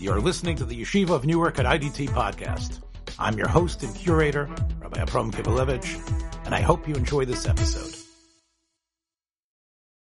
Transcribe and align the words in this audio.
You're 0.00 0.20
listening 0.20 0.54
to 0.58 0.64
the 0.64 0.80
Yeshiva 0.80 1.10
of 1.10 1.24
Newark 1.24 1.58
at 1.58 1.66
IDT 1.66 2.10
podcast. 2.10 2.78
I'm 3.18 3.36
your 3.36 3.48
host 3.48 3.82
and 3.82 3.92
curator, 3.96 4.48
Rabbi 4.78 5.00
Abram 5.00 5.32
Kibalevich, 5.32 5.98
and 6.46 6.54
I 6.54 6.60
hope 6.60 6.86
you 6.86 6.94
enjoy 6.94 7.24
this 7.24 7.48
episode. 7.48 7.98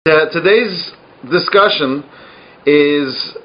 Uh, 0.06 0.30
today's 0.30 0.94
discussion 1.32 2.06
is 2.68 3.38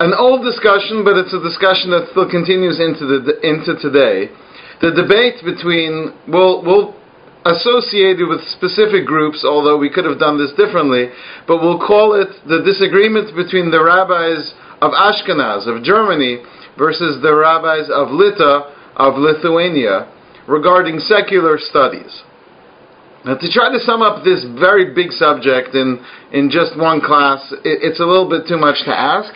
an 0.00 0.14
old 0.16 0.42
discussion, 0.42 1.04
but 1.04 1.18
it's 1.20 1.34
a 1.34 1.42
discussion 1.44 1.90
that 1.90 2.08
still 2.12 2.30
continues 2.30 2.80
into 2.80 3.04
the 3.04 3.36
into 3.44 3.76
today. 3.76 4.32
The 4.80 4.96
debate 4.96 5.44
between 5.44 6.16
we'll 6.26 6.64
we'll 6.64 6.96
associated 7.44 8.26
with 8.26 8.40
specific 8.56 9.04
groups, 9.04 9.44
although 9.44 9.76
we 9.76 9.90
could 9.90 10.06
have 10.06 10.18
done 10.18 10.38
this 10.38 10.50
differently, 10.56 11.12
but 11.46 11.60
we'll 11.60 11.78
call 11.78 12.14
it 12.16 12.32
the 12.48 12.64
disagreement 12.64 13.36
between 13.36 13.70
the 13.70 13.84
rabbis 13.84 14.54
of 14.80 14.92
Ashkenaz, 14.92 15.66
of 15.66 15.82
Germany, 15.82 16.42
versus 16.78 17.22
the 17.22 17.34
rabbis 17.34 17.88
of 17.92 18.10
Lita, 18.10 18.72
of 18.96 19.14
Lithuania, 19.16 20.12
regarding 20.48 20.98
secular 20.98 21.58
studies. 21.58 22.22
Now, 23.24 23.34
to 23.34 23.50
try 23.50 23.72
to 23.72 23.80
sum 23.80 24.02
up 24.02 24.22
this 24.22 24.46
very 24.58 24.94
big 24.94 25.10
subject 25.10 25.74
in, 25.74 25.98
in 26.32 26.48
just 26.48 26.78
one 26.78 27.00
class, 27.00 27.42
it, 27.64 27.82
it's 27.82 27.98
a 27.98 28.06
little 28.06 28.30
bit 28.30 28.46
too 28.46 28.56
much 28.56 28.84
to 28.86 28.94
ask. 28.94 29.34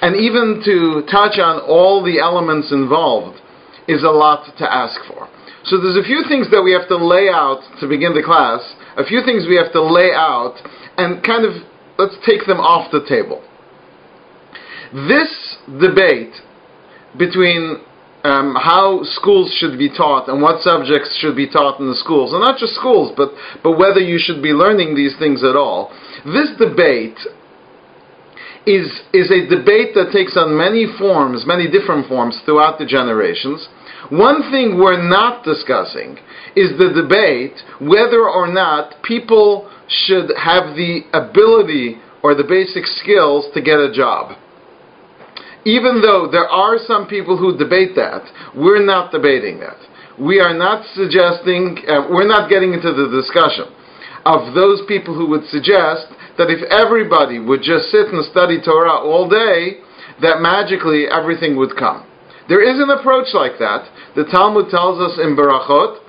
And 0.00 0.16
even 0.16 0.62
to 0.64 1.04
touch 1.10 1.36
on 1.36 1.60
all 1.60 2.00
the 2.00 2.20
elements 2.20 2.72
involved 2.72 3.36
is 3.86 4.02
a 4.02 4.08
lot 4.08 4.48
to 4.56 4.64
ask 4.64 4.96
for. 5.04 5.28
So 5.64 5.76
there's 5.76 5.98
a 5.98 6.06
few 6.06 6.24
things 6.28 6.48
that 6.54 6.62
we 6.62 6.72
have 6.72 6.88
to 6.88 6.96
lay 6.96 7.28
out 7.28 7.60
to 7.80 7.88
begin 7.88 8.14
the 8.14 8.22
class, 8.22 8.64
a 8.96 9.04
few 9.04 9.20
things 9.20 9.44
we 9.44 9.56
have 9.56 9.72
to 9.72 9.82
lay 9.82 10.14
out, 10.14 10.56
and 10.96 11.20
kind 11.20 11.44
of 11.44 11.60
let's 11.98 12.16
take 12.24 12.46
them 12.46 12.62
off 12.62 12.88
the 12.92 13.04
table. 13.04 13.44
This 14.92 15.56
debate 15.80 16.32
between 17.16 17.80
um, 18.24 18.56
how 18.56 19.00
schools 19.04 19.54
should 19.58 19.78
be 19.78 19.88
taught 19.88 20.28
and 20.28 20.42
what 20.42 20.60
subjects 20.62 21.16
should 21.20 21.36
be 21.36 21.48
taught 21.48 21.80
in 21.80 21.88
the 21.88 21.96
schools, 21.96 22.32
and 22.32 22.40
not 22.40 22.58
just 22.58 22.74
schools, 22.74 23.12
but, 23.16 23.30
but 23.62 23.78
whether 23.78 24.00
you 24.00 24.18
should 24.18 24.42
be 24.42 24.50
learning 24.50 24.94
these 24.94 25.16
things 25.18 25.44
at 25.44 25.56
all. 25.56 25.92
This 26.24 26.50
debate 26.58 27.18
is, 28.66 28.88
is 29.12 29.30
a 29.30 29.48
debate 29.48 29.94
that 29.94 30.10
takes 30.12 30.36
on 30.36 30.56
many 30.56 30.86
forms, 30.98 31.44
many 31.46 31.70
different 31.70 32.08
forms 32.08 32.40
throughout 32.44 32.78
the 32.78 32.86
generations. 32.86 33.68
One 34.10 34.50
thing 34.50 34.78
we're 34.78 35.00
not 35.00 35.44
discussing 35.44 36.18
is 36.56 36.76
the 36.76 36.92
debate 36.92 37.56
whether 37.80 38.28
or 38.28 38.46
not 38.48 39.02
people 39.02 39.70
should 39.88 40.32
have 40.36 40.76
the 40.76 41.04
ability 41.12 41.96
or 42.22 42.34
the 42.34 42.44
basic 42.44 42.84
skills 42.84 43.46
to 43.54 43.62
get 43.62 43.78
a 43.78 43.92
job 43.92 44.36
even 45.68 46.00
though 46.00 46.32
there 46.32 46.48
are 46.48 46.80
some 46.88 47.06
people 47.06 47.36
who 47.36 47.52
debate 47.60 47.92
that, 47.94 48.24
we're 48.56 48.84
not 48.84 49.12
debating 49.12 49.60
that. 49.60 49.76
We 50.16 50.40
are 50.40 50.56
not 50.56 50.82
suggesting, 50.96 51.76
uh, 51.84 52.08
we're 52.08 52.26
not 52.26 52.48
getting 52.48 52.72
into 52.72 52.88
the 52.96 53.12
discussion 53.12 53.68
of 54.24 54.54
those 54.54 54.80
people 54.88 55.12
who 55.12 55.28
would 55.28 55.44
suggest 55.52 56.08
that 56.40 56.48
if 56.48 56.64
everybody 56.72 57.38
would 57.38 57.60
just 57.60 57.92
sit 57.92 58.08
and 58.08 58.24
study 58.24 58.64
Torah 58.64 58.96
all 58.96 59.28
day, 59.28 59.84
that 60.24 60.40
magically 60.40 61.04
everything 61.06 61.56
would 61.56 61.76
come. 61.76 62.08
There 62.48 62.64
is 62.64 62.80
an 62.80 62.88
approach 62.88 63.28
like 63.34 63.60
that. 63.60 63.84
The 64.16 64.24
Talmud 64.24 64.70
tells 64.70 64.98
us 64.98 65.20
in 65.20 65.36
Barachot 65.36 66.00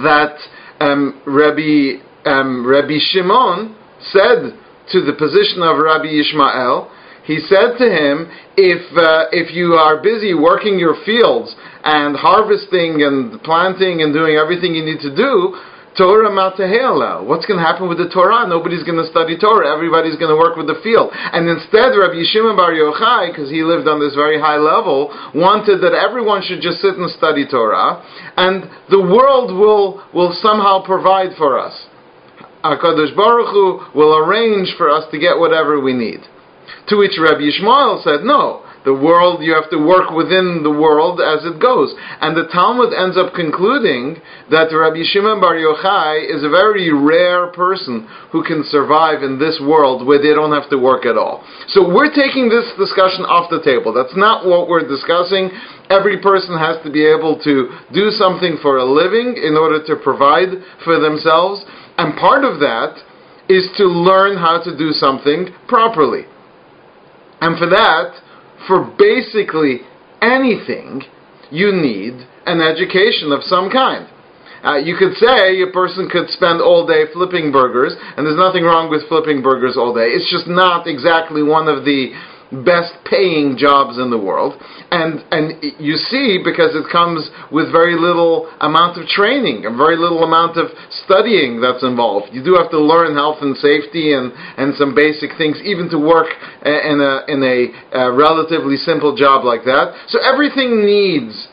that 0.00 0.36
um, 0.80 1.20
Rabbi, 1.26 2.00
um, 2.24 2.66
Rabbi 2.66 2.96
Shimon 2.98 3.76
said 4.00 4.56
to 4.92 5.04
the 5.04 5.12
position 5.12 5.60
of 5.60 5.76
Rabbi 5.76 6.08
Ishmael 6.08 6.90
he 7.26 7.42
said 7.50 7.74
to 7.78 7.86
him, 7.90 8.30
if, 8.56 8.86
uh, 8.94 9.26
if 9.34 9.50
you 9.50 9.74
are 9.74 10.00
busy 10.00 10.32
working 10.32 10.78
your 10.78 10.94
fields 11.04 11.54
and 11.82 12.16
harvesting 12.16 13.02
and 13.02 13.42
planting 13.42 14.02
and 14.02 14.14
doing 14.14 14.38
everything 14.38 14.74
you 14.74 14.84
need 14.86 15.02
to 15.02 15.10
do, 15.10 15.58
Torah 15.96 16.28
matahela. 16.28 17.24
What's 17.24 17.46
going 17.48 17.58
to 17.58 17.64
happen 17.64 17.88
with 17.88 17.96
the 17.96 18.12
Torah? 18.12 18.46
Nobody's 18.46 18.84
going 18.84 19.00
to 19.00 19.08
study 19.08 19.34
Torah. 19.34 19.72
Everybody's 19.72 20.14
going 20.20 20.28
to 20.30 20.36
work 20.36 20.54
with 20.54 20.68
the 20.68 20.78
field. 20.84 21.10
And 21.10 21.48
instead, 21.48 21.96
Rabbi 21.96 22.20
Yishimon 22.20 22.54
Bar 22.54 22.76
Yochai, 22.76 23.32
because 23.32 23.48
he 23.50 23.64
lived 23.64 23.88
on 23.88 23.98
this 23.98 24.14
very 24.14 24.38
high 24.38 24.60
level, 24.60 25.08
wanted 25.34 25.80
that 25.80 25.96
everyone 25.96 26.44
should 26.44 26.60
just 26.60 26.84
sit 26.84 27.00
and 27.00 27.08
study 27.16 27.48
Torah, 27.48 28.04
and 28.36 28.68
the 28.92 29.00
world 29.00 29.56
will 29.56 30.04
will 30.12 30.36
somehow 30.44 30.84
provide 30.84 31.32
for 31.40 31.58
us. 31.58 31.74
Hakadosh 32.62 33.16
Baruch 33.16 33.50
Hu 33.50 33.98
will 33.98 34.20
arrange 34.20 34.74
for 34.76 34.90
us 34.90 35.08
to 35.10 35.18
get 35.18 35.38
whatever 35.38 35.80
we 35.80 35.94
need. 35.94 36.20
To 36.88 36.96
which 36.96 37.18
Rabbi 37.20 37.50
Yishmael 37.50 38.02
said, 38.02 38.24
no, 38.24 38.62
the 38.86 38.94
world, 38.94 39.42
you 39.42 39.50
have 39.50 39.68
to 39.74 39.82
work 39.82 40.14
within 40.14 40.62
the 40.62 40.70
world 40.70 41.18
as 41.18 41.42
it 41.42 41.58
goes. 41.58 41.90
And 42.22 42.38
the 42.38 42.46
Talmud 42.54 42.94
ends 42.94 43.18
up 43.18 43.34
concluding 43.34 44.22
that 44.54 44.70
Rabbi 44.70 45.02
Shimon 45.02 45.42
Bar 45.42 45.58
Yochai 45.58 46.22
is 46.30 46.46
a 46.46 46.48
very 46.48 46.94
rare 46.94 47.50
person 47.50 48.06
who 48.30 48.46
can 48.46 48.62
survive 48.70 49.26
in 49.26 49.42
this 49.42 49.58
world 49.58 50.06
where 50.06 50.22
they 50.22 50.30
don't 50.30 50.54
have 50.54 50.70
to 50.70 50.78
work 50.78 51.02
at 51.02 51.18
all. 51.18 51.42
So 51.74 51.82
we're 51.82 52.14
taking 52.14 52.46
this 52.46 52.70
discussion 52.78 53.26
off 53.26 53.50
the 53.50 53.58
table. 53.66 53.90
That's 53.90 54.14
not 54.14 54.46
what 54.46 54.70
we're 54.70 54.86
discussing. 54.86 55.50
Every 55.90 56.22
person 56.22 56.54
has 56.54 56.78
to 56.86 56.90
be 56.90 57.02
able 57.02 57.42
to 57.42 57.74
do 57.90 58.14
something 58.14 58.54
for 58.62 58.78
a 58.78 58.86
living 58.86 59.34
in 59.34 59.58
order 59.58 59.82
to 59.82 59.98
provide 59.98 60.62
for 60.86 61.02
themselves. 61.02 61.66
And 61.98 62.14
part 62.14 62.46
of 62.46 62.62
that 62.62 63.02
is 63.50 63.66
to 63.82 63.90
learn 63.90 64.38
how 64.38 64.62
to 64.62 64.78
do 64.78 64.94
something 64.94 65.50
properly. 65.66 66.30
And 67.40 67.58
for 67.58 67.68
that, 67.68 68.20
for 68.66 68.84
basically 68.98 69.80
anything, 70.22 71.02
you 71.50 71.72
need 71.72 72.26
an 72.46 72.60
education 72.60 73.32
of 73.32 73.42
some 73.42 73.70
kind. 73.70 74.08
Uh, 74.64 74.76
you 74.78 74.96
could 74.96 75.14
say 75.14 75.62
a 75.62 75.70
person 75.70 76.08
could 76.10 76.28
spend 76.30 76.60
all 76.60 76.86
day 76.86 77.04
flipping 77.12 77.52
burgers, 77.52 77.94
and 78.16 78.26
there's 78.26 78.38
nothing 78.38 78.64
wrong 78.64 78.90
with 78.90 79.06
flipping 79.08 79.42
burgers 79.42 79.76
all 79.76 79.94
day. 79.94 80.10
It's 80.10 80.30
just 80.30 80.48
not 80.48 80.86
exactly 80.86 81.42
one 81.42 81.68
of 81.68 81.84
the 81.84 82.10
best 82.52 82.94
paying 83.04 83.58
jobs 83.58 83.98
in 83.98 84.10
the 84.10 84.18
world. 84.18 84.54
And, 84.90 85.24
and 85.34 85.58
you 85.80 85.96
see, 85.96 86.38
because 86.42 86.78
it 86.78 86.86
comes 86.90 87.28
with 87.50 87.72
very 87.72 87.98
little 87.98 88.46
amount 88.60 88.98
of 88.98 89.06
training 89.08 89.66
and 89.66 89.76
very 89.76 89.96
little 89.96 90.22
amount 90.22 90.56
of 90.56 90.70
studying 91.04 91.60
that's 91.60 91.82
involved. 91.82 92.30
You 92.32 92.44
do 92.44 92.54
have 92.54 92.70
to 92.70 92.78
learn 92.78 93.14
health 93.14 93.42
and 93.42 93.56
safety 93.56 94.14
and, 94.14 94.30
and 94.56 94.74
some 94.76 94.94
basic 94.94 95.34
things, 95.36 95.58
even 95.64 95.90
to 95.90 95.98
work 95.98 96.30
uh, 96.64 96.70
in 96.70 97.02
a, 97.02 97.14
in 97.26 97.42
a, 97.42 97.58
a 97.98 98.12
relatively 98.14 98.76
simple 98.76 99.16
job 99.16 99.44
like 99.44 99.64
that. 99.64 100.06
So 100.08 100.22
everything 100.22 100.86
needs 100.86 101.48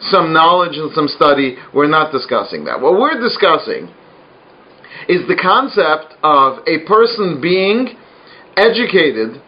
some 0.00 0.32
knowledge 0.32 0.76
and 0.76 0.92
some 0.94 1.08
study. 1.08 1.56
We're 1.74 1.90
not 1.90 2.12
discussing 2.12 2.64
that. 2.66 2.80
What 2.80 3.00
we're 3.00 3.18
discussing 3.18 3.90
is 5.08 5.26
the 5.26 5.36
concept 5.36 6.14
of 6.22 6.62
a 6.66 6.86
person 6.86 7.40
being 7.40 7.98
educated 8.56 9.42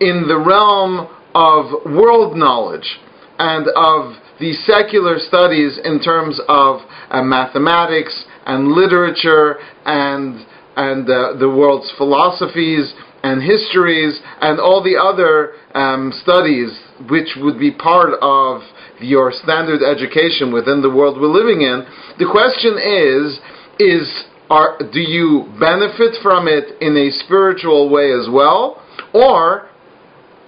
in 0.00 0.26
the 0.28 0.38
realm 0.38 1.08
of 1.34 1.84
world 1.86 2.36
knowledge 2.36 2.98
and 3.38 3.66
of 3.76 4.14
the 4.40 4.52
secular 4.66 5.18
studies 5.18 5.78
in 5.84 6.00
terms 6.00 6.40
of 6.48 6.80
uh, 7.10 7.22
mathematics 7.22 8.24
and 8.46 8.72
literature 8.72 9.56
and 9.84 10.46
and 10.76 11.10
uh, 11.10 11.34
the 11.38 11.48
world's 11.48 11.92
philosophies 11.98 12.94
and 13.24 13.42
histories 13.42 14.20
and 14.40 14.60
all 14.60 14.82
the 14.82 14.94
other 14.94 15.54
um, 15.74 16.12
studies 16.22 16.70
which 17.10 17.34
would 17.38 17.58
be 17.58 17.72
part 17.72 18.10
of 18.22 18.62
your 19.00 19.32
standard 19.32 19.82
education 19.82 20.52
within 20.52 20.82
the 20.82 20.90
world 20.90 21.20
we're 21.20 21.26
living 21.26 21.62
in. 21.62 21.84
The 22.18 22.30
question 22.30 22.78
is: 22.78 23.38
is 23.78 24.24
are, 24.50 24.78
do 24.78 25.00
you 25.00 25.52
benefit 25.60 26.16
from 26.22 26.48
it 26.48 26.80
in 26.80 26.96
a 26.96 27.10
spiritual 27.24 27.90
way 27.90 28.12
as 28.12 28.28
well, 28.32 28.82
or 29.12 29.68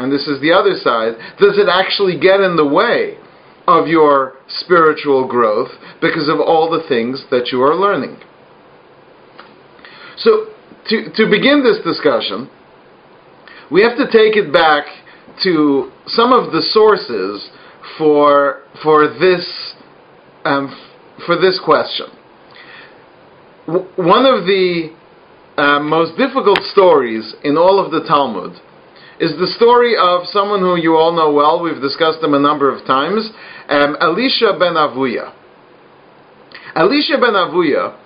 and 0.01 0.11
this 0.11 0.27
is 0.27 0.41
the 0.41 0.51
other 0.51 0.75
side, 0.83 1.13
does 1.39 1.59
it 1.59 1.69
actually 1.71 2.19
get 2.19 2.41
in 2.41 2.57
the 2.57 2.67
way 2.67 3.19
of 3.69 3.87
your 3.87 4.39
spiritual 4.49 5.29
growth 5.29 5.69
because 6.01 6.27
of 6.27 6.41
all 6.41 6.71
the 6.71 6.83
things 6.89 7.27
that 7.31 7.49
you 7.53 7.61
are 7.61 7.77
learning? 7.77 8.17
So, 10.17 10.47
to, 10.89 11.13
to 11.15 11.31
begin 11.31 11.63
this 11.63 11.85
discussion, 11.85 12.49
we 13.71 13.83
have 13.83 13.97
to 13.99 14.07
take 14.07 14.37
it 14.37 14.51
back 14.51 14.87
to 15.45 15.93
some 16.07 16.33
of 16.33 16.51
the 16.51 16.63
sources 16.63 17.51
for, 17.99 18.63
for, 18.83 19.07
this, 19.07 19.75
um, 20.47 20.75
for 21.27 21.37
this 21.37 21.61
question. 21.63 22.07
W- 23.67 23.87
one 23.97 24.25
of 24.25 24.47
the 24.47 24.97
uh, 25.59 25.79
most 25.81 26.17
difficult 26.17 26.61
stories 26.73 27.35
in 27.45 27.59
all 27.59 27.79
of 27.79 27.93
the 27.93 28.01
Talmud 28.09 28.59
is 29.21 29.37
the 29.39 29.53
story 29.57 29.95
of 30.01 30.27
someone 30.33 30.61
who 30.61 30.77
you 30.77 30.97
all 30.97 31.13
know 31.13 31.31
well. 31.31 31.63
We've 31.63 31.81
discussed 31.81 32.25
him 32.25 32.33
a 32.33 32.41
number 32.41 32.75
of 32.75 32.87
times. 32.87 33.31
Um, 33.69 33.97
Elisha 34.01 34.57
ben 34.59 34.75
Avuya. 34.75 35.35
Elisha 36.75 37.19
ben 37.21 37.35
Avuya 37.37 37.97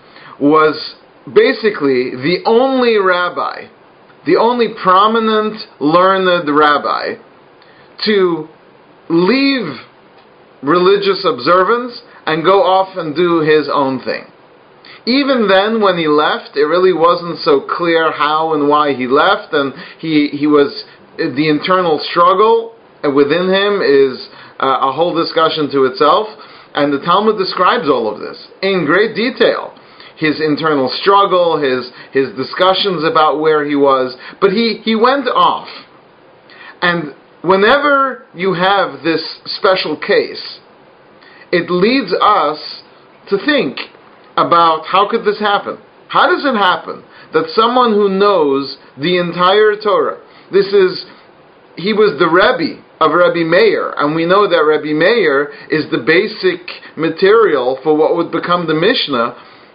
was 0.40 0.96
basically 1.32 2.10
the 2.10 2.42
only 2.44 2.98
rabbi, 2.98 3.68
the 4.26 4.36
only 4.36 4.74
prominent, 4.82 5.54
learned 5.80 6.50
rabbi 6.52 7.14
to 8.04 8.48
leave 9.08 9.78
religious 10.62 11.24
observance 11.24 12.02
and 12.26 12.42
go 12.42 12.62
off 12.62 12.96
and 12.96 13.14
do 13.14 13.40
his 13.40 13.68
own 13.72 14.02
thing. 14.02 14.24
Even 15.06 15.48
then, 15.48 15.82
when 15.82 15.98
he 15.98 16.08
left, 16.08 16.56
it 16.56 16.64
really 16.64 16.94
wasn't 16.94 17.38
so 17.40 17.60
clear 17.60 18.10
how 18.10 18.54
and 18.54 18.68
why 18.68 18.94
he 18.94 19.06
left, 19.06 19.52
and 19.52 19.74
he, 19.98 20.28
he 20.32 20.46
was, 20.46 20.84
the 21.16 21.48
internal 21.48 21.98
struggle 22.10 22.74
within 23.02 23.48
him 23.50 23.82
is 23.82 24.28
uh, 24.60 24.88
a 24.88 24.92
whole 24.92 25.14
discussion 25.14 25.70
to 25.72 25.84
itself, 25.84 26.26
and 26.74 26.92
the 26.92 27.04
Talmud 27.04 27.38
describes 27.38 27.88
all 27.88 28.12
of 28.12 28.20
this 28.20 28.48
in 28.62 28.84
great 28.86 29.14
detail. 29.14 29.78
His 30.16 30.40
internal 30.40 30.88
struggle, 31.02 31.58
his, 31.58 31.90
his 32.12 32.34
discussions 32.36 33.04
about 33.04 33.40
where 33.40 33.64
he 33.64 33.74
was, 33.74 34.16
but 34.40 34.50
he, 34.50 34.80
he 34.84 34.94
went 34.94 35.26
off. 35.26 35.68
And 36.80 37.14
whenever 37.42 38.26
you 38.34 38.54
have 38.54 39.02
this 39.02 39.40
special 39.44 39.96
case, 39.98 40.60
it 41.50 41.70
leads 41.70 42.12
us 42.12 42.82
to 43.28 43.38
think 43.44 43.78
about 44.36 44.86
how 44.86 45.08
could 45.10 45.24
this 45.24 45.40
happen? 45.40 45.78
How 46.08 46.26
does 46.26 46.44
it 46.44 46.56
happen 46.56 47.04
that 47.32 47.50
someone 47.54 47.92
who 47.92 48.08
knows 48.08 48.76
the 48.96 49.18
entire 49.18 49.74
Torah, 49.82 50.23
this 50.52 50.66
is, 50.72 51.04
he 51.76 51.92
was 51.92 52.18
the 52.18 52.28
Rebbe 52.28 52.82
of 53.00 53.12
Rebbe 53.12 53.48
Meir, 53.48 53.94
and 53.96 54.14
we 54.14 54.24
know 54.24 54.48
that 54.48 54.64
Rebbe 54.64 54.94
Meir 54.96 55.52
is 55.70 55.90
the 55.90 56.02
basic 56.04 56.62
material 56.96 57.78
for 57.82 57.96
what 57.96 58.16
would 58.16 58.30
become 58.30 58.66
the 58.66 58.74
Mishnah. 58.74 59.34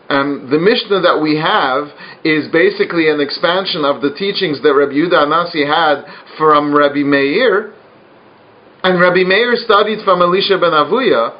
Um, 0.10 0.50
the 0.50 0.58
Mishnah 0.58 1.02
that 1.02 1.22
we 1.22 1.38
have 1.38 1.94
is 2.26 2.50
basically 2.52 3.10
an 3.10 3.22
expansion 3.22 3.86
of 3.86 4.02
the 4.02 4.16
teachings 4.18 4.62
that 4.64 4.74
Rebbe 4.74 4.94
Yehuda 4.94 5.28
Anasi 5.28 5.68
had 5.68 6.06
from 6.38 6.74
Rebbe 6.74 7.06
Meir, 7.06 7.74
and 8.84 9.00
Rebbe 9.00 9.28
Meir 9.28 9.56
studied 9.56 10.00
from 10.06 10.22
Elisha 10.22 10.58
ben 10.58 10.72
Avuya, 10.72 11.38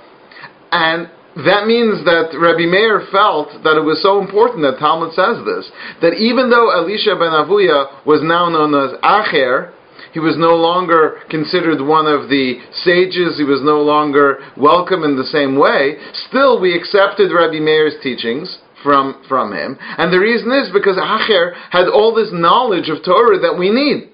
and 0.72 1.10
that 1.46 1.68
means 1.68 2.04
that 2.06 2.34
Rebbe 2.34 2.70
Meir 2.70 3.08
felt 3.12 3.50
that 3.64 3.78
it 3.78 3.86
was 3.86 4.02
so 4.02 4.20
important 4.20 4.64
that 4.64 4.80
Talmud 4.80 5.14
says 5.14 5.44
this, 5.46 5.70
that 6.02 6.18
even 6.18 6.50
though 6.50 6.72
Elisha 6.72 7.16
ben 7.16 7.32
Avuya 7.32 8.06
was 8.06 8.22
now 8.24 8.50
known 8.50 8.74
as 8.74 8.98
Acher, 9.04 9.74
he 10.14 10.20
was 10.20 10.38
no 10.38 10.56
longer 10.56 11.22
considered 11.30 11.86
one 11.86 12.08
of 12.08 12.30
the 12.30 12.58
sages, 12.84 13.38
he 13.38 13.44
was 13.44 13.62
no 13.62 13.82
longer 13.82 14.40
welcome 14.58 15.04
in 15.04 15.16
the 15.16 15.28
same 15.30 15.60
way, 15.60 16.02
still 16.28 16.60
we 16.60 16.76
accepted 16.76 17.32
Rebbe 17.32 17.62
Meir's 17.62 17.96
teachings 18.02 18.58
from, 18.82 19.22
from 19.28 19.54
him. 19.54 19.78
And 19.80 20.12
the 20.12 20.20
reason 20.20 20.52
is 20.52 20.72
because 20.74 20.98
Acher 20.98 21.54
had 21.70 21.88
all 21.88 22.16
this 22.16 22.32
knowledge 22.32 22.90
of 22.90 23.04
Torah 23.04 23.40
that 23.40 23.58
we 23.58 23.70
need. 23.70 24.10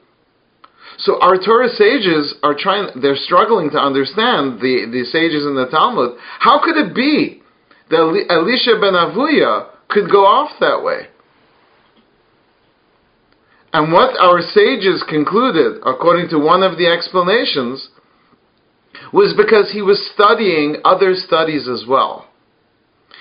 So 0.97 1.19
our 1.21 1.37
Torah 1.37 1.69
sages 1.69 2.35
are 2.43 2.55
trying, 2.57 3.01
they're 3.01 3.15
struggling 3.15 3.69
to 3.71 3.77
understand 3.77 4.59
the, 4.61 4.87
the 4.91 5.03
sages 5.05 5.45
in 5.45 5.55
the 5.55 5.67
Talmud. 5.69 6.17
How 6.39 6.63
could 6.63 6.77
it 6.77 6.95
be 6.95 7.41
that 7.89 8.25
Elisha 8.29 8.79
ben 8.79 8.93
Avuya 8.93 9.69
could 9.89 10.09
go 10.09 10.25
off 10.25 10.51
that 10.59 10.83
way? 10.83 11.07
And 13.73 13.91
what 13.91 14.17
our 14.17 14.39
sages 14.39 15.03
concluded, 15.09 15.81
according 15.85 16.29
to 16.29 16.39
one 16.39 16.63
of 16.63 16.77
the 16.77 16.87
explanations, 16.87 17.89
was 19.11 19.33
because 19.35 19.71
he 19.73 19.81
was 19.81 20.09
studying 20.13 20.77
other 20.85 21.13
studies 21.13 21.67
as 21.67 21.83
well. 21.87 22.29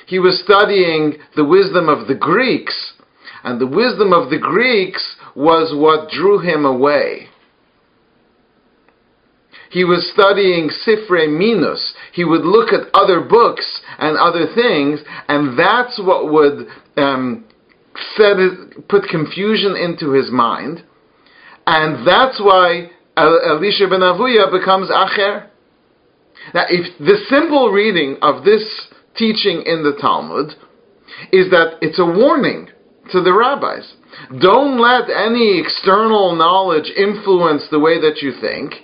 He 0.07 0.21
was 0.21 0.41
studying 0.45 1.15
the 1.35 1.45
wisdom 1.45 1.89
of 1.89 2.07
the 2.07 2.15
Greeks, 2.15 2.93
and 3.43 3.61
the 3.61 3.67
wisdom 3.67 4.13
of 4.13 4.31
the 4.31 4.39
Greeks 4.39 5.17
was 5.35 5.75
what 5.75 6.11
drew 6.11 6.39
him 6.39 6.65
away. 6.65 7.29
He 9.75 9.83
was 9.83 10.09
studying 10.15 10.71
Sifre 10.87 11.27
Minus. 11.27 11.95
He 12.13 12.23
would 12.23 12.45
look 12.45 12.73
at 12.73 12.95
other 12.95 13.21
books 13.21 13.67
and 13.99 14.17
other 14.17 14.47
things, 14.55 15.01
and 15.27 15.59
that's 15.59 15.99
what 15.99 16.33
would 16.33 16.69
um, 16.97 17.45
set 18.15 18.39
it, 18.39 18.87
put 18.89 19.03
confusion 19.11 19.75
into 19.75 20.13
his 20.13 20.31
mind. 20.31 20.85
And 21.67 22.07
that's 22.07 22.39
why 22.39 22.93
Elisha 23.17 23.89
ben 23.89 23.99
Avuya 23.99 24.49
becomes 24.49 24.91
Acher. 24.91 25.49
Now, 26.55 26.67
if 26.69 26.97
the 27.01 27.19
simple 27.29 27.73
reading 27.73 28.19
of 28.23 28.45
this 28.45 28.63
teaching 29.17 29.65
in 29.67 29.83
the 29.83 29.99
Talmud 30.01 30.53
is 31.33 31.51
that 31.51 31.79
it's 31.81 31.99
a 31.99 32.07
warning 32.07 32.69
to 33.11 33.21
the 33.21 33.35
rabbis. 33.35 33.93
Don't 34.41 34.81
let 34.81 35.11
any 35.11 35.61
external 35.61 36.37
knowledge 36.37 36.93
influence 36.97 37.67
the 37.73 37.81
way 37.81 38.01
that 38.01 38.23
you 38.23 38.33
think. 38.41 38.75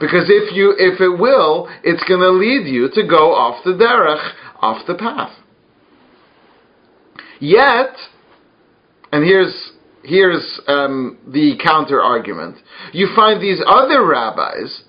Because 0.00 0.26
if 0.28 0.54
you, 0.54 0.74
if 0.78 1.00
it 1.00 1.18
will, 1.18 1.68
it's 1.82 2.02
going 2.04 2.20
to 2.20 2.30
lead 2.30 2.66
you 2.66 2.88
to 2.94 3.06
go 3.06 3.34
off 3.34 3.64
the 3.64 3.72
derech, 3.72 4.32
off 4.60 4.86
the 4.86 4.94
path. 4.94 5.32
Yet, 7.40 7.96
and 9.12 9.24
here's 9.24 9.72
here's 10.02 10.60
um, 10.66 11.18
the 11.26 11.58
counter 11.62 12.00
argument. 12.00 12.56
You 12.92 13.08
find 13.14 13.42
these 13.42 13.60
other 13.66 14.06
rabbis 14.06 14.84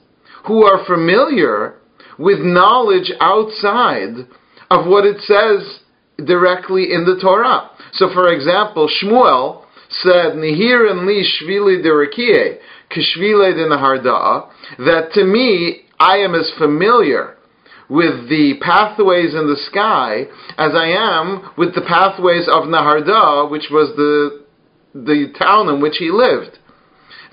who 0.47 0.63
are 0.63 0.85
familiar 0.85 1.75
with 2.17 2.39
knowledge 2.39 3.11
outside 3.19 4.27
of 4.69 4.85
what 4.85 5.05
it 5.05 5.21
says 5.21 5.79
directly 6.25 6.93
in 6.93 7.05
the 7.05 7.19
Torah. 7.21 7.71
So, 7.93 8.09
for 8.13 8.31
example, 8.31 8.89
Shmuel 9.01 9.65
said, 9.89 10.33
"Nihir 10.33 10.91
and 10.91 11.05
li 11.05 11.23
shvili 11.23 11.83
derakie." 11.83 12.59
That 14.77 15.09
to 15.13 15.23
me, 15.23 15.83
I 15.99 16.17
am 16.17 16.35
as 16.35 16.51
familiar 16.57 17.35
with 17.89 18.29
the 18.29 18.53
pathways 18.61 19.33
in 19.33 19.47
the 19.49 19.57
sky 19.69 20.25
as 20.57 20.71
I 20.73 20.89
am 20.93 21.51
with 21.57 21.73
the 21.73 21.81
pathways 21.81 22.47
of 22.47 22.65
Nehardea, 22.65 23.49
which 23.49 23.67
was 23.71 23.89
the, 23.95 24.45
the 24.93 25.33
town 25.37 25.69
in 25.69 25.81
which 25.81 25.97
he 25.97 26.11
lived. 26.11 26.57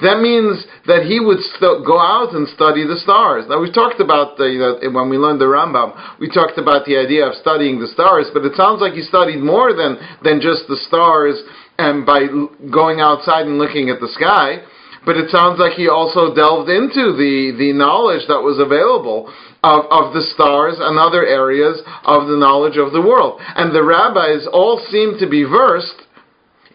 That 0.01 0.21
means 0.21 0.65
that 0.87 1.09
he 1.09 1.21
would 1.21 1.41
st- 1.57 1.85
go 1.87 1.97
out 1.97 2.35
and 2.35 2.49
study 2.49 2.85
the 2.85 3.01
stars. 3.01 3.45
Now 3.49 3.61
we've 3.61 3.73
talked 3.73 4.01
about 4.01 4.37
the, 4.37 4.45
you 4.45 4.61
know, 4.61 4.77
when 4.93 5.09
we 5.09 5.17
learned 5.17 5.41
the 5.41 5.49
Rambam, 5.49 6.21
we 6.21 6.29
talked 6.29 6.59
about 6.59 6.85
the 6.85 6.97
idea 6.97 7.25
of 7.25 7.35
studying 7.41 7.81
the 7.81 7.89
stars, 7.89 8.29
but 8.33 8.45
it 8.45 8.57
sounds 8.57 8.81
like 8.81 8.93
he 8.93 9.01
studied 9.01 9.41
more 9.41 9.73
than 9.73 9.97
than 10.21 10.41
just 10.41 10.69
the 10.69 10.77
stars 10.89 11.41
and 11.79 12.05
by 12.05 12.29
going 12.69 13.01
outside 13.01 13.47
and 13.47 13.57
looking 13.57 13.89
at 13.89 14.01
the 14.01 14.09
sky 14.13 14.61
but 15.07 15.17
it 15.17 15.31
sounds 15.31 15.59
like 15.59 15.73
he 15.79 15.89
also 15.89 16.35
delved 16.35 16.69
into 16.69 17.15
the, 17.15 17.55
the 17.57 17.73
knowledge 17.73 18.27
that 18.27 18.43
was 18.43 18.59
available 18.59 19.33
of, 19.63 19.87
of 19.87 20.13
the 20.13 20.27
stars 20.35 20.75
and 20.79 20.99
other 20.99 21.25
areas 21.25 21.81
of 22.05 22.27
the 22.27 22.37
knowledge 22.37 22.77
of 22.77 22.93
the 22.93 23.01
world. 23.01 23.41
And 23.41 23.75
the 23.75 23.87
rabbis 23.87 24.47
all 24.53 24.83
seem 24.91 25.17
to 25.21 25.31
be 25.31 25.45
versed 25.45 26.03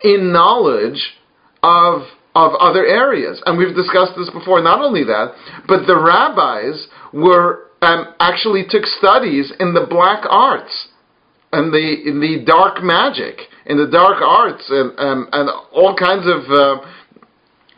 in 0.01 0.31
knowledge 0.31 1.19
of 1.61 2.07
of 2.33 2.53
other 2.59 2.85
areas. 2.85 3.41
And 3.45 3.57
we've 3.57 3.75
discussed 3.75 4.13
this 4.15 4.29
before. 4.29 4.61
Not 4.61 4.79
only 4.79 5.03
that, 5.03 5.35
but 5.67 5.85
the 5.85 5.99
rabbis 5.99 6.87
were 7.11 7.67
um, 7.81 8.15
actually 8.19 8.63
took 8.69 8.85
studies 8.85 9.51
in 9.59 9.73
the 9.73 9.85
black 9.89 10.23
arts 10.29 10.87
and 11.51 11.73
the 11.73 12.07
in 12.07 12.21
the 12.21 12.43
dark 12.45 12.81
magic, 12.81 13.39
in 13.65 13.77
the 13.77 13.87
dark 13.87 14.21
arts, 14.21 14.63
and 14.69 14.97
um, 14.97 15.27
and 15.33 15.49
all 15.73 15.95
kinds 15.95 16.25
of 16.25 16.49
uh, 16.49 16.81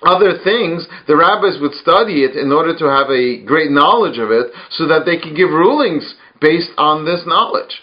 other 0.08 0.40
things, 0.44 0.88
the 1.08 1.16
rabbis 1.16 1.60
would 1.62 1.74
study 1.74 2.24
it 2.24 2.36
in 2.36 2.52
order 2.52 2.78
to 2.78 2.86
have 2.86 3.10
a 3.10 3.44
great 3.44 3.72
knowledge 3.72 4.18
of 4.18 4.32
it 4.32 4.48
so 4.72 4.88
that 4.88 5.06
they 5.06 5.18
could 5.18 5.36
give 5.36 5.50
rulings 5.50 6.16
based 6.42 6.72
on 6.78 7.06
this 7.06 7.22
knowledge. 7.26 7.82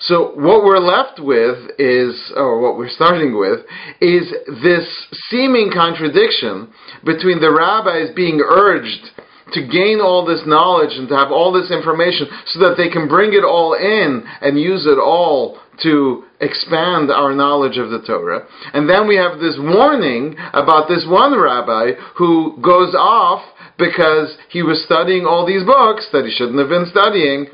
So 0.00 0.32
what 0.36 0.64
we're 0.64 0.78
left 0.78 1.18
with 1.18 1.70
is, 1.78 2.32
or 2.36 2.60
what 2.60 2.78
we're 2.78 2.88
starting 2.88 3.36
with, 3.36 3.60
is 4.00 4.32
this 4.62 4.86
seeming 5.28 5.70
contradiction 5.74 6.72
between 7.04 7.40
the 7.40 7.52
rabbis 7.52 8.14
being 8.14 8.40
urged 8.40 9.10
to 9.52 9.66
gain 9.66 10.00
all 10.00 10.24
this 10.24 10.42
knowledge 10.46 10.96
and 10.96 11.08
to 11.08 11.16
have 11.16 11.30
all 11.30 11.52
this 11.52 11.70
information 11.70 12.26
so 12.46 12.60
that 12.60 12.76
they 12.76 12.88
can 12.88 13.08
bring 13.08 13.32
it 13.32 13.44
all 13.44 13.74
in 13.74 14.24
and 14.40 14.58
use 14.58 14.86
it 14.86 14.98
all 14.98 15.58
to 15.82 16.24
expand 16.40 17.10
our 17.10 17.34
knowledge 17.34 17.78
of 17.78 17.90
the 17.90 18.02
Torah. 18.06 18.46
And 18.72 18.88
then 18.88 19.06
we 19.06 19.16
have 19.16 19.38
this 19.38 19.56
warning 19.58 20.36
about 20.52 20.88
this 20.88 21.06
one 21.08 21.38
rabbi 21.38 21.92
who 22.16 22.58
goes 22.62 22.94
off 22.94 23.42
because 23.78 24.36
he 24.50 24.62
was 24.62 24.82
studying 24.84 25.24
all 25.24 25.46
these 25.46 25.64
books 25.64 26.08
that 26.12 26.24
he 26.24 26.30
shouldn't 26.30 26.58
have 26.58 26.68
been 26.68 26.86
studying. 26.90 27.46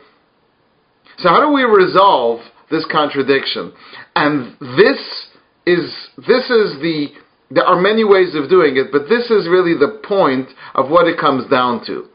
So 1.19 1.29
how 1.29 1.41
do 1.41 1.53
we 1.53 1.63
resolve 1.65 2.41
this 2.71 2.87
contradiction? 2.91 3.73
And 4.17 4.57
this 4.79 5.29
is 5.67 5.93
this 6.17 6.45
is 6.51 6.81
the 6.81 7.09
there 7.51 7.65
are 7.65 7.81
many 7.81 8.05
ways 8.05 8.35
of 8.35 8.49
doing 8.49 8.77
it, 8.77 8.89
but 8.91 9.09
this 9.09 9.31
is 9.31 9.49
really 9.49 9.75
the 9.75 10.01
point 10.07 10.49
of 10.75 10.91
what 10.91 11.07
it 11.07 11.19
comes 11.19 11.49
down 11.51 11.85
to. 11.87 12.07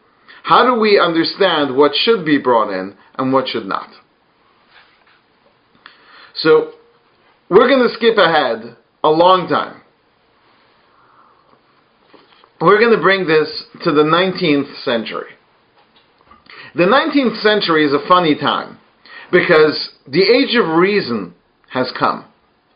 How 0.43 0.65
do 0.65 0.79
we 0.79 0.99
understand 0.99 1.75
what 1.75 1.91
should 1.95 2.25
be 2.25 2.37
brought 2.37 2.71
in 2.71 2.95
and 3.17 3.31
what 3.31 3.47
should 3.47 3.65
not? 3.65 3.89
So 6.35 6.71
we're 7.49 7.67
going 7.67 7.87
to 7.87 7.93
skip 7.93 8.17
ahead 8.17 8.77
a 9.03 9.09
long 9.09 9.47
time. 9.47 9.81
We're 12.61 12.79
going 12.79 12.95
to 12.95 13.01
bring 13.01 13.25
this 13.25 13.65
to 13.83 13.91
the 13.91 14.03
19th 14.03 14.83
century. 14.83 15.31
The 16.75 16.83
19th 16.83 17.41
century 17.41 17.85
is 17.85 17.93
a 17.93 18.07
funny 18.07 18.35
time 18.35 18.79
because 19.31 19.91
the 20.07 20.21
age 20.21 20.55
of 20.55 20.77
reason 20.77 21.33
has 21.71 21.91
come. 21.97 22.25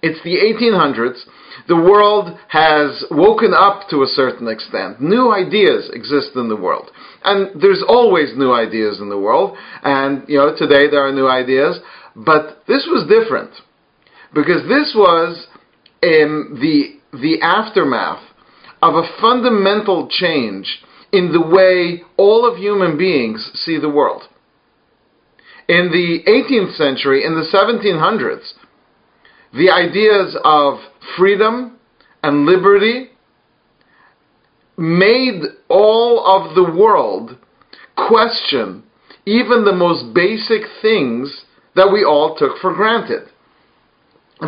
It's 0.01 0.21
the 0.23 0.37
1800s. 0.37 1.19
The 1.67 1.75
world 1.75 2.37
has 2.49 3.05
woken 3.11 3.53
up 3.53 3.89
to 3.89 4.03
a 4.03 4.07
certain 4.07 4.47
extent. 4.47 5.01
New 5.01 5.31
ideas 5.31 5.89
exist 5.93 6.31
in 6.35 6.49
the 6.49 6.55
world. 6.55 6.91
And 7.23 7.61
there's 7.61 7.83
always 7.87 8.35
new 8.35 8.51
ideas 8.51 8.99
in 8.99 9.09
the 9.09 9.19
world. 9.19 9.57
And, 9.83 10.23
you 10.27 10.37
know, 10.37 10.55
today 10.57 10.89
there 10.89 11.05
are 11.07 11.13
new 11.13 11.27
ideas. 11.27 11.79
But 12.15 12.63
this 12.67 12.87
was 12.91 13.07
different. 13.07 13.51
Because 14.33 14.63
this 14.67 14.93
was 14.95 15.47
in 16.01 16.57
the, 16.59 16.99
the 17.17 17.41
aftermath 17.41 18.23
of 18.81 18.95
a 18.95 19.07
fundamental 19.21 20.09
change 20.09 20.83
in 21.13 21.31
the 21.31 21.41
way 21.41 22.03
all 22.17 22.49
of 22.49 22.57
human 22.57 22.97
beings 22.97 23.51
see 23.53 23.79
the 23.79 23.89
world. 23.89 24.23
In 25.69 25.91
the 25.91 26.29
18th 26.29 26.75
century, 26.75 27.23
in 27.23 27.35
the 27.35 27.47
1700s, 27.53 28.53
the 29.53 29.69
ideas 29.69 30.35
of 30.43 30.79
freedom 31.17 31.77
and 32.23 32.45
liberty 32.45 33.09
made 34.77 35.41
all 35.69 36.25
of 36.25 36.55
the 36.55 36.63
world 36.63 37.37
question 37.95 38.83
even 39.25 39.63
the 39.63 39.73
most 39.73 40.13
basic 40.13 40.63
things 40.81 41.45
that 41.75 41.89
we 41.91 42.03
all 42.03 42.35
took 42.35 42.57
for 42.59 42.73
granted. 42.73 43.27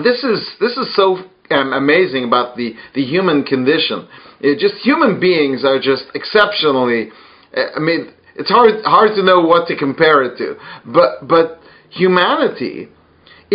This 0.04 0.24
is 0.24 0.56
this 0.60 0.78
is 0.78 0.94
so 0.96 1.18
um, 1.52 1.74
amazing 1.74 2.26
about 2.26 2.58
the, 2.58 2.74
the 2.94 3.04
human 3.04 3.44
condition. 3.44 4.08
It 4.42 4.60
just 4.60 4.76
human 4.84 5.20
beings 5.20 5.64
are 5.64 5.80
just 5.80 6.06
exceptionally. 6.14 7.10
I 7.56 7.80
mean, 7.80 8.12
it's 8.36 8.50
hard 8.50 8.84
hard 8.84 9.16
to 9.16 9.24
know 9.24 9.42
what 9.42 9.68
to 9.68 9.78
compare 9.78 10.24
it 10.24 10.38
to, 10.38 10.56
but 10.86 11.28
but 11.28 11.60
humanity 11.90 12.90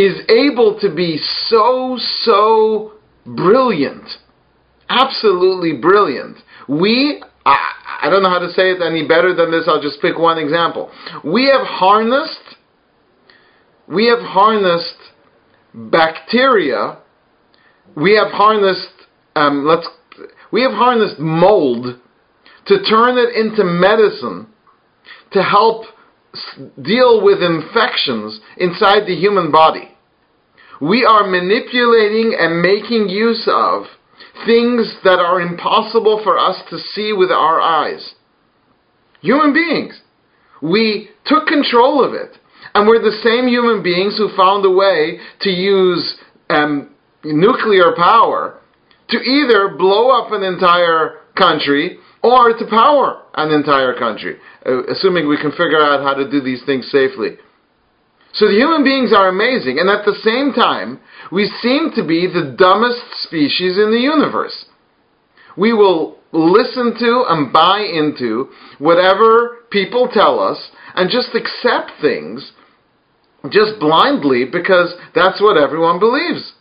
is 0.01 0.21
able 0.29 0.79
to 0.81 0.95
be 0.95 1.19
so 1.49 1.97
so 1.99 2.93
brilliant, 3.27 4.09
absolutely 4.89 5.81
brilliant. 5.81 6.39
We 6.69 7.23
I, 7.45 7.57
I 8.03 8.11
don't 8.11 8.23
know 8.23 8.31
how 8.31 8.39
to 8.39 8.51
say 8.51 8.71
it 8.71 8.83
any 8.83 9.07
better 9.07 9.35
than 9.35 9.51
this. 9.51 9.65
I'll 9.67 9.83
just 9.83 10.01
pick 10.01 10.19
one 10.19 10.39
example. 10.39 10.91
We 11.25 11.47
have 11.47 11.67
harnessed 11.67 12.57
we 13.89 14.07
have 14.07 14.21
harnessed 14.21 14.97
bacteria 15.75 16.99
we 17.97 18.15
have 18.15 18.31
harnessed 18.31 18.89
um, 19.37 19.65
let's 19.65 19.87
we 20.53 20.63
have 20.63 20.73
harnessed 20.73 21.19
mold 21.19 21.99
to 22.67 22.83
turn 22.85 23.19
it 23.19 23.35
into 23.35 23.65
medicine 23.65 24.47
to 25.33 25.43
help 25.43 25.85
deal 26.83 27.23
with 27.23 27.43
infections 27.43 28.41
inside 28.57 29.07
the 29.07 29.17
human 29.17 29.51
body. 29.51 29.97
We 30.81 31.05
are 31.05 31.27
manipulating 31.27 32.37
and 32.39 32.63
making 32.63 33.09
use 33.09 33.49
of 33.53 33.85
things 34.47 34.95
that 35.05 35.19
are 35.19 35.41
impossible 35.41 36.21
for 36.25 36.39
us 36.39 36.57
to 36.71 36.79
see 36.79 37.13
with 37.13 37.31
our 37.31 37.61
eyes. 37.61 38.15
Human 39.21 39.53
beings. 39.53 40.01
We 40.63 41.11
took 41.27 41.47
control 41.47 42.05
of 42.05 42.15
it. 42.15 42.37
And 42.75 42.87
we're 42.87 43.03
the 43.03 43.21
same 43.23 43.49
human 43.49 43.83
beings 43.83 44.17
who 44.17 44.35
found 44.37 44.65
a 44.65 44.71
way 44.71 45.19
to 45.41 45.51
use 45.51 46.17
um, 46.49 46.95
nuclear 47.25 47.93
power 47.97 48.61
to 49.09 49.19
either 49.19 49.75
blow 49.77 50.11
up 50.11 50.33
an 50.33 50.43
entire 50.43 51.19
country 51.37 51.99
or 52.23 52.53
to 52.53 52.67
power 52.69 53.23
an 53.35 53.51
entire 53.51 53.95
country, 53.99 54.37
uh, 54.67 54.85
assuming 54.85 55.29
we 55.29 55.41
can 55.41 55.51
figure 55.53 55.83
out 55.83 56.03
how 56.03 56.15
to 56.15 56.31
do 56.31 56.41
these 56.41 56.63
things 56.67 56.91
safely. 56.91 57.37
So 58.33 58.47
the 58.47 58.55
human 58.55 58.85
beings 58.85 59.13
are 59.13 59.29
amazing, 59.29 59.79
and 59.79 59.89
at 59.91 60.05
the 60.05 60.15
same 60.23 60.53
time, 60.53 61.01
we 61.33 61.51
seem 61.63 61.91
to 61.97 62.07
be 62.07 62.27
the 62.27 62.55
dumbest 62.57 63.03
species 63.23 63.77
in 63.77 63.91
the 63.91 63.99
universe. 63.99 64.67
We 65.57 65.73
will 65.73 66.19
listen 66.33 66.95
to 66.99 67.25
and 67.29 67.53
buy 67.53 67.81
into 67.81 68.51
whatever 68.79 69.65
people 69.71 70.09
tell 70.13 70.39
us 70.39 70.71
and 70.95 71.11
just 71.11 71.35
accept 71.35 71.91
things 72.01 72.53
just 73.51 73.81
blindly 73.81 74.45
because 74.45 74.95
that's 75.15 75.41
what 75.41 75.57
everyone 75.57 75.99
believes. 75.99 76.53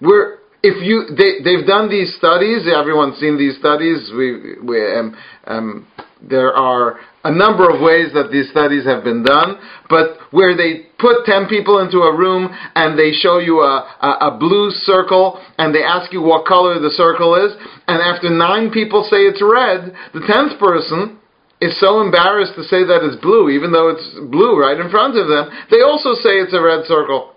We're 0.00 0.38
if 0.62 0.82
you 0.82 1.14
they 1.16 1.42
they've 1.42 1.66
done 1.66 1.90
these 1.90 2.14
studies. 2.16 2.66
Everyone's 2.66 3.18
seen 3.18 3.36
these 3.36 3.58
studies. 3.58 4.10
We 4.16 4.56
we 4.62 4.78
um, 4.94 5.16
um, 5.46 5.86
there 6.22 6.54
are 6.54 7.00
a 7.24 7.30
number 7.30 7.70
of 7.70 7.80
ways 7.80 8.12
that 8.14 8.30
these 8.30 8.50
studies 8.50 8.84
have 8.84 9.04
been 9.04 9.22
done, 9.22 9.58
but 9.88 10.18
where 10.30 10.56
they 10.56 10.86
put 10.98 11.24
10 11.24 11.46
people 11.46 11.78
into 11.78 11.98
a 11.98 12.16
room 12.16 12.50
and 12.74 12.98
they 12.98 13.12
show 13.12 13.38
you 13.38 13.60
a, 13.60 13.86
a, 14.02 14.26
a, 14.26 14.38
blue 14.38 14.70
circle 14.70 15.38
and 15.58 15.74
they 15.74 15.82
ask 15.82 16.12
you 16.12 16.20
what 16.20 16.46
color 16.46 16.80
the 16.80 16.90
circle 16.90 17.34
is, 17.34 17.54
and 17.86 18.02
after 18.02 18.28
nine 18.28 18.70
people 18.70 19.06
say 19.08 19.22
it's 19.22 19.42
red, 19.42 19.94
the 20.14 20.26
10th 20.26 20.58
person 20.58 21.18
is 21.60 21.78
so 21.78 22.00
embarrassed 22.00 22.54
to 22.56 22.64
say 22.64 22.82
that 22.82 23.06
it's 23.06 23.20
blue, 23.22 23.50
even 23.50 23.70
though 23.70 23.88
it's 23.88 24.10
blue 24.30 24.58
right 24.58 24.78
in 24.78 24.90
front 24.90 25.16
of 25.16 25.28
them, 25.28 25.46
they 25.70 25.82
also 25.82 26.14
say 26.18 26.42
it's 26.42 26.54
a 26.54 26.60
red 26.60 26.84
circle. 26.86 27.31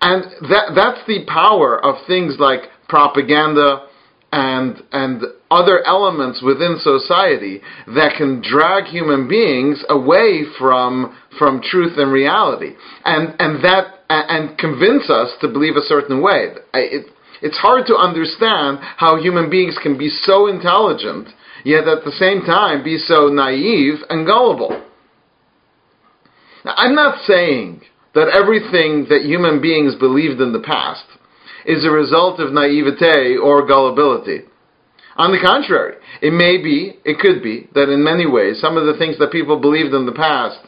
And 0.00 0.24
that, 0.48 0.72
that's 0.74 1.06
the 1.06 1.24
power 1.26 1.84
of 1.84 2.06
things 2.06 2.36
like 2.38 2.60
propaganda 2.88 3.86
and, 4.32 4.82
and 4.92 5.22
other 5.50 5.84
elements 5.84 6.42
within 6.42 6.78
society 6.80 7.60
that 7.88 8.14
can 8.16 8.40
drag 8.40 8.84
human 8.84 9.28
beings 9.28 9.84
away 9.88 10.44
from, 10.58 11.16
from 11.38 11.60
truth 11.60 11.98
and 11.98 12.12
reality. 12.12 12.74
And, 13.04 13.34
and 13.38 13.62
that, 13.64 13.94
and 14.08 14.56
convince 14.58 15.10
us 15.10 15.30
to 15.40 15.48
believe 15.48 15.76
a 15.76 15.82
certain 15.82 16.22
way. 16.22 16.48
It, 16.74 17.06
it's 17.42 17.58
hard 17.58 17.86
to 17.86 17.96
understand 17.96 18.78
how 18.96 19.16
human 19.16 19.50
beings 19.50 19.78
can 19.82 19.98
be 19.98 20.08
so 20.08 20.46
intelligent, 20.46 21.28
yet 21.64 21.88
at 21.88 22.04
the 22.04 22.12
same 22.12 22.42
time 22.42 22.84
be 22.84 22.98
so 22.98 23.28
naive 23.28 24.00
and 24.08 24.26
gullible. 24.26 24.84
Now, 26.64 26.74
I'm 26.76 26.94
not 26.94 27.24
saying 27.24 27.82
that 28.14 28.28
everything 28.28 29.06
that 29.08 29.22
human 29.24 29.60
beings 29.60 29.94
believed 29.96 30.40
in 30.40 30.52
the 30.52 30.60
past 30.66 31.04
is 31.66 31.84
a 31.84 31.90
result 31.90 32.40
of 32.40 32.52
naivete 32.52 33.36
or 33.36 33.66
gullibility. 33.66 34.42
On 35.16 35.32
the 35.32 35.40
contrary, 35.44 35.96
it 36.22 36.32
may 36.32 36.56
be, 36.56 36.98
it 37.04 37.18
could 37.18 37.42
be, 37.42 37.68
that 37.74 37.90
in 37.90 38.02
many 38.02 38.26
ways 38.26 38.60
some 38.60 38.76
of 38.76 38.86
the 38.86 38.96
things 38.96 39.18
that 39.18 39.32
people 39.32 39.60
believed 39.60 39.92
in 39.92 40.06
the 40.06 40.12
past 40.12 40.58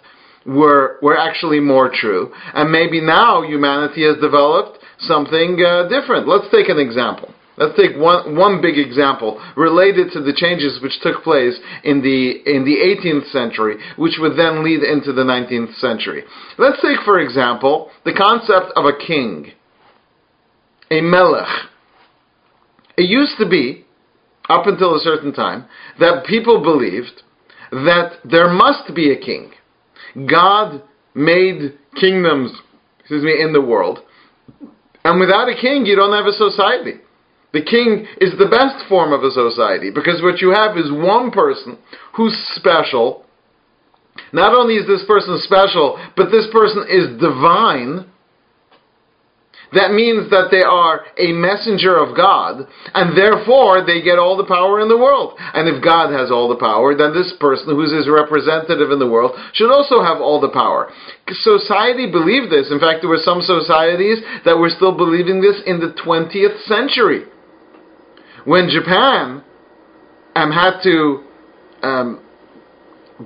were, 0.44 0.98
were 1.00 1.16
actually 1.16 1.60
more 1.60 1.90
true. 1.92 2.32
And 2.54 2.70
maybe 2.70 3.00
now 3.00 3.42
humanity 3.42 4.04
has 4.04 4.20
developed 4.20 4.78
something 4.98 5.58
uh, 5.64 5.88
different. 5.88 6.28
Let's 6.28 6.50
take 6.50 6.68
an 6.68 6.78
example. 6.78 7.31
Let's 7.58 7.76
take 7.76 7.96
one, 7.96 8.34
one 8.34 8.62
big 8.62 8.78
example 8.78 9.42
related 9.56 10.10
to 10.12 10.22
the 10.22 10.32
changes 10.32 10.80
which 10.82 10.98
took 11.02 11.22
place 11.22 11.58
in 11.84 12.00
the, 12.00 12.40
in 12.46 12.64
the 12.64 12.76
18th 12.76 13.30
century, 13.30 13.76
which 13.96 14.14
would 14.18 14.38
then 14.38 14.64
lead 14.64 14.82
into 14.82 15.12
the 15.12 15.22
19th 15.22 15.74
century. 15.76 16.24
Let's 16.56 16.80
take, 16.80 17.00
for 17.04 17.20
example, 17.20 17.90
the 18.04 18.14
concept 18.14 18.72
of 18.74 18.86
a 18.86 18.96
king, 19.06 19.52
a 20.90 21.02
melech. 21.02 21.48
It 22.96 23.10
used 23.10 23.36
to 23.38 23.48
be, 23.48 23.84
up 24.48 24.66
until 24.66 24.94
a 24.94 25.00
certain 25.00 25.32
time, 25.32 25.66
that 26.00 26.24
people 26.26 26.62
believed 26.62 27.22
that 27.70 28.12
there 28.24 28.50
must 28.50 28.94
be 28.94 29.12
a 29.12 29.18
king. 29.18 29.52
God 30.28 30.82
made 31.14 31.78
kingdoms, 32.00 32.52
excuse 33.00 33.24
me, 33.24 33.42
in 33.42 33.52
the 33.52 33.60
world, 33.60 34.00
and 35.04 35.20
without 35.20 35.48
a 35.48 35.54
king, 35.60 35.84
you 35.84 35.96
don't 35.96 36.12
have 36.12 36.26
a 36.26 36.32
society. 36.32 37.01
The 37.52 37.62
king 37.62 38.06
is 38.20 38.32
the 38.38 38.48
best 38.48 38.88
form 38.88 39.12
of 39.12 39.22
a 39.24 39.30
society 39.30 39.90
because 39.90 40.22
what 40.22 40.40
you 40.40 40.50
have 40.50 40.76
is 40.76 40.90
one 40.90 41.30
person 41.30 41.78
who's 42.16 42.36
special. 42.54 43.24
Not 44.32 44.54
only 44.54 44.76
is 44.76 44.86
this 44.86 45.04
person 45.06 45.38
special, 45.42 46.00
but 46.16 46.30
this 46.30 46.46
person 46.52 46.84
is 46.88 47.20
divine 47.20 48.12
that 49.72 49.96
means 49.96 50.28
that 50.28 50.52
they 50.52 50.60
are 50.60 51.08
a 51.16 51.32
messenger 51.32 51.96
of 51.96 52.14
God, 52.14 52.68
and 52.92 53.16
therefore 53.16 53.80
they 53.84 54.04
get 54.04 54.20
all 54.20 54.36
the 54.36 54.44
power 54.44 54.80
in 54.84 54.88
the 54.88 55.00
world. 55.00 55.32
And 55.40 55.64
if 55.64 55.82
God 55.82 56.12
has 56.12 56.30
all 56.30 56.48
the 56.48 56.60
power, 56.60 56.94
then 56.94 57.16
this 57.16 57.32
person 57.40 57.72
who's 57.72 57.92
his 57.92 58.08
representative 58.08 58.92
in 58.92 59.00
the 59.00 59.08
world 59.08 59.32
should 59.56 59.72
also 59.72 60.04
have 60.04 60.20
all 60.20 60.40
the 60.40 60.52
power. 60.52 60.92
Society 61.24 62.04
believed 62.04 62.52
this. 62.52 62.68
In 62.68 62.80
fact, 62.80 63.00
there 63.00 63.08
were 63.08 63.24
some 63.24 63.40
societies 63.40 64.20
that 64.44 64.60
were 64.60 64.68
still 64.68 64.92
believing 64.92 65.40
this 65.40 65.56
in 65.64 65.80
the 65.80 65.96
20th 66.04 66.60
century. 66.68 67.31
When 68.44 68.68
Japan 68.68 69.42
um, 70.34 70.50
had 70.50 70.80
to 70.82 71.24
um, 71.82 72.20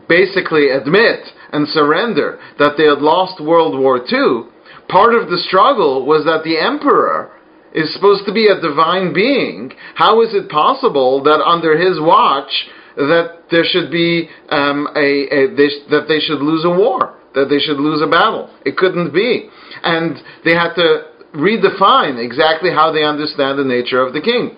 basically 0.08 0.70
admit 0.70 1.20
and 1.52 1.66
surrender 1.68 2.38
that 2.58 2.74
they 2.76 2.84
had 2.84 2.98
lost 2.98 3.40
World 3.40 3.78
War 3.78 3.98
II, 3.98 4.50
part 4.88 5.14
of 5.14 5.28
the 5.28 5.38
struggle 5.38 6.04
was 6.04 6.24
that 6.24 6.44
the 6.44 6.58
emperor 6.58 7.32
is 7.72 7.92
supposed 7.94 8.24
to 8.26 8.32
be 8.32 8.48
a 8.48 8.60
divine 8.60 9.12
being. 9.12 9.72
How 9.94 10.22
is 10.22 10.34
it 10.34 10.48
possible 10.50 11.22
that 11.24 11.40
under 11.44 11.78
his 11.78 12.00
watch 12.00 12.50
that 12.96 13.44
there 13.50 13.64
should 13.64 13.90
be 13.90 14.28
um, 14.48 14.88
a, 14.96 15.28
a 15.28 15.40
they, 15.54 15.68
that 15.90 16.06
they 16.08 16.20
should 16.20 16.40
lose 16.40 16.64
a 16.64 16.70
war, 16.70 17.16
that 17.34 17.48
they 17.48 17.58
should 17.58 17.78
lose 17.78 18.02
a 18.02 18.06
battle? 18.06 18.50
It 18.64 18.76
couldn't 18.76 19.12
be, 19.12 19.48
and 19.82 20.16
they 20.44 20.52
had 20.52 20.74
to 20.74 21.12
redefine 21.34 22.22
exactly 22.22 22.70
how 22.70 22.92
they 22.92 23.04
understand 23.04 23.58
the 23.58 23.64
nature 23.64 24.00
of 24.00 24.14
the 24.14 24.20
king. 24.20 24.56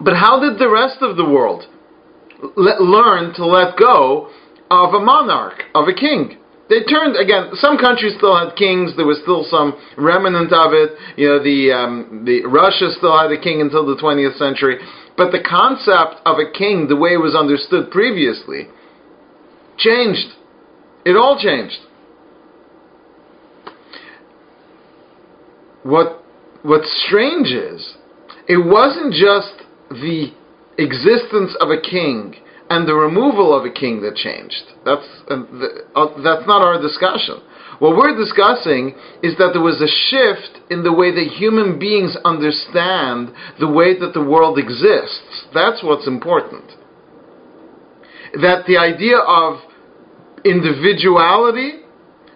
But 0.00 0.14
how 0.16 0.40
did 0.40 0.58
the 0.58 0.70
rest 0.70 0.98
of 1.02 1.16
the 1.16 1.24
world 1.24 1.64
le- 2.56 2.82
learn 2.82 3.34
to 3.34 3.46
let 3.46 3.76
go 3.76 4.30
of 4.70 4.94
a 4.94 5.00
monarch, 5.00 5.64
of 5.74 5.88
a 5.88 5.94
king? 5.94 6.40
they 6.70 6.84
turned 6.84 7.16
again. 7.16 7.50
Some 7.54 7.76
countries 7.76 8.14
still 8.16 8.38
had 8.38 8.54
kings. 8.54 8.94
There 8.96 9.04
was 9.04 9.18
still 9.22 9.44
some 9.50 9.74
remnant 9.98 10.52
of 10.52 10.72
it. 10.72 10.94
You 11.18 11.26
know, 11.26 11.42
the 11.42 11.72
um, 11.74 12.22
the 12.24 12.46
Russia 12.46 12.94
still 12.96 13.18
had 13.18 13.30
a 13.32 13.40
king 13.40 13.60
until 13.60 13.84
the 13.84 14.00
20th 14.00 14.38
century. 14.38 14.78
But 15.16 15.32
the 15.32 15.42
concept 15.42 16.22
of 16.24 16.38
a 16.38 16.48
king, 16.48 16.86
the 16.88 16.96
way 16.96 17.10
it 17.10 17.20
was 17.20 17.34
understood 17.34 17.90
previously, 17.90 18.68
changed. 19.76 20.38
It 21.04 21.16
all 21.16 21.36
changed. 21.42 21.78
What 25.82 26.22
what's 26.62 27.04
strange 27.08 27.48
is, 27.48 27.96
it 28.46 28.64
wasn't 28.64 29.12
just 29.12 29.59
the 29.90 30.32
existence 30.78 31.56
of 31.60 31.68
a 31.70 31.80
king 31.80 32.36
and 32.70 32.86
the 32.86 32.94
removal 32.94 33.52
of 33.52 33.64
a 33.64 33.70
king 33.70 34.00
that 34.02 34.14
changed. 34.14 34.62
That's, 34.84 35.06
uh, 35.28 35.42
the, 35.50 35.84
uh, 35.94 36.22
that's 36.22 36.46
not 36.46 36.62
our 36.62 36.80
discussion. 36.80 37.42
What 37.80 37.96
we're 37.96 38.16
discussing 38.16 38.94
is 39.22 39.36
that 39.38 39.50
there 39.52 39.62
was 39.62 39.80
a 39.80 39.88
shift 39.88 40.60
in 40.70 40.84
the 40.84 40.92
way 40.92 41.10
that 41.10 41.32
human 41.34 41.78
beings 41.78 42.16
understand 42.24 43.32
the 43.58 43.66
way 43.66 43.98
that 43.98 44.12
the 44.14 44.22
world 44.22 44.58
exists. 44.58 45.48
That's 45.52 45.82
what's 45.82 46.06
important. 46.06 46.64
That 48.40 48.66
the 48.66 48.78
idea 48.78 49.18
of 49.18 49.58
individuality 50.44 51.80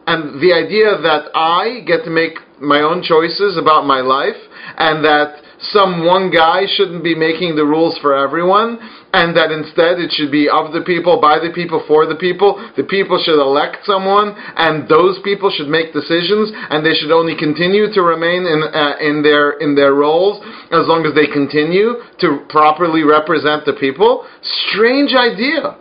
and 0.07 0.41
the 0.41 0.53
idea 0.53 0.97
that 1.01 1.31
I 1.35 1.85
get 1.87 2.05
to 2.05 2.11
make 2.11 2.39
my 2.61 2.81
own 2.81 3.03
choices 3.03 3.57
about 3.57 3.87
my 3.87 4.01
life 4.01 4.41
and 4.77 5.05
that 5.05 5.45
some 5.73 6.05
one 6.05 6.31
guy 6.31 6.63
shouldn't 6.67 7.05
be 7.05 7.15
making 7.15 7.57
the 7.57 7.65
rules 7.65 7.97
for 7.99 8.17
everyone, 8.17 8.79
and 9.13 9.37
that 9.37 9.51
instead 9.51 9.99
it 9.99 10.11
should 10.13 10.31
be 10.31 10.49
of 10.49 10.73
the 10.73 10.83
people, 10.83 11.21
by 11.21 11.39
the 11.39 11.53
people, 11.55 11.85
for 11.87 12.07
the 12.07 12.17
people. 12.17 12.59
The 12.77 12.85
people 12.85 13.21
should 13.23 13.41
elect 13.41 13.85
someone, 13.85 14.35
and 14.57 14.89
those 14.89 15.19
people 15.23 15.51
should 15.55 15.69
make 15.69 15.93
decisions, 15.93 16.51
and 16.55 16.85
they 16.85 16.95
should 16.95 17.13
only 17.13 17.37
continue 17.37 17.93
to 17.93 18.03
remain 18.03 18.47
in 18.47 18.63
uh, 18.67 18.97
in 19.01 19.23
their 19.23 19.53
in 19.63 19.75
their 19.75 19.95
roles 19.95 20.43
as 20.73 20.87
long 20.87 21.07
as 21.07 21.15
they 21.15 21.27
continue 21.27 22.03
to 22.21 22.45
properly 22.49 23.03
represent 23.05 23.65
the 23.65 23.75
people. 23.79 24.27
Strange 24.71 25.15
idea, 25.15 25.79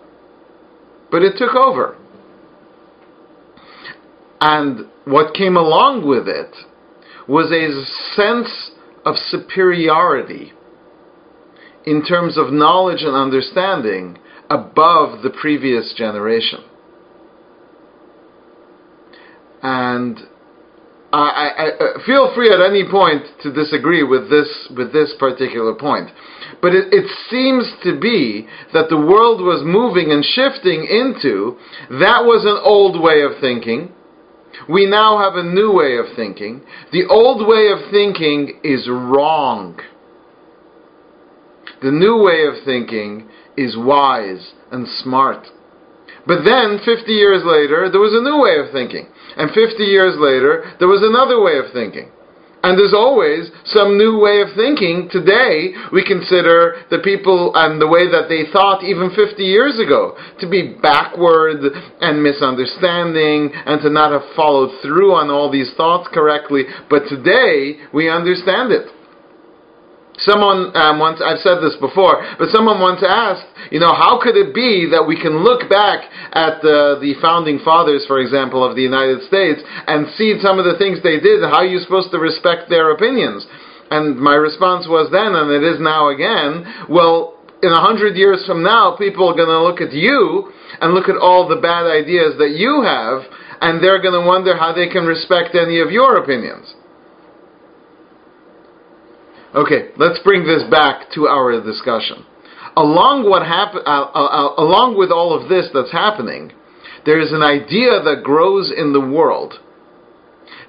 but 1.10 1.22
it 1.22 1.38
took 1.38 1.56
over. 1.56 1.98
And 4.42 4.88
what 5.06 5.34
came 5.34 5.56
along 5.56 6.06
with 6.06 6.28
it 6.28 6.54
was 7.28 7.52
a 7.52 7.72
sense 8.16 8.73
of 9.06 9.16
superiority 9.18 10.54
in 11.86 12.04
terms 12.06 12.38
of 12.38 12.54
knowledge 12.54 13.02
and 13.02 13.16
understanding 13.16 14.18
above 14.50 15.22
the 15.24 15.30
previous 15.30 15.94
generation. 15.98 16.60
And 19.62 20.20
I, 21.14 21.18
I, 21.18 21.48
I, 21.48 21.68
uh, 21.70 22.06
feel 22.06 22.34
free 22.36 22.50
at 22.52 22.60
any 22.60 22.90
point 22.90 23.24
to 23.44 23.54
disagree 23.54 24.04
with 24.04 24.30
this 24.30 24.50
with 24.76 24.92
this 24.92 25.14
particular 25.20 25.74
point, 25.74 26.10
but 26.62 26.74
it, 26.74 26.92
it 26.92 27.06
seems 27.30 27.72
to 27.84 28.00
be 28.00 28.48
that 28.74 28.90
the 28.90 28.98
world 28.98 29.40
was 29.40 29.62
moving 29.64 30.12
and 30.12 30.26
shifting 30.26 30.84
into 30.84 31.58
that 32.02 32.26
was 32.26 32.44
an 32.44 32.60
old 32.64 33.02
way 33.02 33.22
of 33.22 33.40
thinking 33.40 33.94
we 34.70 34.86
now 34.86 35.20
have 35.20 35.36
a 35.36 35.44
new 35.44 35.72
way 35.72 35.98
of 35.98 36.16
thinking. 36.16 36.62
The 36.92 37.06
old 37.10 37.48
way 37.48 37.70
of 37.72 37.92
thinking 37.92 38.60
is 38.64 38.88
wrong. 38.88 39.80
The 41.82 41.92
new 41.92 42.24
way 42.24 42.46
of 42.46 42.64
thinking 42.64 43.28
is 43.58 43.76
wise 43.78 44.54
and 44.72 44.88
smart. 44.88 45.48
But 46.26 46.44
then, 46.46 46.80
50 46.86 47.12
years 47.12 47.44
later, 47.44 47.90
there 47.92 48.00
was 48.00 48.14
a 48.14 48.24
new 48.24 48.40
way 48.42 48.58
of 48.58 48.72
thinking. 48.72 49.08
And 49.36 49.52
50 49.52 49.84
years 49.84 50.16
later, 50.18 50.74
there 50.80 50.88
was 50.88 51.04
another 51.04 51.42
way 51.42 51.58
of 51.58 51.74
thinking. 51.74 52.10
And 52.64 52.80
there's 52.80 52.94
always 52.96 53.52
some 53.66 53.98
new 53.98 54.20
way 54.20 54.40
of 54.40 54.56
thinking. 54.56 55.10
Today, 55.12 55.74
we 55.92 56.04
consider 56.04 56.84
the 56.90 57.00
people 57.04 57.52
and 57.56 57.80
the 57.80 57.88
way 57.88 58.08
that 58.10 58.30
they 58.30 58.50
thought 58.54 58.84
even 58.84 59.12
50 59.12 59.44
years 59.44 59.80
ago 59.80 60.16
to 60.40 60.50
be 60.50 60.80
backward 60.82 61.60
and 62.00 62.24
misunderstanding 62.24 63.52
and 63.54 63.82
to 63.82 63.90
not 63.90 64.14
have 64.14 64.36
followed 64.36 64.72
through 64.82 65.14
on 65.14 65.30
all 65.30 65.52
these 65.52 65.74
thoughts 65.76 66.08
correctly. 66.14 66.64
But 66.90 67.04
today, 67.10 67.84
we 67.94 68.10
understand 68.10 68.72
it. 68.72 68.88
Someone 70.24 70.72
um, 70.76 71.00
once, 71.00 71.20
I've 71.20 71.44
said 71.44 71.60
this 71.60 71.76
before, 71.80 72.24
but 72.40 72.48
someone 72.50 72.80
once 72.80 73.04
asked, 73.04 73.46
you 73.72 73.80
know, 73.80 73.92
how 73.92 74.20
could 74.22 74.40
it 74.40 74.56
be 74.56 74.88
that 74.92 75.04
we 75.04 75.20
can 75.20 75.44
look 75.44 75.68
back 75.70 76.08
at 76.32 76.64
the, 76.64 76.96
the 77.04 77.20
founding 77.20 77.60
fathers, 77.60 78.06
for 78.08 78.20
example, 78.20 78.64
of 78.64 78.76
the 78.76 78.82
United 78.82 79.28
States 79.28 79.60
and 79.88 80.08
see 80.16 80.40
some 80.40 80.60
of 80.60 80.66
the 80.66 80.80
things 80.80 81.04
they 81.04 81.20
did, 81.20 81.44
how 81.44 81.64
are 81.64 81.68
you 81.68 81.80
supposed 81.80 82.12
to 82.12 82.20
respect 82.20 82.70
their 82.70 82.92
opinions? 82.92 83.46
And 83.92 84.16
my 84.16 84.36
response 84.36 84.88
was 84.88 85.12
then, 85.12 85.36
and 85.36 85.52
it 85.52 85.62
is 85.62 85.84
now 85.84 86.08
again, 86.10 86.88
well, 86.88 87.44
in 87.62 87.72
a 87.72 87.80
hundred 87.84 88.16
years 88.16 88.44
from 88.48 88.64
now, 88.64 88.96
people 88.96 89.28
are 89.28 89.36
going 89.36 89.52
to 89.52 89.64
look 89.64 89.80
at 89.80 89.92
you 89.92 90.52
and 90.80 90.94
look 90.94 91.08
at 91.08 91.20
all 91.20 91.48
the 91.48 91.60
bad 91.60 91.84
ideas 91.84 92.36
that 92.40 92.56
you 92.56 92.84
have, 92.84 93.24
and 93.62 93.84
they're 93.84 94.02
going 94.02 94.20
to 94.20 94.26
wonder 94.26 94.56
how 94.56 94.72
they 94.72 94.88
can 94.88 95.06
respect 95.06 95.56
any 95.56 95.80
of 95.80 95.92
your 95.92 96.18
opinions. 96.18 96.76
Okay, 99.56 99.90
let's 99.98 100.20
bring 100.24 100.46
this 100.46 100.64
back 100.72 101.12
to 101.14 101.28
our 101.28 101.62
discussion. 101.62 102.26
Along 102.76 103.30
what 103.30 103.46
happen, 103.46 103.82
uh, 103.86 104.10
uh, 104.10 104.18
uh, 104.18 104.54
along 104.58 104.98
with 104.98 105.12
all 105.12 105.30
of 105.30 105.48
this 105.48 105.70
that's 105.74 105.92
happening, 105.92 106.52
there 107.06 107.22
is 107.22 107.32
an 107.32 107.44
idea 107.44 108.02
that 108.02 108.24
grows 108.24 108.74
in 108.76 108.94
the 108.94 109.00
world 109.00 109.54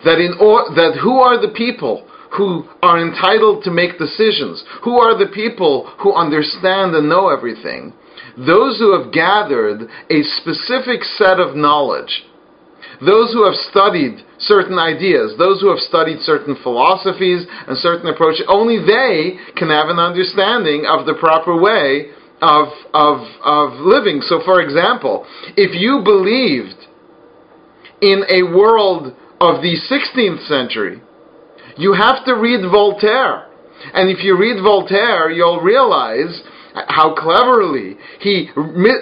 that 0.04 0.20
in 0.20 0.36
or, 0.36 0.68
that 0.76 1.00
who 1.00 1.16
are 1.16 1.40
the 1.40 1.54
people 1.56 2.06
who 2.36 2.68
are 2.82 3.00
entitled 3.00 3.64
to 3.64 3.70
make 3.70 3.96
decisions? 3.96 4.62
Who 4.82 4.98
are 4.98 5.16
the 5.16 5.32
people 5.32 5.88
who 6.02 6.12
understand 6.12 6.92
and 6.94 7.08
know 7.08 7.30
everything? 7.30 7.94
Those 8.36 8.76
who 8.76 8.92
have 9.00 9.14
gathered 9.14 9.88
a 10.10 10.20
specific 10.42 11.04
set 11.16 11.40
of 11.40 11.56
knowledge 11.56 12.26
those 13.00 13.32
who 13.32 13.44
have 13.44 13.54
studied 13.70 14.22
certain 14.46 14.78
ideas, 14.78 15.34
those 15.38 15.60
who 15.60 15.70
have 15.70 15.78
studied 15.80 16.20
certain 16.20 16.56
philosophies 16.62 17.46
and 17.68 17.76
certain 17.78 18.08
approaches, 18.08 18.44
only 18.48 18.78
they 18.78 19.38
can 19.56 19.68
have 19.68 19.88
an 19.88 19.98
understanding 19.98 20.86
of 20.86 21.06
the 21.06 21.14
proper 21.14 21.58
way 21.58 22.10
of, 22.42 22.68
of, 22.92 23.24
of 23.42 23.80
living. 23.80 24.20
So, 24.20 24.40
for 24.44 24.60
example, 24.60 25.26
if 25.56 25.74
you 25.74 26.02
believed 26.04 26.86
in 28.00 28.24
a 28.28 28.42
world 28.54 29.14
of 29.40 29.62
the 29.62 29.76
16th 29.88 30.46
century, 30.46 31.00
you 31.76 31.94
have 31.94 32.24
to 32.26 32.34
read 32.34 32.60
Voltaire. 32.70 33.48
And 33.92 34.08
if 34.08 34.22
you 34.22 34.38
read 34.38 34.62
Voltaire, 34.62 35.30
you'll 35.30 35.60
realize 35.60 36.42
how 36.74 37.14
cleverly 37.14 37.96
he 38.18 38.50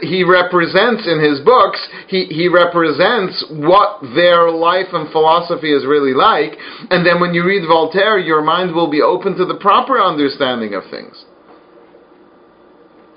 he 0.02 0.24
represents 0.24 1.08
in 1.08 1.20
his 1.20 1.40
books 1.40 1.80
he 2.06 2.26
he 2.26 2.46
represents 2.46 3.44
what 3.50 4.00
their 4.14 4.50
life 4.50 4.88
and 4.92 5.11
philosophy 5.11 5.72
is 5.72 5.87
really 5.87 6.12
like 6.12 6.52
and 6.90 7.06
then 7.06 7.18
when 7.18 7.32
you 7.32 7.44
read 7.44 7.66
Voltaire 7.66 8.18
your 8.18 8.42
mind 8.42 8.74
will 8.74 8.90
be 8.90 9.00
open 9.00 9.37
to 9.37 9.46
the 9.46 9.54
proper 9.54 10.00
understanding 10.00 10.74
of 10.74 10.82
things. 10.90 11.24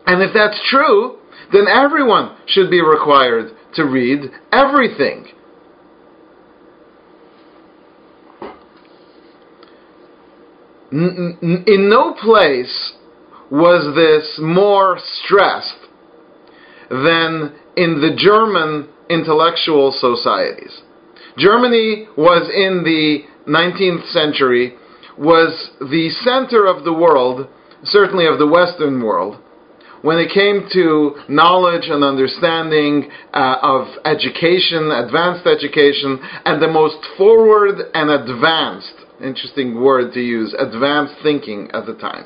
And 0.08 0.22
if 0.22 0.32
that's 0.34 0.60
true 0.70 1.18
then 1.52 1.66
everyone 1.68 2.38
should 2.48 2.70
be 2.70 2.82
required 2.82 3.52
to 3.76 3.84
read 3.84 4.32
everything. 4.52 5.28
In 10.92 11.90
no 11.90 12.14
place 12.14 12.94
was 13.52 13.96
this 13.96 14.40
more 14.42 14.98
stressed 15.00 15.78
than 16.90 17.54
in 17.76 18.02
the 18.02 18.16
German 18.18 18.90
intellectual 19.10 19.92
societies. 19.92 20.82
Germany 21.38 22.08
was 22.18 22.50
in 22.50 22.84
the 22.84 23.24
19th 23.50 24.12
century, 24.12 24.74
was 25.18 25.72
the 25.80 26.10
center 26.24 26.66
of 26.66 26.84
the 26.84 26.94
world, 26.94 27.48
certainly 27.84 28.26
of 28.26 28.40
the 28.40 28.48
Western 28.48 29.04
world, 29.04 29.38
when 30.02 30.18
it 30.18 30.32
came 30.34 30.68
to 30.72 31.16
knowledge 31.28 31.90
and 31.90 32.04
understanding 32.04 33.10
uh, 33.34 33.58
of 33.62 33.88
education, 34.06 34.92
advanced 34.92 35.48
education, 35.48 36.20
and 36.46 36.62
the 36.62 36.68
most 36.68 36.98
forward 37.18 37.76
and 37.94 38.10
advanced 38.10 39.06
interesting 39.22 39.82
word 39.82 40.14
to 40.14 40.20
use, 40.20 40.54
advanced 40.58 41.16
thinking 41.24 41.70
at 41.74 41.86
the 41.86 41.94
time. 41.96 42.26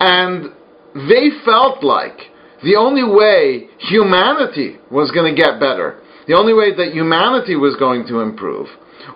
And 0.00 0.52
they 0.94 1.30
felt 1.44 1.82
like 1.82 2.18
the 2.62 2.76
only 2.76 3.04
way 3.04 3.68
humanity 3.78 4.76
was 4.90 5.10
going 5.10 5.34
to 5.34 5.40
get 5.40 5.60
better, 5.60 6.00
the 6.26 6.34
only 6.34 6.54
way 6.54 6.74
that 6.74 6.92
humanity 6.92 7.56
was 7.56 7.76
going 7.76 8.06
to 8.08 8.20
improve, 8.20 8.66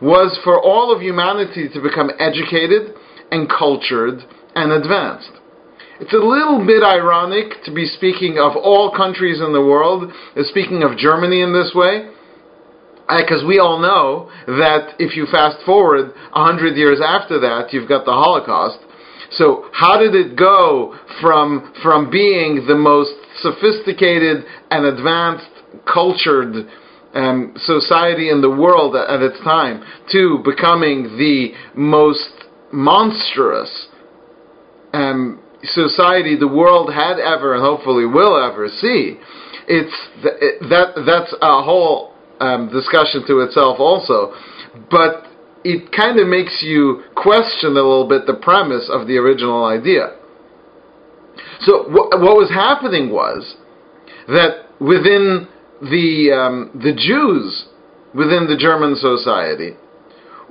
was 0.00 0.38
for 0.44 0.60
all 0.60 0.94
of 0.94 1.02
humanity 1.02 1.68
to 1.72 1.80
become 1.80 2.10
educated 2.18 2.94
and 3.30 3.48
cultured 3.48 4.20
and 4.54 4.72
advanced. 4.72 5.30
It's 6.00 6.14
a 6.14 6.16
little 6.16 6.64
bit 6.64 6.82
ironic 6.82 7.62
to 7.64 7.74
be 7.74 7.84
speaking 7.84 8.38
of 8.38 8.56
all 8.56 8.90
countries 8.96 9.40
in 9.40 9.52
the 9.52 9.60
world, 9.60 10.10
uh, 10.10 10.42
speaking 10.44 10.82
of 10.82 10.96
Germany 10.96 11.42
in 11.42 11.52
this 11.52 11.72
way, 11.74 12.08
uh, 13.08 13.20
because 13.20 13.44
we 13.44 13.58
all 13.58 13.78
know 13.78 14.30
that 14.46 14.96
if 14.98 15.14
you 15.14 15.26
fast 15.26 15.58
forward 15.66 16.12
a 16.32 16.42
hundred 16.44 16.76
years 16.76 17.00
after 17.04 17.38
that, 17.40 17.72
you've 17.72 17.88
got 17.88 18.06
the 18.06 18.12
Holocaust. 18.12 18.78
So 19.30 19.66
how 19.72 19.98
did 19.98 20.14
it 20.14 20.36
go 20.36 20.96
from 21.20 21.72
from 21.82 22.10
being 22.10 22.66
the 22.66 22.74
most 22.74 23.12
sophisticated 23.40 24.44
and 24.70 24.86
advanced, 24.86 25.50
cultured 25.92 26.68
um, 27.14 27.54
society 27.56 28.30
in 28.30 28.40
the 28.40 28.50
world 28.50 28.96
at, 28.96 29.08
at 29.08 29.22
its 29.22 29.38
time 29.44 29.82
to 30.12 30.42
becoming 30.44 31.16
the 31.16 31.52
most 31.74 32.30
monstrous 32.72 33.88
um, 34.92 35.40
society 35.62 36.36
the 36.36 36.48
world 36.48 36.92
had 36.92 37.18
ever 37.18 37.54
and 37.54 37.62
hopefully 37.62 38.06
will 38.06 38.36
ever 38.36 38.68
see? 38.68 39.16
It's 39.68 39.94
th- 40.22 40.60
that 40.70 41.02
that's 41.06 41.34
a 41.40 41.62
whole 41.62 42.14
um, 42.40 42.70
discussion 42.72 43.24
to 43.26 43.40
itself 43.40 43.78
also, 43.78 44.32
but 44.90 45.29
it 45.64 45.92
kind 45.92 46.18
of 46.18 46.26
makes 46.26 46.62
you 46.62 47.02
question 47.14 47.70
a 47.70 47.82
little 47.84 48.08
bit 48.08 48.26
the 48.26 48.34
premise 48.34 48.88
of 48.90 49.06
the 49.06 49.16
original 49.16 49.64
idea. 49.64 50.16
So 51.60 51.84
wh- 51.84 52.10
what 52.20 52.36
was 52.36 52.50
happening 52.50 53.10
was 53.10 53.56
that 54.28 54.66
within 54.80 55.48
the 55.80 56.32
um, 56.32 56.70
the 56.74 56.92
Jews 56.92 57.66
within 58.14 58.46
the 58.48 58.56
German 58.56 58.96
society 58.96 59.76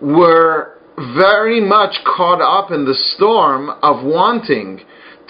were 0.02 0.78
very 1.16 1.62
much 1.62 1.96
caught 2.06 2.42
up 2.42 2.72
in 2.72 2.86
the 2.86 2.98
storm 3.16 3.70
of 3.82 4.06
wanting 4.06 4.82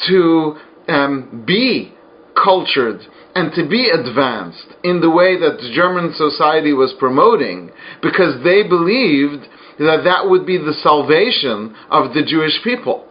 to 0.07 0.57
um, 0.87 1.43
be 1.45 1.93
cultured 2.35 3.01
and 3.35 3.53
to 3.53 3.67
be 3.67 3.89
advanced 3.89 4.65
in 4.83 5.01
the 5.01 5.09
way 5.09 5.39
that 5.39 5.57
the 5.61 5.71
German 5.73 6.13
society 6.15 6.73
was 6.73 6.93
promoting 6.97 7.71
because 8.01 8.43
they 8.43 8.63
believed 8.63 9.47
that 9.79 10.03
that 10.03 10.29
would 10.29 10.45
be 10.45 10.57
the 10.57 10.77
salvation 10.83 11.75
of 11.89 12.13
the 12.13 12.23
Jewish 12.25 12.59
people. 12.63 13.05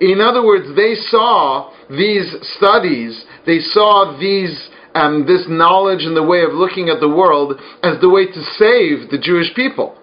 In 0.00 0.20
other 0.20 0.44
words, 0.44 0.74
they 0.76 0.94
saw 0.94 1.72
these 1.88 2.34
studies, 2.56 3.24
they 3.46 3.58
saw 3.60 4.16
these 4.18 4.68
um, 4.94 5.24
this 5.24 5.44
knowledge 5.48 6.02
and 6.02 6.16
the 6.16 6.22
way 6.22 6.42
of 6.42 6.52
looking 6.52 6.88
at 6.88 6.98
the 6.98 7.08
world 7.08 7.60
as 7.84 8.00
the 8.00 8.08
way 8.08 8.26
to 8.26 8.42
save 8.58 9.10
the 9.10 9.18
Jewish 9.22 9.54
people 9.54 9.99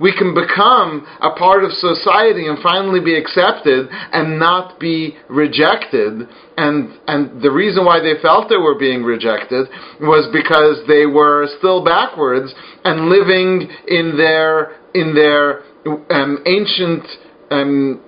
we 0.00 0.12
can 0.16 0.34
become 0.34 1.06
a 1.20 1.30
part 1.30 1.64
of 1.64 1.72
society 1.72 2.46
and 2.46 2.58
finally 2.62 3.00
be 3.00 3.16
accepted 3.16 3.88
and 3.90 4.38
not 4.38 4.78
be 4.80 5.16
rejected. 5.28 6.28
And, 6.56 6.98
and 7.06 7.42
the 7.42 7.50
reason 7.50 7.84
why 7.84 8.00
they 8.00 8.20
felt 8.20 8.48
they 8.48 8.56
were 8.56 8.78
being 8.78 9.02
rejected 9.02 9.66
was 10.00 10.28
because 10.32 10.86
they 10.86 11.06
were 11.06 11.48
still 11.58 11.84
backwards 11.84 12.54
and 12.84 13.08
living 13.08 13.68
in 13.88 14.16
their, 14.16 14.76
in 14.94 15.14
their 15.14 15.62
um, 16.10 16.38
ancient 16.46 17.04
um, 17.50 18.02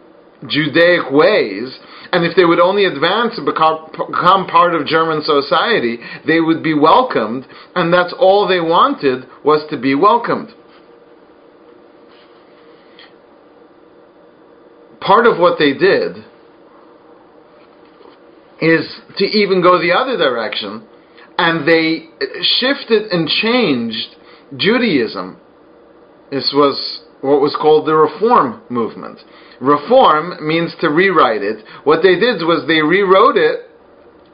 Judaic 0.49 1.11
ways. 1.11 1.79
And 2.13 2.25
if 2.25 2.37
they 2.37 2.45
would 2.45 2.61
only 2.61 2.85
advance 2.85 3.35
and 3.37 3.45
become, 3.45 3.91
become 3.91 4.47
part 4.47 4.75
of 4.75 4.87
German 4.87 5.23
society, 5.23 5.99
they 6.27 6.41
would 6.41 6.63
be 6.63 6.75
welcomed. 6.75 7.47
And 7.75 7.93
that's 7.93 8.15
all 8.19 8.47
they 8.47 8.61
wanted 8.61 9.25
was 9.45 9.67
to 9.71 9.77
be 9.77 9.95
welcomed. 9.95 10.51
Part 15.01 15.27
of 15.27 15.39
what 15.39 15.59
they 15.59 15.73
did 15.73 16.17
is 18.61 19.01
to 19.19 19.25
even 19.25 19.63
go 19.63 19.79
the 19.79 19.93
other 19.93 20.17
direction, 20.17 20.87
and 21.39 21.69
they 21.69 22.09
shifted 22.59 23.13
and 23.13 23.29
changed 23.29 24.17
Judaism. 24.57 25.39
This 26.31 26.53
was 26.55 27.03
what 27.21 27.41
was 27.41 27.57
called 27.61 27.87
the 27.87 27.95
Reform 27.95 28.63
movement. 28.71 29.19
Reform 29.61 30.47
means 30.47 30.75
to 30.81 30.89
rewrite 30.89 31.43
it. 31.43 31.65
What 31.85 32.03
they 32.03 32.19
did 32.19 32.45
was 32.45 32.65
they 32.67 32.83
rewrote 32.83 33.37
it 33.37 33.71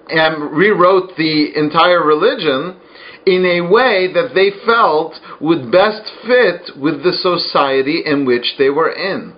and 0.08 0.52
rewrote 0.56 1.16
the 1.16 1.52
entire 1.56 2.04
religion 2.04 2.76
in 3.24 3.44
a 3.46 3.60
way 3.60 4.12
that 4.12 4.34
they 4.34 4.50
felt 4.66 5.14
would 5.40 5.70
best 5.70 6.02
fit 6.26 6.76
with 6.76 7.02
the 7.02 7.12
society 7.12 8.02
in 8.04 8.24
which 8.26 8.54
they 8.58 8.68
were 8.68 8.90
in. 8.90 9.34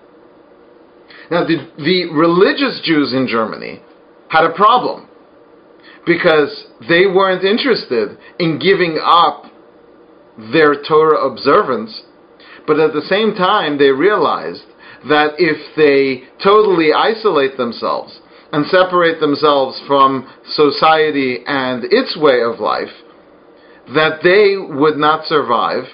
Now, 1.30 1.44
the, 1.44 1.56
the 1.78 2.12
religious 2.12 2.80
Jews 2.84 3.12
in 3.14 3.26
Germany 3.26 3.80
had 4.28 4.44
a 4.44 4.52
problem 4.54 5.08
because 6.06 6.66
they 6.88 7.06
weren't 7.06 7.44
interested 7.44 8.18
in 8.38 8.58
giving 8.58 9.00
up 9.02 9.44
their 10.52 10.82
Torah 10.82 11.26
observance, 11.30 12.02
but 12.66 12.78
at 12.78 12.92
the 12.92 13.06
same 13.08 13.34
time, 13.34 13.78
they 13.78 13.90
realized 13.90 14.64
that 15.08 15.34
if 15.38 15.56
they 15.76 16.28
totally 16.42 16.92
isolate 16.92 17.56
themselves 17.56 18.20
and 18.52 18.66
separate 18.66 19.20
themselves 19.20 19.80
from 19.86 20.28
society 20.52 21.38
and 21.46 21.84
its 21.84 22.16
way 22.16 22.42
of 22.42 22.60
life, 22.60 22.92
that 23.94 24.20
they 24.22 24.56
would 24.56 24.96
not 24.96 25.26
survive, 25.26 25.84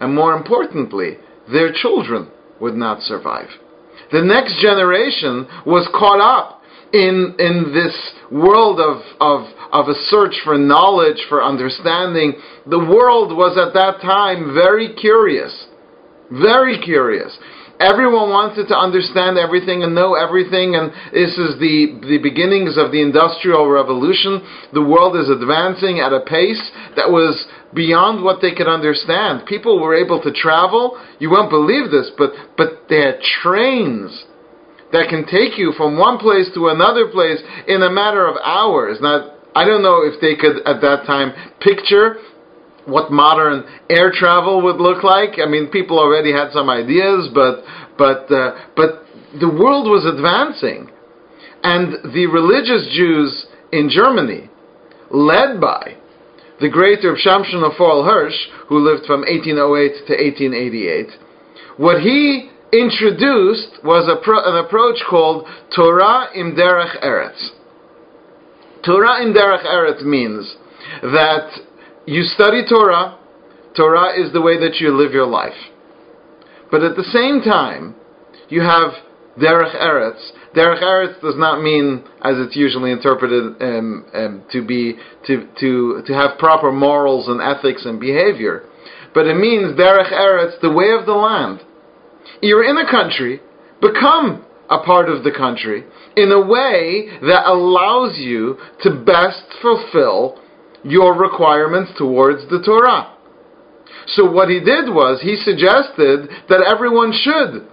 and 0.00 0.14
more 0.14 0.34
importantly, 0.34 1.16
their 1.50 1.72
children 1.72 2.28
would 2.60 2.74
not 2.74 3.02
survive 3.02 3.48
the 4.12 4.22
next 4.22 4.60
generation 4.60 5.46
was 5.66 5.88
caught 5.94 6.20
up 6.20 6.62
in, 6.92 7.36
in 7.38 7.72
this 7.72 7.94
world 8.30 8.80
of, 8.80 9.02
of, 9.20 9.46
of 9.72 9.88
a 9.88 9.94
search 10.06 10.34
for 10.44 10.58
knowledge, 10.58 11.24
for 11.28 11.42
understanding. 11.42 12.34
The 12.66 12.78
world 12.78 13.36
was 13.36 13.56
at 13.56 13.74
that 13.74 14.00
time 14.02 14.54
very 14.54 14.94
curious. 14.94 15.66
Very 16.30 16.80
curious. 16.80 17.36
Everyone 17.80 18.28
wanted 18.28 18.68
to 18.68 18.76
understand 18.76 19.38
everything 19.38 19.82
and 19.82 19.94
know 19.94 20.12
everything, 20.12 20.76
and 20.76 20.92
this 21.16 21.32
is 21.40 21.56
the, 21.56 21.96
the 22.04 22.20
beginnings 22.20 22.76
of 22.76 22.92
the 22.92 23.00
Industrial 23.00 23.64
Revolution. 23.64 24.44
The 24.76 24.84
world 24.84 25.16
is 25.16 25.32
advancing 25.32 25.98
at 25.98 26.12
a 26.12 26.20
pace 26.20 26.60
that 26.94 27.08
was 27.08 27.32
beyond 27.74 28.24
what 28.24 28.40
they 28.40 28.52
could 28.52 28.68
understand. 28.68 29.46
People 29.46 29.80
were 29.80 29.94
able 29.94 30.20
to 30.22 30.32
travel. 30.32 31.00
You 31.18 31.30
won't 31.30 31.50
believe 31.50 31.90
this, 31.90 32.10
but 32.16 32.30
but 32.56 32.88
they 32.88 33.00
had 33.00 33.20
trains 33.42 34.24
that 34.92 35.08
can 35.08 35.24
take 35.24 35.56
you 35.56 35.72
from 35.76 35.96
one 35.96 36.18
place 36.18 36.50
to 36.54 36.68
another 36.68 37.08
place 37.08 37.38
in 37.68 37.82
a 37.82 37.90
matter 37.90 38.26
of 38.26 38.36
hours. 38.44 38.98
Now, 39.00 39.36
I 39.54 39.64
don't 39.64 39.82
know 39.82 40.02
if 40.02 40.20
they 40.20 40.34
could 40.34 40.66
at 40.66 40.80
that 40.80 41.06
time 41.06 41.32
picture 41.60 42.16
what 42.86 43.12
modern 43.12 43.64
air 43.88 44.10
travel 44.12 44.62
would 44.62 44.76
look 44.76 45.04
like. 45.04 45.38
I 45.42 45.48
mean, 45.48 45.68
people 45.68 45.98
already 45.98 46.32
had 46.32 46.50
some 46.52 46.68
ideas, 46.68 47.28
but 47.34 47.62
but 47.96 48.30
uh, 48.32 48.66
but 48.74 49.04
the 49.38 49.48
world 49.48 49.86
was 49.86 50.06
advancing, 50.06 50.90
and 51.62 52.12
the 52.14 52.26
religious 52.26 52.88
Jews 52.92 53.46
in 53.72 53.88
Germany, 53.90 54.50
led 55.10 55.60
by 55.60 55.96
the 56.60 56.68
great 56.68 57.02
Reb 57.02 57.16
Shamshon 57.16 57.64
of 57.64 57.72
Hirsch, 58.04 58.36
who 58.68 58.78
lived 58.78 59.06
from 59.06 59.20
1808 59.20 60.06
to 60.06 60.12
1888, 60.12 61.06
what 61.78 62.00
he 62.02 62.50
introduced 62.72 63.82
was 63.82 64.04
pro- 64.22 64.44
an 64.44 64.64
approach 64.64 64.98
called 65.08 65.46
Torah 65.74 66.28
im 66.34 66.54
derech 66.54 67.02
eretz. 67.02 67.40
Torah 68.84 69.22
im 69.22 69.32
derech 69.32 69.64
eretz 69.64 70.02
means 70.04 70.56
that 71.02 71.50
you 72.06 72.22
study 72.22 72.62
Torah, 72.68 73.18
Torah 73.76 74.20
is 74.20 74.32
the 74.32 74.40
way 74.40 74.58
that 74.58 74.76
you 74.76 74.96
live 74.96 75.12
your 75.12 75.26
life. 75.26 75.56
But 76.70 76.82
at 76.82 76.96
the 76.96 77.04
same 77.04 77.40
time, 77.40 77.94
you 78.48 78.60
have 78.60 78.92
derech 79.40 79.74
eretz, 79.76 80.30
Derech 80.54 80.82
Eretz 80.82 81.20
does 81.20 81.36
not 81.36 81.62
mean, 81.62 82.02
as 82.22 82.34
it's 82.38 82.56
usually 82.56 82.90
interpreted, 82.90 83.62
um, 83.62 84.04
um, 84.12 84.44
to 84.50 84.66
be 84.66 84.96
to, 85.26 85.46
to 85.60 86.02
to 86.06 86.12
have 86.12 86.38
proper 86.38 86.72
morals 86.72 87.28
and 87.28 87.40
ethics 87.40 87.84
and 87.84 88.00
behavior, 88.00 88.64
but 89.14 89.26
it 89.26 89.36
means 89.36 89.78
Derech 89.78 90.12
Eretz, 90.12 90.60
the 90.60 90.72
way 90.72 90.90
of 90.90 91.06
the 91.06 91.12
land. 91.12 91.60
You're 92.42 92.64
in 92.64 92.76
a 92.76 92.90
country, 92.90 93.40
become 93.80 94.44
a 94.68 94.78
part 94.78 95.08
of 95.08 95.24
the 95.24 95.32
country 95.32 95.84
in 96.16 96.30
a 96.32 96.40
way 96.40 97.08
that 97.22 97.46
allows 97.46 98.18
you 98.18 98.56
to 98.82 99.02
best 99.04 99.42
fulfill 99.60 100.40
your 100.82 101.14
requirements 101.14 101.92
towards 101.98 102.48
the 102.50 102.62
Torah. 102.64 103.16
So 104.06 104.30
what 104.30 104.48
he 104.48 104.60
did 104.60 104.88
was 104.88 105.20
he 105.22 105.36
suggested 105.36 106.30
that 106.48 106.64
everyone 106.66 107.12
should. 107.12 107.68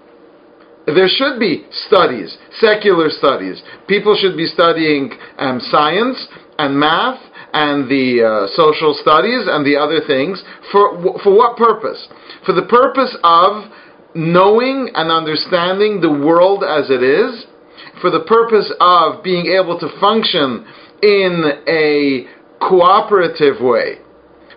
There 0.88 1.10
should 1.10 1.38
be 1.38 1.66
studies, 1.88 2.38
secular 2.60 3.10
studies. 3.10 3.62
People 3.88 4.18
should 4.20 4.38
be 4.38 4.46
studying 4.46 5.12
um, 5.38 5.60
science 5.60 6.28
and 6.58 6.80
math 6.80 7.20
and 7.54 7.90
the 7.90 8.24
uh, 8.24 8.56
social 8.56 8.98
studies 9.02 9.48
and 9.48 9.66
the 9.66 9.76
other 9.76 10.00
things. 10.08 10.42
For, 10.72 11.20
for 11.24 11.36
what 11.36 11.58
purpose? 11.58 12.08
For 12.46 12.54
the 12.54 12.64
purpose 12.64 13.16
of 13.24 13.70
knowing 14.16 14.90
and 14.96 15.12
understanding 15.12 16.00
the 16.00 16.10
world 16.10 16.64
as 16.64 16.90
it 16.90 17.04
is, 17.04 17.46
for 18.02 18.10
the 18.10 18.24
purpose 18.28 18.72
of 18.80 19.24
being 19.24 19.48
able 19.48 19.78
to 19.80 19.90
function 20.00 20.66
in 21.04 21.44
a 21.68 22.26
cooperative 22.60 23.62
way 23.62 24.00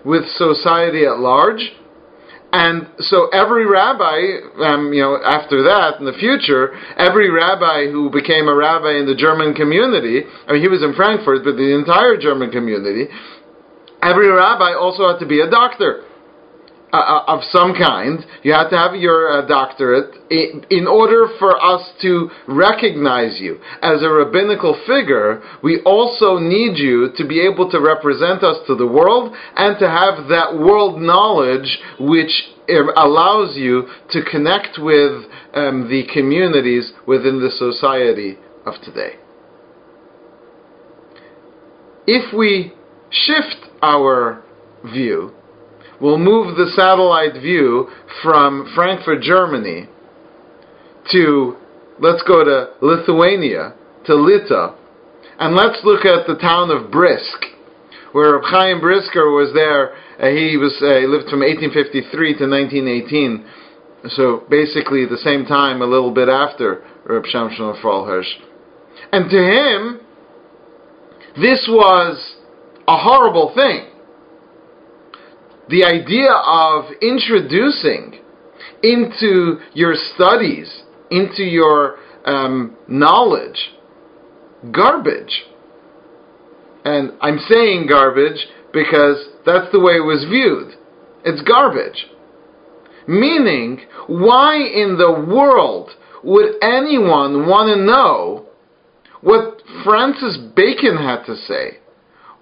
with 0.04 0.24
society 0.36 1.04
at 1.04 1.18
large. 1.18 1.72
And 2.52 2.88
so 2.98 3.28
every 3.28 3.64
rabbi, 3.64 4.42
um, 4.58 4.92
you 4.92 5.02
know, 5.02 5.22
after 5.22 5.62
that, 5.70 6.00
in 6.00 6.04
the 6.04 6.18
future, 6.18 6.74
every 6.96 7.30
rabbi 7.30 7.86
who 7.86 8.10
became 8.10 8.48
a 8.48 8.54
rabbi 8.54 8.98
in 8.98 9.06
the 9.06 9.14
German 9.14 9.54
community, 9.54 10.26
I 10.48 10.52
mean, 10.52 10.62
he 10.62 10.68
was 10.68 10.82
in 10.82 10.94
Frankfurt, 10.94 11.44
but 11.44 11.54
the 11.54 11.70
entire 11.78 12.18
German 12.18 12.50
community, 12.50 13.06
every 14.02 14.28
rabbi 14.28 14.74
also 14.74 15.06
had 15.06 15.18
to 15.20 15.26
be 15.26 15.40
a 15.40 15.48
doctor. 15.48 16.02
Uh, 16.92 16.96
uh, 16.96 17.24
of 17.28 17.44
some 17.52 17.72
kind. 17.72 18.18
You 18.42 18.52
have 18.52 18.68
to 18.70 18.76
have 18.76 18.96
your 18.96 19.30
uh, 19.30 19.46
doctorate 19.46 20.12
in 20.28 20.88
order 20.88 21.28
for 21.38 21.54
us 21.54 21.88
to 22.02 22.28
recognize 22.48 23.38
you 23.40 23.60
as 23.80 24.02
a 24.02 24.08
rabbinical 24.08 24.74
figure. 24.88 25.40
We 25.62 25.82
also 25.84 26.38
need 26.38 26.78
you 26.78 27.10
to 27.16 27.28
be 27.28 27.46
able 27.46 27.70
to 27.70 27.78
represent 27.78 28.42
us 28.42 28.56
to 28.66 28.74
the 28.74 28.88
world 28.88 29.32
and 29.56 29.78
to 29.78 29.88
have 29.88 30.26
that 30.30 30.58
world 30.58 31.00
knowledge 31.00 31.78
which 32.00 32.48
allows 32.96 33.56
you 33.56 33.86
to 34.10 34.22
connect 34.28 34.78
with 34.80 35.30
um, 35.54 35.88
the 35.88 36.02
communities 36.12 36.92
within 37.06 37.40
the 37.40 37.52
society 37.52 38.36
of 38.66 38.74
today. 38.82 39.12
If 42.08 42.36
we 42.36 42.72
shift 43.10 43.70
our 43.80 44.42
view 44.84 45.34
we'll 46.00 46.18
move 46.18 46.56
the 46.56 46.70
satellite 46.76 47.34
view 47.34 47.88
from 48.22 48.70
Frankfurt, 48.74 49.22
Germany, 49.22 49.88
to, 51.12 51.56
let's 51.98 52.22
go 52.26 52.44
to 52.44 52.70
Lithuania, 52.80 53.74
to 54.06 54.14
Lita, 54.14 54.74
and 55.38 55.54
let's 55.54 55.78
look 55.84 56.04
at 56.04 56.26
the 56.26 56.36
town 56.36 56.70
of 56.70 56.90
Brisk, 56.90 57.44
where 58.12 58.34
Reb 58.34 58.44
Chaim 58.44 58.80
Brisker 58.80 59.30
was 59.30 59.52
there. 59.54 59.92
Uh, 60.20 60.34
he 60.34 60.56
was 60.56 60.76
uh, 60.82 61.00
he 61.00 61.06
lived 61.06 61.30
from 61.30 61.40
1853 61.40 62.10
to 62.38 62.46
1918, 62.48 63.46
so 64.10 64.44
basically 64.50 65.06
the 65.06 65.20
same 65.24 65.46
time, 65.46 65.80
a 65.80 65.86
little 65.86 66.12
bit 66.12 66.28
after 66.28 66.82
Reb 67.06 67.24
Shamshon 67.24 67.80
Hirsch. 67.80 68.28
And 69.12 69.30
to 69.30 69.38
him, 69.38 70.00
this 71.36 71.66
was 71.70 72.36
a 72.86 72.98
horrible 72.98 73.52
thing 73.54 73.89
the 75.70 75.84
idea 75.84 76.32
of 76.32 76.86
introducing 77.00 78.20
into 78.82 79.58
your 79.72 79.94
studies, 80.14 80.82
into 81.10 81.44
your 81.44 81.96
um, 82.26 82.76
knowledge, 82.88 83.70
garbage. 84.72 85.44
And 86.84 87.12
I'm 87.20 87.38
saying 87.48 87.86
garbage 87.88 88.46
because 88.72 89.28
that's 89.46 89.70
the 89.72 89.80
way 89.80 89.94
it 89.94 90.04
was 90.04 90.26
viewed. 90.28 90.74
It's 91.24 91.42
garbage. 91.42 92.06
Meaning, 93.06 93.80
why 94.08 94.56
in 94.56 94.96
the 94.98 95.12
world 95.12 95.90
would 96.24 96.54
anyone 96.62 97.46
want 97.46 97.74
to 97.74 97.84
know 97.84 98.46
what 99.20 99.62
Francis 99.84 100.36
Bacon 100.56 100.96
had 100.96 101.24
to 101.26 101.36
say? 101.36 101.78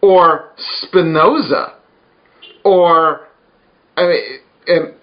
Or 0.00 0.52
Spinoza? 0.56 1.77
Or 2.68 3.28
I 3.96 4.06
mean, 4.66 4.94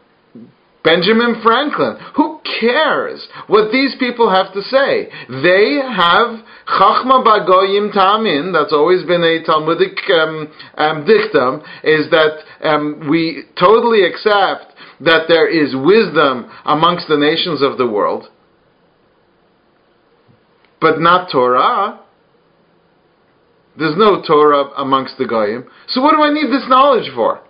Benjamin 0.86 1.42
Franklin. 1.42 1.98
Who 2.16 2.40
cares 2.62 3.28
what 3.48 3.72
these 3.72 3.96
people 4.00 4.30
have 4.30 4.54
to 4.54 4.62
say? 4.62 5.10
They 5.28 5.82
have 5.82 6.46
Chachma 6.68 7.26
Bagoyim 7.26 7.92
Tamin. 7.92 8.54
That's 8.54 8.72
always 8.72 9.04
been 9.04 9.24
a 9.24 9.44
Talmudic 9.44 9.98
um, 10.14 10.54
um, 10.78 11.06
dictum. 11.06 11.64
Is 11.84 12.10
that 12.12 12.44
um, 12.62 13.08
we 13.10 13.46
totally 13.60 14.06
accept 14.06 14.74
that 15.02 15.26
there 15.28 15.50
is 15.50 15.76
wisdom 15.76 16.50
amongst 16.66 17.08
the 17.08 17.18
nations 17.18 17.64
of 17.64 17.78
the 17.80 17.88
world, 17.88 18.30
but 20.80 21.02
not 21.02 21.32
Torah. 21.32 22.00
There's 23.78 23.98
no 23.98 24.22
Torah 24.26 24.70
amongst 24.78 25.18
the 25.18 25.26
Goyim. 25.26 25.66
So 25.90 26.02
what 26.02 26.12
do 26.12 26.22
I 26.22 26.32
need 26.32 26.46
this 26.46 26.64
knowledge 26.70 27.12
for? 27.14 27.42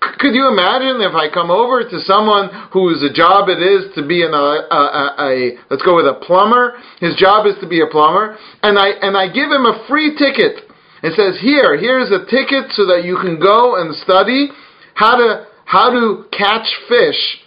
Could 0.00 0.34
you 0.34 0.48
imagine 0.48 1.00
if 1.00 1.14
I 1.14 1.28
come 1.32 1.50
over 1.50 1.82
to 1.82 1.98
someone 2.00 2.48
whose 2.72 3.04
job 3.14 3.48
it 3.48 3.60
is 3.60 3.92
to 3.94 4.06
be 4.06 4.22
an, 4.22 4.32
uh, 4.32 4.64
a, 4.68 4.82
a, 4.82 5.04
a, 5.18 5.30
let's 5.70 5.82
go 5.82 5.96
with 5.96 6.06
a 6.06 6.20
plumber. 6.24 6.76
His 7.00 7.16
job 7.16 7.46
is 7.46 7.54
to 7.60 7.68
be 7.68 7.80
a 7.80 7.86
plumber, 7.86 8.36
and 8.62 8.78
I 8.78 8.88
and 9.00 9.16
I 9.16 9.28
give 9.28 9.50
him 9.50 9.64
a 9.64 9.84
free 9.88 10.16
ticket. 10.16 10.64
It 11.02 11.12
says 11.16 11.40
here, 11.40 11.76
here's 11.76 12.10
a 12.10 12.24
ticket 12.24 12.72
so 12.72 12.86
that 12.86 13.04
you 13.04 13.16
can 13.20 13.38
go 13.40 13.76
and 13.76 13.94
study 13.96 14.48
how 14.94 15.16
to 15.16 15.46
how 15.64 15.90
to 15.90 16.24
catch 16.32 16.66
fish 16.88 17.40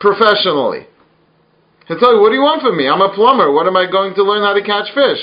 professionally. 0.00 0.86
And 1.88 2.00
tell 2.00 2.16
you, 2.16 2.20
what 2.20 2.30
do 2.30 2.36
you 2.36 2.44
want 2.44 2.62
from 2.62 2.76
me? 2.76 2.88
I'm 2.88 3.00
a 3.00 3.12
plumber. 3.12 3.52
What 3.52 3.66
am 3.66 3.76
I 3.76 3.84
going 3.90 4.14
to 4.14 4.22
learn 4.22 4.42
how 4.42 4.54
to 4.54 4.64
catch 4.64 4.92
fish? 4.94 5.20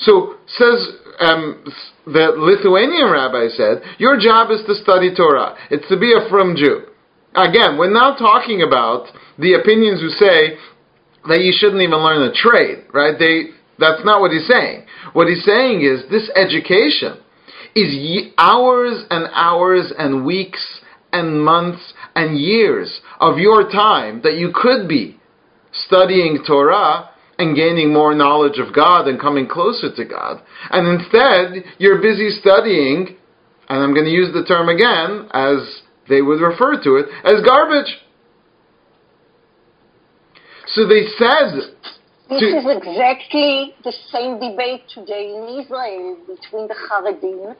So 0.00 0.36
says 0.46 1.07
um, 1.20 1.64
the 2.06 2.32
Lithuanian 2.36 3.10
rabbi 3.10 3.48
said, 3.48 3.82
your 3.98 4.18
job 4.18 4.50
is 4.50 4.60
to 4.66 4.74
study 4.74 5.14
Torah. 5.14 5.56
It's 5.70 5.88
to 5.88 5.98
be 5.98 6.12
a 6.12 6.28
frum 6.28 6.54
Jew. 6.56 6.86
Again, 7.34 7.76
we're 7.78 7.92
not 7.92 8.18
talking 8.18 8.62
about 8.62 9.06
the 9.38 9.54
opinions 9.54 10.00
who 10.00 10.08
say 10.10 10.56
that 11.28 11.40
you 11.40 11.52
shouldn't 11.54 11.82
even 11.82 11.98
learn 11.98 12.22
a 12.22 12.32
trade, 12.32 12.86
right? 12.92 13.18
They, 13.18 13.54
that's 13.78 14.04
not 14.04 14.20
what 14.20 14.32
he's 14.32 14.46
saying. 14.48 14.86
What 15.12 15.28
he's 15.28 15.44
saying 15.44 15.82
is 15.82 16.08
this 16.10 16.30
education 16.34 17.18
is 17.74 18.32
hours 18.38 19.04
and 19.10 19.28
hours 19.34 19.92
and 19.96 20.24
weeks 20.24 20.80
and 21.12 21.44
months 21.44 21.94
and 22.14 22.38
years 22.38 23.00
of 23.20 23.38
your 23.38 23.70
time 23.70 24.20
that 24.22 24.36
you 24.36 24.52
could 24.54 24.88
be 24.88 25.18
studying 25.72 26.42
Torah 26.46 27.10
and 27.38 27.54
gaining 27.54 27.92
more 27.92 28.14
knowledge 28.14 28.58
of 28.58 28.74
God 28.74 29.06
and 29.06 29.20
coming 29.20 29.46
closer 29.46 29.94
to 29.94 30.04
God. 30.04 30.42
And 30.70 31.00
instead, 31.00 31.64
you're 31.78 32.02
busy 32.02 32.30
studying, 32.30 33.16
and 33.68 33.82
I'm 33.82 33.94
going 33.94 34.06
to 34.06 34.10
use 34.10 34.32
the 34.34 34.44
term 34.44 34.68
again, 34.68 35.28
as 35.32 35.82
they 36.08 36.20
would 36.20 36.40
refer 36.40 36.82
to 36.82 36.96
it, 36.96 37.06
as 37.24 37.44
garbage. 37.46 37.96
So 40.66 40.86
they 40.86 41.06
said. 41.16 41.74
This 42.28 42.42
is 42.42 42.66
exactly 42.66 43.74
the 43.84 43.92
same 44.12 44.38
debate 44.38 44.82
today 44.92 45.32
in 45.34 45.62
Israel 45.62 46.18
between 46.26 46.68
the 46.68 46.74
Haredim 46.74 47.56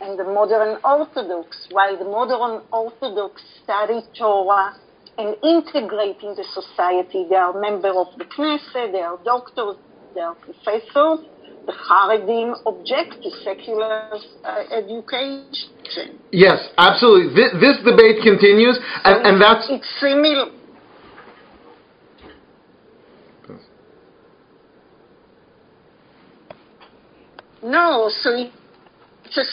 and 0.00 0.18
the 0.18 0.24
modern 0.24 0.78
Orthodox. 0.82 1.66
While 1.70 1.98
the 1.98 2.04
modern 2.04 2.62
Orthodox 2.72 3.42
study 3.62 4.00
Torah 4.18 4.74
and 5.18 5.36
integrating 5.42 6.34
the 6.36 6.44
society. 6.52 7.26
They 7.28 7.36
are 7.36 7.58
members 7.58 7.94
of 7.96 8.06
the 8.18 8.24
Knesset, 8.24 8.92
they 8.92 9.00
are 9.00 9.18
doctors, 9.24 9.76
they 10.14 10.20
are 10.20 10.34
professors. 10.34 11.26
The 11.66 11.72
Haredim 11.72 12.56
object 12.64 13.22
to 13.22 13.30
secular 13.44 14.08
uh, 14.44 14.64
education. 14.72 16.18
Yes, 16.32 16.70
absolutely. 16.78 17.34
This, 17.34 17.52
this 17.60 17.76
debate 17.84 18.22
continues, 18.24 18.78
and, 19.04 19.26
and 19.26 19.42
that's 19.42 19.66
it's 19.68 19.86
similar. 20.00 20.46
No, 27.62 28.10
so 28.22 28.48
it's 29.26 29.36
a 29.36 29.44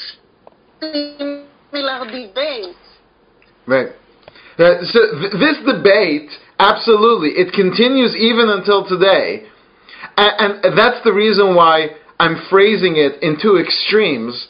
similar 0.79 2.05
debate. 2.05 2.75
Right. 3.67 3.87
So 4.57 4.63
th- 4.65 5.33
this 5.33 5.57
debate, 5.65 6.29
absolutely, 6.57 7.29
it 7.37 7.53
continues 7.53 8.15
even 8.15 8.49
until 8.49 8.87
today, 8.87 9.43
and, 10.17 10.65
and 10.65 10.77
that's 10.77 11.03
the 11.03 11.13
reason 11.13 11.55
why 11.55 11.89
I'm 12.19 12.41
phrasing 12.49 12.95
it 12.97 13.21
in 13.21 13.37
two 13.39 13.57
extremes. 13.57 14.47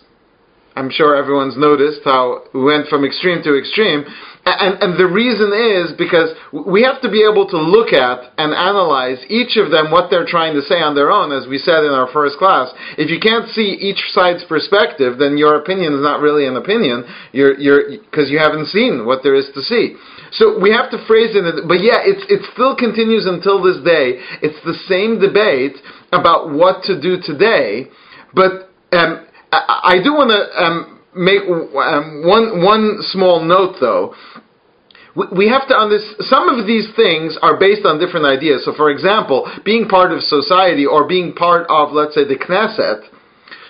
I'm 0.77 0.93
sure 0.93 1.17
everyone's 1.17 1.57
noticed 1.57 2.01
how 2.05 2.45
we 2.53 2.61
went 2.61 2.87
from 2.87 3.03
extreme 3.03 3.41
to 3.41 3.57
extreme. 3.57 4.05
And, 4.45 4.79
and 4.79 4.91
the 4.95 5.09
reason 5.09 5.51
is 5.51 5.91
because 5.97 6.31
we 6.53 6.85
have 6.87 7.01
to 7.01 7.11
be 7.11 7.25
able 7.25 7.49
to 7.51 7.59
look 7.59 7.91
at 7.91 8.31
and 8.37 8.55
analyze 8.55 9.19
each 9.27 9.57
of 9.57 9.73
them, 9.73 9.91
what 9.91 10.07
they're 10.07 10.29
trying 10.29 10.55
to 10.55 10.63
say 10.63 10.79
on 10.79 10.95
their 10.95 11.11
own, 11.11 11.35
as 11.35 11.49
we 11.49 11.57
said 11.57 11.83
in 11.83 11.91
our 11.91 12.07
first 12.13 12.39
class. 12.39 12.71
If 12.95 13.11
you 13.11 13.19
can't 13.19 13.49
see 13.51 13.75
each 13.75 13.99
side's 14.15 14.45
perspective, 14.47 15.19
then 15.19 15.35
your 15.35 15.59
opinion 15.59 15.97
is 15.97 16.05
not 16.05 16.21
really 16.21 16.47
an 16.47 16.55
opinion, 16.55 17.03
you're, 17.33 17.59
you're, 17.59 17.99
because 18.07 18.29
you 18.31 18.39
haven't 18.39 18.71
seen 18.71 19.03
what 19.03 19.19
there 19.19 19.35
is 19.35 19.51
to 19.51 19.61
see. 19.65 19.99
So 20.31 20.55
we 20.61 20.71
have 20.71 20.91
to 20.95 21.01
phrase 21.09 21.35
it, 21.35 21.43
but 21.67 21.83
yeah, 21.83 21.99
it's, 22.05 22.23
it 22.31 22.45
still 22.53 22.71
continues 22.71 23.25
until 23.25 23.59
this 23.59 23.83
day. 23.83 24.21
It's 24.39 24.59
the 24.63 24.79
same 24.87 25.19
debate 25.19 25.75
about 26.13 26.53
what 26.53 26.87
to 26.87 26.95
do 26.95 27.19
today, 27.19 27.91
but 28.31 28.71
um, 28.95 29.27
I, 29.51 29.97
I 29.99 30.03
do 30.03 30.13
want 30.13 30.31
to 30.31 30.41
um, 30.63 31.01
make 31.15 31.41
um, 31.43 32.23
one 32.25 32.63
one 32.63 32.99
small 33.01 33.43
note 33.43 33.77
though. 33.79 34.13
We, 35.33 35.49
have 35.49 35.67
to 35.69 35.73
understand 35.73 36.29
some 36.29 36.47
of 36.47 36.67
these 36.67 36.93
things 36.95 37.39
are 37.41 37.57
based 37.57 37.87
on 37.89 37.97
different 37.97 38.27
ideas. 38.27 38.61
So, 38.65 38.73
for 38.77 38.91
example, 38.91 39.49
being 39.65 39.89
part 39.89 40.11
of 40.11 40.21
society 40.21 40.85
or 40.85 41.07
being 41.07 41.33
part 41.33 41.65
of, 41.73 41.89
let's 41.91 42.13
say, 42.13 42.21
the 42.23 42.37
Knesset. 42.37 43.01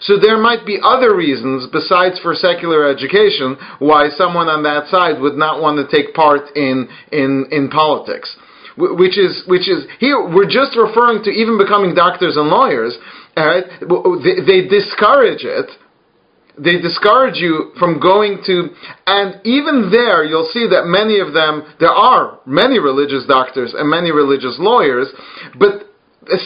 So 0.02 0.20
there 0.20 0.38
might 0.38 0.66
be 0.66 0.78
other 0.84 1.16
reasons 1.16 1.66
besides 1.72 2.20
for 2.20 2.36
secular 2.36 2.86
education 2.86 3.56
why 3.80 4.10
someone 4.10 4.50
on 4.50 4.62
that 4.64 4.92
side 4.92 5.22
would 5.22 5.40
not 5.40 5.62
want 5.62 5.80
to 5.80 5.88
take 5.88 6.14
part 6.14 6.54
in 6.56 6.90
in 7.14 7.48
in 7.50 7.70
politics 7.70 8.36
which 8.78 9.18
is 9.18 9.44
which 9.48 9.68
is 9.68 9.86
here 10.00 10.22
we're 10.22 10.50
just 10.50 10.78
referring 10.78 11.24
to 11.24 11.32
even 11.32 11.58
becoming 11.58 11.96
doctors 11.96 12.38
and 12.38 12.48
lawyers. 12.48 12.96
Right? 13.38 13.66
Oh, 13.90 14.18
they, 14.18 14.42
they 14.42 14.68
discourage 14.68 15.44
it 15.44 15.70
they 16.58 16.82
discourage 16.82 17.38
you 17.38 17.72
from 17.78 18.00
going 18.00 18.42
to, 18.46 18.70
and 19.06 19.40
even 19.46 19.90
there 19.92 20.26
you'll 20.26 20.50
see 20.52 20.68
that 20.70 20.86
many 20.86 21.20
of 21.20 21.34
them, 21.34 21.62
there 21.80 21.94
are 21.94 22.40
many 22.46 22.80
religious 22.80 23.26
doctors 23.28 23.74
and 23.78 23.90
many 23.90 24.12
religious 24.12 24.58
lawyers, 24.58 25.08
but 25.60 25.86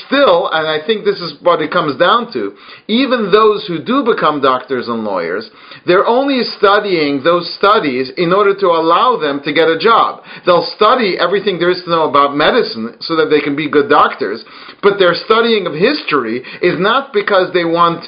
still, 0.05 0.49
and 0.51 0.67
I 0.67 0.85
think 0.85 1.05
this 1.05 1.19
is 1.19 1.35
what 1.41 1.61
it 1.61 1.71
comes 1.71 1.97
down 1.97 2.31
to, 2.33 2.55
even 2.87 3.31
those 3.31 3.65
who 3.67 3.83
do 3.83 4.03
become 4.03 4.41
doctors 4.41 4.87
and 4.87 5.03
lawyers, 5.03 5.49
they're 5.85 6.05
only 6.05 6.43
studying 6.57 7.23
those 7.23 7.49
studies 7.57 8.11
in 8.17 8.33
order 8.33 8.53
to 8.53 8.67
allow 8.67 9.17
them 9.17 9.41
to 9.43 9.53
get 9.53 9.67
a 9.67 9.79
job. 9.79 10.23
They'll 10.45 10.67
study 10.75 11.17
everything 11.19 11.57
there 11.57 11.71
is 11.71 11.81
to 11.85 11.89
know 11.89 12.09
about 12.09 12.35
medicine 12.35 12.97
so 13.01 13.15
that 13.15 13.29
they 13.29 13.41
can 13.41 13.55
be 13.55 13.69
good 13.69 13.89
doctors, 13.89 14.43
but 14.81 14.99
their 14.99 15.13
studying 15.13 15.65
of 15.65 15.73
history 15.73 16.43
is 16.61 16.77
not 16.77 17.13
because 17.13 17.53
they 17.53 17.65
want 17.65 18.05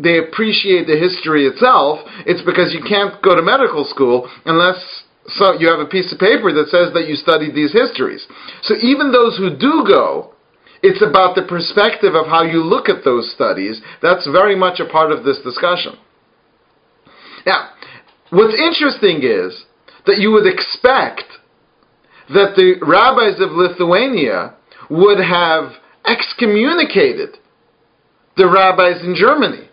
they 0.00 0.18
appreciate 0.18 0.86
the 0.88 0.98
history 0.98 1.46
itself, 1.46 2.00
it's 2.26 2.42
because 2.42 2.74
you 2.74 2.82
can't 2.82 3.22
go 3.22 3.36
to 3.36 3.42
medical 3.42 3.84
school 3.84 4.28
unless 4.44 5.04
so 5.26 5.54
you 5.54 5.68
have 5.70 5.78
a 5.78 5.86
piece 5.86 6.10
of 6.12 6.18
paper 6.18 6.50
that 6.50 6.66
says 6.66 6.92
that 6.94 7.06
you 7.06 7.14
studied 7.14 7.54
these 7.54 7.72
histories. 7.72 8.26
So 8.62 8.74
even 8.82 9.12
those 9.12 9.38
who 9.38 9.54
do 9.54 9.86
go, 9.86 10.34
it's 10.82 11.02
about 11.02 11.36
the 11.36 11.46
perspective 11.46 12.14
of 12.14 12.26
how 12.26 12.42
you 12.42 12.58
look 12.58 12.88
at 12.88 13.04
those 13.04 13.30
studies. 13.32 13.80
That's 14.02 14.26
very 14.26 14.56
much 14.56 14.80
a 14.80 14.90
part 14.90 15.12
of 15.12 15.22
this 15.22 15.38
discussion. 15.38 15.94
Now, 17.46 17.70
what's 18.30 18.54
interesting 18.54 19.22
is 19.22 19.64
that 20.06 20.18
you 20.18 20.32
would 20.32 20.46
expect 20.46 21.24
that 22.28 22.54
the 22.56 22.76
rabbis 22.82 23.40
of 23.40 23.52
Lithuania 23.52 24.54
would 24.90 25.18
have 25.18 25.72
excommunicated 26.06 27.38
the 28.36 28.48
rabbis 28.48 29.02
in 29.02 29.14
Germany 29.14 29.68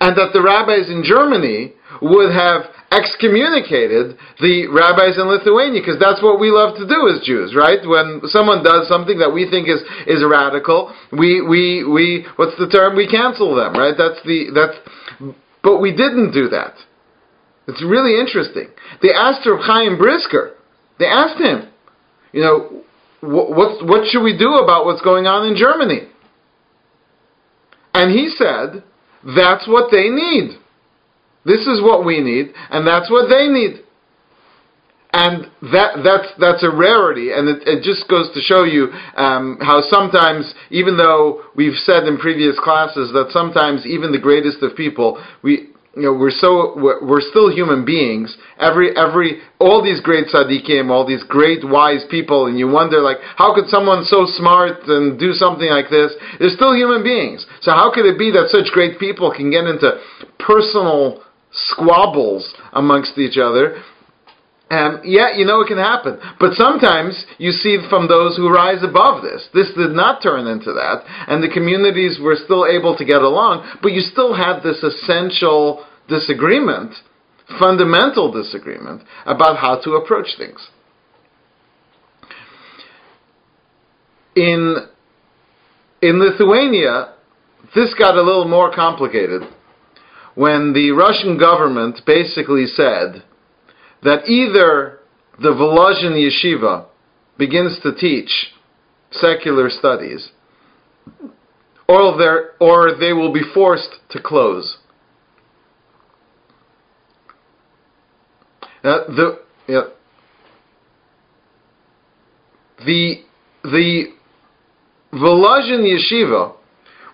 and 0.00 0.16
that 0.16 0.30
the 0.32 0.42
rabbis 0.42 0.90
in 0.90 1.02
Germany 1.02 1.72
would 2.02 2.30
have 2.30 2.68
excommunicated 2.92 4.16
the 4.40 4.68
rabbis 4.68 5.16
in 5.16 5.28
Lithuania 5.28 5.80
because 5.80 6.00
that's 6.00 6.22
what 6.22 6.40
we 6.40 6.48
love 6.48 6.76
to 6.76 6.88
do 6.88 7.08
as 7.08 7.20
Jews, 7.24 7.52
right? 7.56 7.80
When 7.84 8.20
someone 8.28 8.64
does 8.64 8.88
something 8.88 9.18
that 9.18 9.32
we 9.32 9.48
think 9.48 9.68
is, 9.68 9.80
is 10.06 10.24
radical, 10.24 10.92
we, 11.12 11.40
we, 11.40 11.84
we, 11.84 12.26
what's 12.36 12.56
the 12.56 12.68
term? 12.68 12.96
We 12.96 13.08
cancel 13.08 13.56
them, 13.56 13.76
right? 13.76 13.96
That's 13.96 14.20
the, 14.24 14.52
that's, 14.52 14.76
but 15.68 15.82
we 15.82 15.90
didn't 15.90 16.32
do 16.32 16.48
that. 16.48 16.72
It's 17.66 17.84
really 17.84 18.18
interesting. 18.18 18.68
They 19.02 19.12
asked 19.12 19.46
Reb 19.46 19.60
Chaim 19.60 19.98
Brisker, 19.98 20.54
they 20.98 21.04
asked 21.04 21.38
him, 21.38 21.68
you 22.32 22.40
know, 22.40 22.84
what, 23.20 23.84
what 23.86 24.08
should 24.08 24.22
we 24.22 24.38
do 24.38 24.54
about 24.54 24.86
what's 24.86 25.02
going 25.02 25.26
on 25.26 25.46
in 25.46 25.58
Germany? 25.58 26.08
And 27.92 28.10
he 28.10 28.30
said, 28.30 28.82
that's 29.36 29.68
what 29.68 29.90
they 29.90 30.08
need. 30.08 30.56
This 31.44 31.66
is 31.66 31.82
what 31.82 32.02
we 32.02 32.22
need, 32.22 32.54
and 32.70 32.86
that's 32.86 33.10
what 33.10 33.28
they 33.28 33.48
need. 33.48 33.84
And 35.12 35.48
that, 35.72 36.04
that's, 36.04 36.28
that's 36.38 36.62
a 36.62 36.68
rarity, 36.68 37.32
and 37.32 37.48
it, 37.48 37.64
it 37.64 37.82
just 37.82 38.04
goes 38.10 38.28
to 38.34 38.40
show 38.40 38.64
you 38.64 38.92
um, 39.16 39.56
how 39.62 39.80
sometimes, 39.88 40.52
even 40.70 40.98
though 40.98 41.48
we've 41.56 41.80
said 41.80 42.04
in 42.04 42.18
previous 42.18 42.60
classes 42.60 43.10
that 43.16 43.32
sometimes 43.32 43.86
even 43.86 44.12
the 44.12 44.20
greatest 44.20 44.62
of 44.62 44.76
people, 44.76 45.16
we, 45.42 45.72
you 45.96 46.02
know, 46.02 46.12
we're 46.12 46.30
so 46.30 46.74
we're, 46.76 47.00
we're, 47.04 47.24
still 47.24 47.50
human 47.50 47.84
beings. 47.84 48.36
Every 48.60 48.94
every 48.96 49.40
all 49.58 49.82
these 49.82 50.00
great 50.00 50.26
tzaddikim, 50.28 50.90
all 50.90 51.06
these 51.06 51.24
great 51.24 51.66
wise 51.66 52.04
people, 52.10 52.46
and 52.46 52.58
you 52.58 52.68
wonder 52.68 53.00
like, 53.00 53.16
how 53.36 53.54
could 53.54 53.66
someone 53.66 54.04
so 54.04 54.26
smart 54.36 54.84
and 54.86 55.18
do 55.18 55.32
something 55.32 55.68
like 55.68 55.90
this? 55.90 56.12
They're 56.38 56.54
still 56.54 56.76
human 56.76 57.02
beings. 57.02 57.46
So 57.62 57.72
how 57.72 57.90
could 57.92 58.06
it 58.06 58.18
be 58.18 58.30
that 58.30 58.48
such 58.50 58.70
great 58.72 59.00
people 59.00 59.32
can 59.34 59.50
get 59.50 59.64
into 59.64 59.98
personal 60.38 61.24
squabbles 61.50 62.54
amongst 62.74 63.18
each 63.18 63.38
other? 63.38 63.82
And 64.70 65.00
yeah, 65.04 65.34
you 65.34 65.46
know 65.46 65.62
it 65.62 65.68
can 65.68 65.78
happen. 65.78 66.18
But 66.38 66.52
sometimes 66.54 67.24
you 67.38 67.52
see 67.52 67.78
from 67.88 68.06
those 68.06 68.36
who 68.36 68.52
rise 68.52 68.82
above 68.82 69.22
this. 69.22 69.48
This 69.54 69.68
did 69.74 69.92
not 69.92 70.22
turn 70.22 70.46
into 70.46 70.72
that, 70.74 71.04
and 71.26 71.42
the 71.42 71.48
communities 71.48 72.18
were 72.20 72.36
still 72.36 72.66
able 72.66 72.96
to 72.98 73.04
get 73.04 73.22
along, 73.22 73.78
but 73.82 73.92
you 73.92 74.00
still 74.00 74.34
had 74.34 74.60
this 74.60 74.82
essential 74.82 75.86
disagreement, 76.06 76.94
fundamental 77.58 78.30
disagreement, 78.30 79.02
about 79.24 79.56
how 79.56 79.80
to 79.84 79.92
approach 79.92 80.28
things. 80.36 80.68
In, 84.36 84.86
in 86.02 86.20
Lithuania, 86.20 87.14
this 87.74 87.94
got 87.98 88.16
a 88.16 88.22
little 88.22 88.46
more 88.46 88.72
complicated 88.72 89.42
when 90.34 90.72
the 90.72 90.92
Russian 90.92 91.38
government 91.38 92.00
basically 92.06 92.66
said 92.66 93.24
that 94.02 94.28
either 94.28 95.00
the 95.40 95.50
Volozhin 95.50 96.14
yeshiva 96.14 96.86
begins 97.38 97.78
to 97.82 97.94
teach 97.94 98.30
secular 99.10 99.70
studies, 99.70 100.30
or, 101.88 102.54
or 102.60 102.94
they 102.98 103.12
will 103.12 103.32
be 103.32 103.42
forced 103.54 103.96
to 104.10 104.20
close. 104.20 104.78
Uh, 108.84 109.06
the 109.08 109.40
yeah, 109.66 109.80
the 112.84 113.24
the 113.64 114.04
Volozhin 115.12 115.82
Yeshiva, 115.82 116.54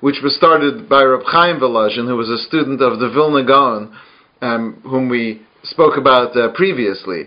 which 0.00 0.16
was 0.22 0.36
started 0.36 0.88
by 0.88 1.02
Reb 1.02 1.22
Chaim 1.24 1.58
Volozhin, 1.58 2.06
who 2.06 2.16
was 2.16 2.28
a 2.28 2.38
student 2.46 2.82
of 2.82 2.98
the 2.98 3.08
Vilna 3.08 3.46
Gaon, 3.46 3.96
um, 4.42 4.80
whom 4.84 5.08
we 5.08 5.42
spoke 5.64 5.96
about 5.96 6.36
uh, 6.36 6.52
previously. 6.54 7.24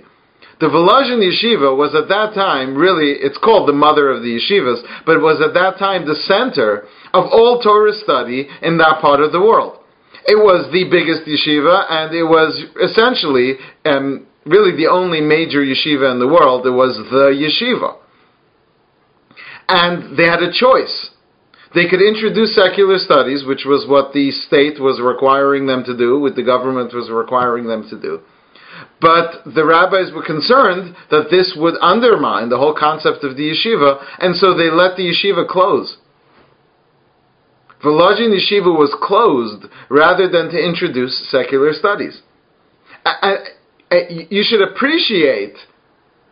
The 0.60 0.67
Volozhin 0.73 1.21
Yeshiva 1.21 1.78
was 1.78 1.93
at 1.93 2.10
that 2.10 2.34
time 2.34 2.76
really, 2.76 3.13
it's 3.21 3.38
called 3.38 3.69
the 3.69 3.78
mother 3.78 4.10
of 4.10 4.23
the 4.23 4.39
yeshivas, 4.39 4.82
but 5.06 5.17
it 5.17 5.21
was 5.21 5.38
at 5.41 5.54
that 5.54 5.78
time 5.78 6.06
the 6.08 6.17
center 6.26 6.86
of 7.13 7.26
all 7.30 7.62
Torah 7.62 7.93
study 7.93 8.50
in 8.63 8.78
that 8.80 9.00
part 9.00 9.21
of 9.21 9.32
the 9.32 9.39
world. 9.41 9.84
It 10.26 10.36
was 10.36 10.65
the 10.73 10.89
biggest 10.89 11.30
yeshiva, 11.30 11.86
and 11.89 12.13
it 12.13 12.23
was 12.23 12.58
essentially, 12.82 13.62
um, 13.86 14.26
really 14.45 14.76
the 14.76 14.89
only 14.89 15.21
major 15.21 15.62
yeshiva 15.62 16.12
in 16.12 16.19
the 16.19 16.28
world. 16.28 16.65
It 16.65 16.71
was 16.71 16.97
the 16.97 17.32
yeshiva. 17.38 17.97
And 19.69 20.17
they 20.17 20.26
had 20.26 20.41
a 20.41 20.52
choice. 20.52 21.07
They 21.78 21.88
could 21.88 22.02
introduce 22.02 22.56
secular 22.56 22.98
studies, 22.98 23.46
which 23.46 23.62
was 23.63 23.86
what 23.88 24.12
the 24.12 24.32
state 24.32 24.82
was 24.82 25.00
requiring 25.00 25.68
them 25.68 25.84
to 25.84 25.96
do, 25.96 26.18
what 26.18 26.36
the 26.36 26.42
government 26.42 26.92
was 26.92 27.12
requiring 27.12 27.68
them 27.68 27.88
to 27.92 28.02
do. 28.02 28.22
But 29.00 29.46
the 29.46 29.63
rabbis 29.63 30.12
were 30.12 30.25
concerned 30.25 30.96
that 31.12 31.30
this 31.30 31.54
would 31.56 31.75
undermine 31.80 32.50
the 32.50 32.58
whole 32.58 32.73
concept 32.73 33.23
of 33.23 33.38
the 33.38 33.54
yeshiva, 33.54 34.04
and 34.17 34.36
so 34.36 34.58
they 34.58 34.71
let 34.71 34.98
the 34.98 35.13
yeshiva 35.13 35.48
close. 35.48 35.98
Volozhin 37.84 38.34
Yeshiva 38.34 38.73
was 38.73 38.90
closed 39.04 39.71
rather 39.88 40.28
than 40.28 40.50
to 40.50 40.58
introduce 40.58 41.30
secular 41.30 41.73
studies. 41.73 42.23
you 44.32 44.44
should 44.44 44.63
appreciate 44.63 45.54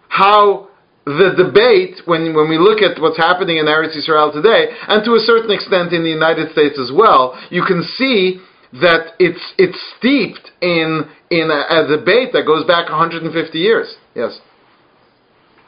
how 0.08 0.70
the 1.06 1.34
debate, 1.38 2.02
when, 2.06 2.34
when 2.34 2.50
we 2.50 2.58
look 2.58 2.82
at 2.82 3.00
what's 3.00 3.18
happening 3.18 3.58
in 3.58 3.66
Eretz 3.66 3.96
Israel 3.96 4.32
today, 4.34 4.74
and 4.88 5.06
to 5.06 5.14
a 5.14 5.20
certain 5.20 5.52
extent 5.52 5.94
in 5.94 6.04
the 6.04 6.10
United 6.10 6.52
States 6.52 6.80
as 6.80 6.92
well, 6.94 7.40
you 7.50 7.64
can 7.64 7.84
see 7.84 8.42
that 8.82 9.14
it's 9.20 9.54
it's 9.58 9.80
steeped 9.98 10.52
in 10.62 11.06
in 11.30 11.50
a, 11.50 11.62
a 11.70 11.98
debate 11.98 12.34
that 12.34 12.44
goes 12.46 12.66
back 12.66 12.90
150 12.90 13.32
years. 13.58 13.96
Yes. 14.16 14.40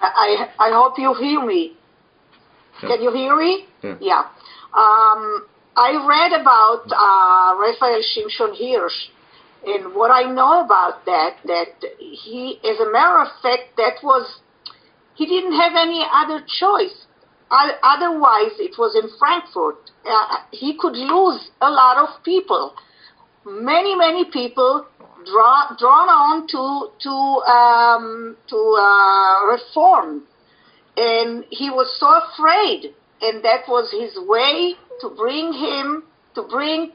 I 0.02 0.50
I 0.60 0.70
hope 0.74 0.98
you 0.98 1.14
hear 1.14 1.46
me. 1.46 1.78
Yeah. 2.82 2.90
Can 2.90 3.02
you 3.02 3.14
hear 3.14 3.36
me? 3.36 3.66
Yeah. 4.02 4.26
Um, 4.74 5.46
I 5.78 5.94
read 6.10 6.42
about 6.42 6.90
uh, 6.90 7.56
Raphael 7.62 8.02
Shimshon 8.02 8.58
Hirsch, 8.58 9.10
and 9.66 9.94
what 9.94 10.10
I 10.10 10.24
know 10.24 10.66
about 10.66 11.06
that, 11.06 11.38
that 11.46 11.90
he, 12.00 12.60
as 12.64 12.80
a 12.80 12.92
matter 12.92 13.22
of 13.22 13.28
fact, 13.42 13.78
that 13.78 14.02
was, 14.04 14.40
he 15.18 15.26
didn't 15.26 15.60
have 15.60 15.74
any 15.76 16.06
other 16.14 16.40
choice. 16.60 17.06
Otherwise, 17.50 18.54
it 18.60 18.78
was 18.78 18.94
in 18.96 19.10
Frankfurt. 19.18 19.90
Uh, 20.06 20.38
he 20.52 20.78
could 20.78 20.96
lose 20.96 21.50
a 21.62 21.70
lot 21.70 21.98
of 21.98 22.24
people. 22.24 22.74
Many, 23.46 23.96
many 23.96 24.26
people 24.26 24.86
draw, 25.26 25.74
drawn 25.80 26.10
on 26.10 26.48
to 26.48 26.92
to 27.04 27.16
um, 27.50 28.38
to 28.50 28.58
uh, 28.58 29.46
reform, 29.48 30.24
and 30.98 31.46
he 31.50 31.70
was 31.70 31.88
so 32.00 32.08
afraid, 32.08 32.94
and 33.22 33.44
that 33.44 33.64
was 33.68 33.90
his 33.92 34.18
way 34.28 34.76
to 35.02 35.10
bring 35.10 35.54
him 35.54 36.04
to 36.36 36.44
bring 36.44 36.92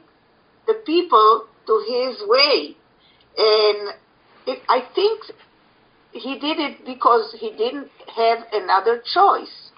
the 0.67 0.75
people 0.85 1.47
to 1.65 1.83
his 1.87 2.21
way, 2.27 2.77
and 3.37 3.89
it, 4.45 4.61
I 4.69 4.87
think 4.93 5.23
he 6.13 6.39
did 6.39 6.59
it 6.59 6.85
because 6.85 7.35
he 7.39 7.49
didn't 7.51 7.89
have 8.15 8.39
another 8.53 9.01
choice. 9.13 9.71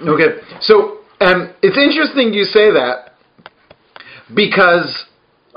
Okay, 0.00 0.40
so 0.60 1.00
um, 1.20 1.54
it's 1.62 1.76
interesting 1.76 2.32
you 2.32 2.44
say 2.44 2.70
that 2.70 3.14
because 4.34 5.06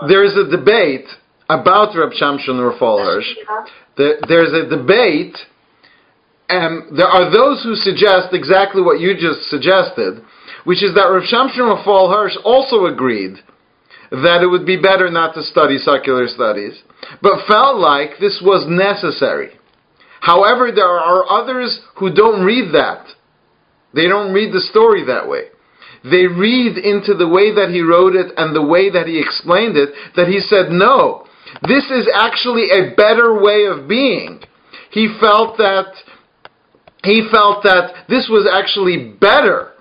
there's 0.08 0.36
a 0.36 0.50
debate 0.50 1.06
about 1.50 1.96
Reb 1.96 2.12
Shamshon 2.12 2.60
Rafal 2.60 3.04
Hirsch. 3.04 3.28
There, 3.98 4.18
there's 4.28 4.52
a 4.52 4.68
debate. 4.68 5.38
and 6.50 6.98
there 6.98 7.08
are 7.08 7.32
those 7.32 7.64
who 7.64 7.76
suggest 7.76 8.34
exactly 8.34 8.82
what 8.82 9.00
you 9.00 9.14
just 9.14 9.50
suggested, 9.50 10.22
which 10.64 10.84
is 10.84 10.94
that 10.96 11.06
Reb 11.06 11.24
Shamshon 11.24 11.84
Rafal 11.84 12.12
Hirsch 12.14 12.36
also 12.44 12.86
agreed 12.86 13.38
that 14.12 14.42
it 14.44 14.48
would 14.48 14.66
be 14.66 14.78
better 14.78 15.10
not 15.10 15.34
to 15.34 15.44
study 15.44 15.78
secular 15.78 16.28
studies, 16.28 16.84
but 17.22 17.46
felt 17.48 17.78
like 17.78 18.20
this 18.20 18.42
was 18.44 18.66
necessary. 18.68 19.58
However, 20.26 20.72
there 20.74 20.90
are 20.90 21.30
others 21.30 21.82
who 21.98 22.12
don't 22.12 22.44
read 22.44 22.74
that. 22.74 23.06
They 23.94 24.08
don't 24.08 24.34
read 24.34 24.52
the 24.52 24.68
story 24.72 25.06
that 25.06 25.30
way. 25.30 25.54
They 26.04 26.26
read 26.26 26.78
into 26.78 27.14
the 27.14 27.30
way 27.30 27.54
that 27.54 27.70
he 27.70 27.82
wrote 27.82 28.16
it 28.16 28.34
and 28.36 28.56
the 28.56 28.66
way 28.66 28.90
that 28.90 29.06
he 29.06 29.20
explained 29.20 29.78
it 29.78 29.90
that 30.16 30.28
he 30.28 30.40
said, 30.40 30.72
no, 30.72 31.28
this 31.70 31.86
is 31.92 32.10
actually 32.12 32.70
a 32.72 32.96
better 32.96 33.40
way 33.40 33.66
of 33.70 33.88
being. 33.88 34.42
He 34.90 35.16
felt 35.22 35.58
that 35.58 35.94
he 37.04 37.28
felt 37.32 37.62
that 37.64 38.06
this 38.10 38.28
was 38.28 38.50
actually 38.52 39.14
better. 39.22 39.74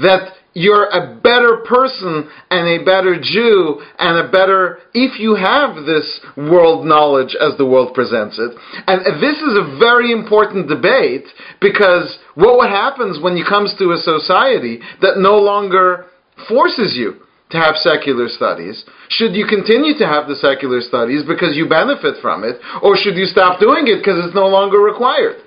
That 0.00 0.34
you're 0.54 0.84
a 0.84 1.18
better 1.22 1.64
person 1.66 2.28
and 2.50 2.68
a 2.68 2.84
better 2.84 3.16
Jew 3.20 3.80
and 3.98 4.26
a 4.26 4.30
better, 4.30 4.78
if 4.94 5.18
you 5.18 5.34
have 5.34 5.84
this 5.86 6.20
world 6.36 6.86
knowledge 6.86 7.36
as 7.40 7.56
the 7.56 7.66
world 7.66 7.94
presents 7.94 8.38
it. 8.38 8.52
And 8.86 9.22
this 9.22 9.36
is 9.36 9.56
a 9.56 9.78
very 9.78 10.12
important 10.12 10.68
debate 10.68 11.24
because 11.60 12.18
what 12.34 12.68
happens 12.68 13.22
when 13.22 13.36
you 13.36 13.44
comes 13.44 13.74
to 13.78 13.92
a 13.92 13.98
society 13.98 14.80
that 15.00 15.18
no 15.18 15.36
longer 15.36 16.06
forces 16.48 16.94
you 16.96 17.16
to 17.50 17.58
have 17.58 17.76
secular 17.76 18.28
studies? 18.28 18.84
Should 19.08 19.34
you 19.34 19.46
continue 19.46 19.96
to 19.98 20.06
have 20.06 20.26
the 20.26 20.36
secular 20.36 20.80
studies 20.80 21.22
because 21.26 21.56
you 21.56 21.68
benefit 21.68 22.20
from 22.20 22.44
it, 22.44 22.56
or 22.82 22.96
should 22.96 23.16
you 23.16 23.26
stop 23.26 23.60
doing 23.60 23.86
it 23.86 23.98
because 24.00 24.24
it's 24.24 24.34
no 24.34 24.48
longer 24.48 24.78
required? 24.78 25.41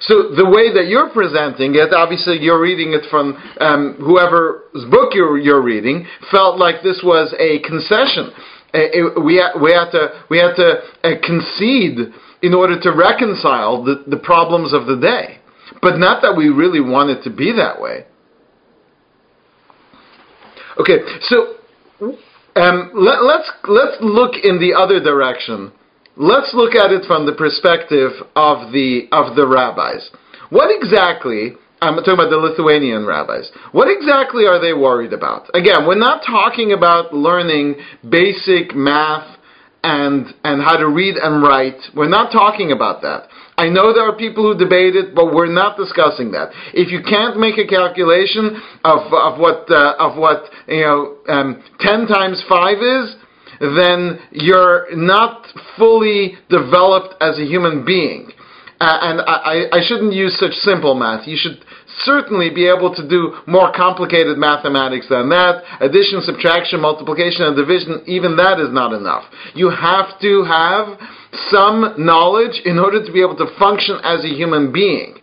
So 0.00 0.34
the 0.34 0.44
way 0.44 0.72
that 0.74 0.86
you're 0.88 1.10
presenting 1.10 1.74
it, 1.74 1.92
obviously 1.92 2.38
you're 2.40 2.60
reading 2.60 2.92
it 2.92 3.04
from 3.10 3.34
um, 3.60 3.96
whoever's 3.98 4.84
book 4.90 5.14
you're, 5.14 5.38
you're 5.38 5.62
reading, 5.62 6.06
felt 6.30 6.58
like 6.58 6.82
this 6.82 7.00
was 7.02 7.34
a 7.38 7.60
concession. 7.66 8.30
Uh, 8.74 8.92
it- 8.92 9.24
we, 9.24 9.42
we 9.62 9.72
had 9.72 9.90
to, 9.92 10.22
we 10.28 10.38
had 10.38 10.54
to 10.56 10.80
uh, 11.04 11.16
concede 11.24 12.12
in 12.42 12.52
order 12.54 12.78
to 12.80 12.90
reconcile 12.92 13.82
the, 13.82 14.04
the 14.06 14.18
problems 14.18 14.72
of 14.74 14.86
the 14.86 14.96
day. 14.96 15.38
But 15.82 15.98
not 15.98 16.22
that 16.22 16.36
we 16.36 16.48
really 16.48 16.80
want 16.80 17.10
it 17.10 17.22
to 17.24 17.30
be 17.30 17.52
that 17.52 17.80
way. 17.80 18.04
Okay, 20.78 20.98
so 21.22 21.54
um, 22.56 22.90
let, 22.94 23.22
let's 23.24 23.50
let's 23.66 23.96
look 24.00 24.34
in 24.42 24.60
the 24.60 24.74
other 24.78 25.00
direction. 25.02 25.72
Let's 26.16 26.54
look 26.54 26.74
at 26.74 26.92
it 26.92 27.04
from 27.06 27.26
the 27.26 27.34
perspective 27.34 28.12
of 28.34 28.72
the 28.72 29.04
of 29.12 29.36
the 29.36 29.46
rabbis. 29.46 30.08
What 30.48 30.70
exactly? 30.72 31.52
I'm 31.82 31.96
talking 31.96 32.14
about 32.14 32.30
the 32.30 32.38
Lithuanian 32.38 33.04
rabbis. 33.04 33.50
What 33.72 33.88
exactly 33.92 34.46
are 34.46 34.58
they 34.58 34.72
worried 34.72 35.12
about? 35.12 35.50
Again, 35.52 35.86
we're 35.86 36.00
not 36.00 36.22
talking 36.24 36.72
about 36.72 37.12
learning 37.12 37.76
basic 38.08 38.74
math 38.74 39.36
and 39.84 40.32
and 40.42 40.62
how 40.62 40.78
to 40.78 40.88
read 40.88 41.16
and 41.16 41.42
write. 41.42 41.76
We're 41.94 42.08
not 42.08 42.32
talking 42.32 42.72
about 42.72 43.02
that. 43.02 43.28
I 43.58 43.68
know 43.68 43.92
there 43.92 44.08
are 44.08 44.16
people 44.16 44.50
who 44.50 44.58
debate 44.58 44.96
it, 44.96 45.14
but 45.14 45.34
we're 45.34 45.52
not 45.52 45.76
discussing 45.76 46.32
that. 46.32 46.48
If 46.72 46.90
you 46.90 47.02
can't 47.04 47.38
make 47.38 47.58
a 47.58 47.66
calculation 47.66 48.56
of 48.84 49.12
of 49.12 49.38
what 49.38 49.70
uh, 49.70 50.00
of 50.00 50.16
what 50.16 50.48
you 50.66 50.80
know 50.80 51.18
um, 51.28 51.62
ten 51.78 52.06
times 52.06 52.42
five 52.48 52.78
is, 52.78 53.16
then 53.60 54.18
you're 54.32 54.94
not 54.96 55.46
fully 55.76 56.36
developed 56.50 57.14
as 57.20 57.38
a 57.38 57.44
human 57.44 57.84
being. 57.84 58.30
Uh, 58.78 58.98
and 59.02 59.20
I, 59.22 59.24
I- 59.72 59.78
I 59.78 59.80
shouldn't 59.86 60.12
use 60.12 60.38
such 60.38 60.52
simple 60.52 60.94
math. 60.94 61.26
You 61.26 61.36
should 61.38 61.64
certainly 62.04 62.50
be 62.50 62.68
able 62.68 62.94
to 62.94 63.08
do 63.08 63.36
more 63.46 63.72
complicated 63.74 64.36
mathematics 64.36 65.08
than 65.08 65.30
that. 65.30 65.62
Addition, 65.80 66.20
subtraction, 66.20 66.80
multiplication, 66.80 67.46
and 67.46 67.56
division, 67.56 68.02
even 68.06 68.36
that 68.36 68.60
is 68.60 68.68
not 68.70 68.92
enough. 68.92 69.24
You 69.54 69.70
have 69.70 70.20
to 70.20 70.44
have 70.44 70.98
some 71.48 71.94
knowledge 71.96 72.60
in 72.66 72.78
order 72.78 73.04
to 73.04 73.10
be 73.12 73.22
able 73.22 73.36
to 73.36 73.46
function 73.58 73.96
as 74.04 74.24
a 74.24 74.28
human 74.28 74.72
being. 74.72 75.16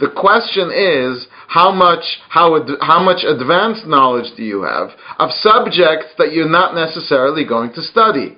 The 0.00 0.08
question 0.10 0.72
is 0.72 1.26
how 1.54 1.70
much 1.70 2.02
how 2.28 2.56
ad, 2.56 2.68
how 2.80 3.00
much 3.00 3.22
advanced 3.22 3.86
knowledge 3.86 4.34
do 4.36 4.42
you 4.42 4.62
have 4.62 4.88
of 5.20 5.30
subjects 5.30 6.10
that 6.18 6.32
you're 6.32 6.50
not 6.50 6.74
necessarily 6.74 7.44
going 7.46 7.72
to 7.72 7.80
study? 7.80 8.36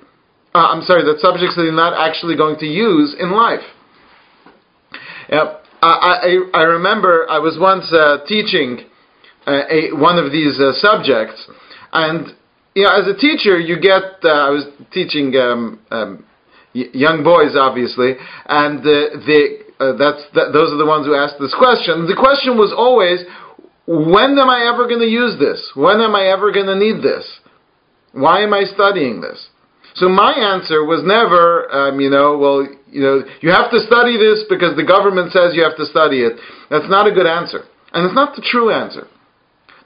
Uh, 0.55 0.69
I'm 0.73 0.83
sorry, 0.83 1.03
that 1.05 1.21
subjects 1.21 1.57
that 1.57 1.65
you're 1.65 1.73
not 1.73 1.95
actually 1.97 2.37
going 2.37 2.59
to 2.59 2.67
use 2.67 3.17
in 3.19 3.33
life. 3.33 3.65
Yep. 5.31 5.65
I, 5.83 5.93
I, 6.53 6.61
I 6.61 6.63
remember 6.63 7.27
I 7.29 7.39
was 7.39 7.57
once 7.59 7.91
uh, 7.91 8.25
teaching 8.27 8.81
uh, 9.47 9.63
a, 9.71 9.97
one 9.97 10.19
of 10.19 10.31
these 10.31 10.61
uh, 10.61 10.73
subjects, 10.75 11.41
and 11.93 12.35
you 12.75 12.85
know, 12.85 12.93
as 13.01 13.09
a 13.09 13.17
teacher, 13.17 13.59
you 13.59 13.81
get. 13.81 14.21
Uh, 14.23 14.29
I 14.29 14.51
was 14.51 14.65
teaching 14.93 15.35
um, 15.37 15.81
um, 15.91 16.25
y- 16.75 16.93
young 16.93 17.25
boys, 17.25 17.57
obviously, 17.57 18.13
and 18.47 18.81
uh, 18.81 19.25
the 19.25 19.66
uh, 19.79 19.93
that's 19.97 20.25
that, 20.35 20.53
those 20.53 20.73
are 20.73 20.81
the 20.81 20.89
ones 20.89 21.07
who 21.07 21.15
asked 21.15 21.37
this 21.39 21.55
question. 21.57 22.09
The 22.09 22.17
question 22.17 22.57
was 22.57 22.73
always, 22.73 23.25
when 23.87 24.39
am 24.39 24.49
I 24.49 24.67
ever 24.73 24.89
going 24.89 25.05
to 25.05 25.11
use 25.11 25.39
this? 25.39 25.61
When 25.75 26.01
am 26.01 26.15
I 26.17 26.33
ever 26.33 26.51
going 26.51 26.67
to 26.67 26.79
need 26.79 27.05
this? 27.05 27.25
Why 28.13 28.41
am 28.41 28.55
I 28.55 28.65
studying 28.65 29.21
this? 29.21 29.39
So 29.97 30.09
my 30.09 30.33
answer 30.33 30.85
was 30.85 31.01
never, 31.05 31.69
um, 31.73 32.01
you 32.01 32.11
know, 32.11 32.37
well, 32.37 32.69
you 32.89 33.01
know, 33.01 33.25
you 33.41 33.49
have 33.49 33.71
to 33.71 33.81
study 33.81 34.17
this 34.17 34.45
because 34.49 34.77
the 34.77 34.85
government 34.85 35.33
says 35.33 35.57
you 35.57 35.65
have 35.65 35.77
to 35.77 35.89
study 35.89 36.21
it. 36.21 36.37
That's 36.69 36.89
not 36.89 37.07
a 37.07 37.13
good 37.13 37.27
answer, 37.27 37.65
and 37.93 38.05
it's 38.05 38.17
not 38.17 38.37
the 38.37 38.45
true 38.45 38.73
answer. 38.73 39.09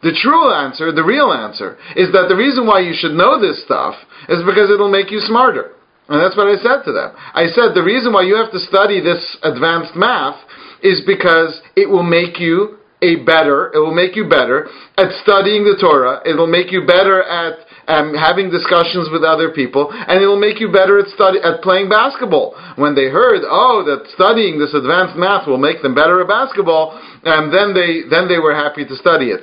The 0.02 0.16
true 0.16 0.50
answer, 0.50 0.92
the 0.92 1.04
real 1.04 1.30
answer, 1.30 1.76
is 1.94 2.10
that 2.12 2.26
the 2.32 2.34
reason 2.34 2.66
why 2.66 2.80
you 2.80 2.96
should 2.96 3.12
know 3.12 3.38
this 3.38 3.62
stuff 3.62 3.94
is 4.28 4.40
because 4.46 4.70
it'll 4.70 4.90
make 4.90 5.10
you 5.10 5.20
smarter. 5.20 5.76
And 6.10 6.18
that's 6.18 6.36
what 6.36 6.50
I 6.50 6.58
said 6.58 6.82
to 6.84 6.92
them. 6.92 7.14
I 7.14 7.46
said 7.54 7.70
the 7.72 7.86
reason 7.86 8.12
why 8.12 8.26
you 8.26 8.34
have 8.34 8.50
to 8.50 8.58
study 8.58 8.98
this 8.98 9.22
advanced 9.46 9.94
math 9.94 10.42
is 10.82 11.00
because 11.06 11.62
it 11.76 11.88
will 11.88 12.02
make 12.02 12.40
you 12.42 12.82
a 13.02 13.22
better, 13.24 13.70
it 13.72 13.78
will 13.78 13.94
make 13.94 14.16
you 14.16 14.28
better 14.28 14.68
at 14.98 15.08
studying 15.22 15.62
the 15.64 15.78
Torah, 15.80 16.20
it 16.26 16.34
will 16.34 16.50
make 16.50 16.70
you 16.70 16.84
better 16.84 17.22
at 17.22 17.64
um, 17.86 18.14
having 18.14 18.50
discussions 18.50 19.08
with 19.10 19.22
other 19.22 19.50
people, 19.50 19.90
and 19.90 20.22
it 20.22 20.26
will 20.26 20.38
make 20.38 20.60
you 20.60 20.70
better 20.70 20.98
at 20.98 21.06
study 21.14 21.38
at 21.42 21.62
playing 21.62 21.88
basketball. 21.88 22.58
When 22.76 22.94
they 22.94 23.06
heard, 23.08 23.42
oh, 23.46 23.82
that 23.86 24.10
studying 24.14 24.58
this 24.58 24.74
advanced 24.74 25.16
math 25.16 25.46
will 25.46 25.62
make 25.62 25.80
them 25.80 25.94
better 25.94 26.20
at 26.20 26.28
basketball, 26.28 26.98
and 27.24 27.54
then 27.54 27.72
they 27.72 28.06
then 28.10 28.28
they 28.28 28.38
were 28.38 28.54
happy 28.54 28.84
to 28.84 28.94
study 28.96 29.30
it. 29.30 29.40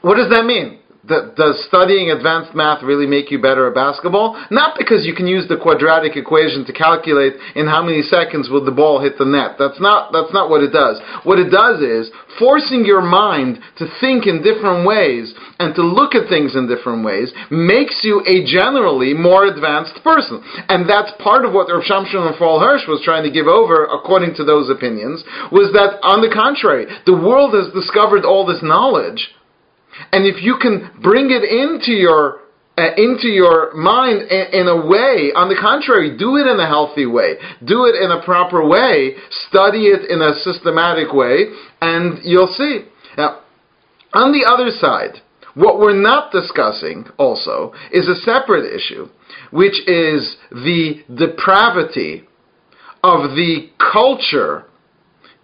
What 0.00 0.16
does 0.16 0.30
that 0.30 0.44
mean? 0.44 0.79
Does 1.06 1.64
studying 1.66 2.10
advanced 2.10 2.54
math 2.54 2.82
really 2.82 3.06
make 3.06 3.30
you 3.30 3.40
better 3.40 3.66
at 3.66 3.74
basketball? 3.74 4.36
Not 4.50 4.76
because 4.76 5.06
you 5.06 5.14
can 5.14 5.26
use 5.26 5.48
the 5.48 5.56
quadratic 5.56 6.14
equation 6.14 6.64
to 6.66 6.72
calculate 6.74 7.34
in 7.56 7.66
how 7.66 7.82
many 7.82 8.02
seconds 8.02 8.50
will 8.50 8.64
the 8.64 8.70
ball 8.70 9.00
hit 9.00 9.16
the 9.16 9.24
net. 9.24 9.56
That's 9.58 9.80
not, 9.80 10.12
that's 10.12 10.32
not 10.32 10.50
what 10.50 10.62
it 10.62 10.72
does. 10.76 11.00
What 11.24 11.38
it 11.38 11.48
does 11.48 11.80
is 11.80 12.12
forcing 12.38 12.84
your 12.84 13.00
mind 13.00 13.60
to 13.78 13.88
think 14.00 14.26
in 14.26 14.44
different 14.44 14.86
ways 14.86 15.32
and 15.58 15.74
to 15.74 15.82
look 15.82 16.14
at 16.14 16.28
things 16.28 16.54
in 16.54 16.68
different 16.68 17.02
ways 17.02 17.32
makes 17.50 18.04
you 18.04 18.20
a 18.28 18.44
generally 18.44 19.14
more 19.14 19.48
advanced 19.48 20.04
person. 20.04 20.44
And 20.68 20.84
that's 20.84 21.16
part 21.16 21.46
of 21.48 21.54
what 21.56 21.72
Rav 21.72 21.80
Shamshon 21.80 22.28
Rafal 22.28 22.60
Hirsch 22.60 22.84
was 22.86 23.00
trying 23.02 23.24
to 23.24 23.32
give 23.32 23.48
over, 23.48 23.88
according 23.88 24.34
to 24.36 24.44
those 24.44 24.68
opinions, 24.68 25.24
was 25.50 25.72
that 25.72 25.96
on 26.04 26.20
the 26.20 26.28
contrary, 26.28 26.84
the 27.06 27.16
world 27.16 27.56
has 27.56 27.72
discovered 27.72 28.28
all 28.28 28.44
this 28.44 28.60
knowledge 28.60 29.32
and 30.12 30.26
if 30.26 30.42
you 30.42 30.56
can 30.60 30.90
bring 31.02 31.30
it 31.30 31.44
into 31.44 31.92
your 31.92 32.40
uh, 32.78 32.94
into 32.96 33.28
your 33.28 33.74
mind 33.74 34.22
in, 34.30 34.60
in, 34.60 34.68
a 34.68 34.86
way, 34.86 35.32
on 35.34 35.48
the 35.50 35.58
contrary, 35.60 36.16
do 36.16 36.36
it 36.36 36.46
in 36.46 36.58
a 36.58 36.66
healthy 36.66 37.04
way, 37.04 37.34
do 37.66 37.84
it 37.84 37.94
in 38.00 38.10
a 38.10 38.22
proper 38.24 38.66
way, 38.66 39.16
study 39.28 39.88
it 39.88 40.08
in 40.08 40.22
a 40.22 40.32
systematic 40.40 41.12
way, 41.12 41.46
and 41.82 42.20
you'll 42.22 42.54
see. 42.56 42.86
Now, 43.18 43.40
on 44.14 44.32
the 44.32 44.48
other 44.48 44.70
side, 44.70 45.20
what 45.54 45.78
we're 45.78 46.00
not 46.00 46.32
discussing 46.32 47.06
also 47.18 47.74
is 47.92 48.08
a 48.08 48.14
separate 48.14 48.72
issue, 48.72 49.08
which 49.50 49.86
is 49.86 50.36
the 50.50 51.02
depravity 51.14 52.26
of 53.02 53.30
the 53.36 53.70
culture 53.92 54.64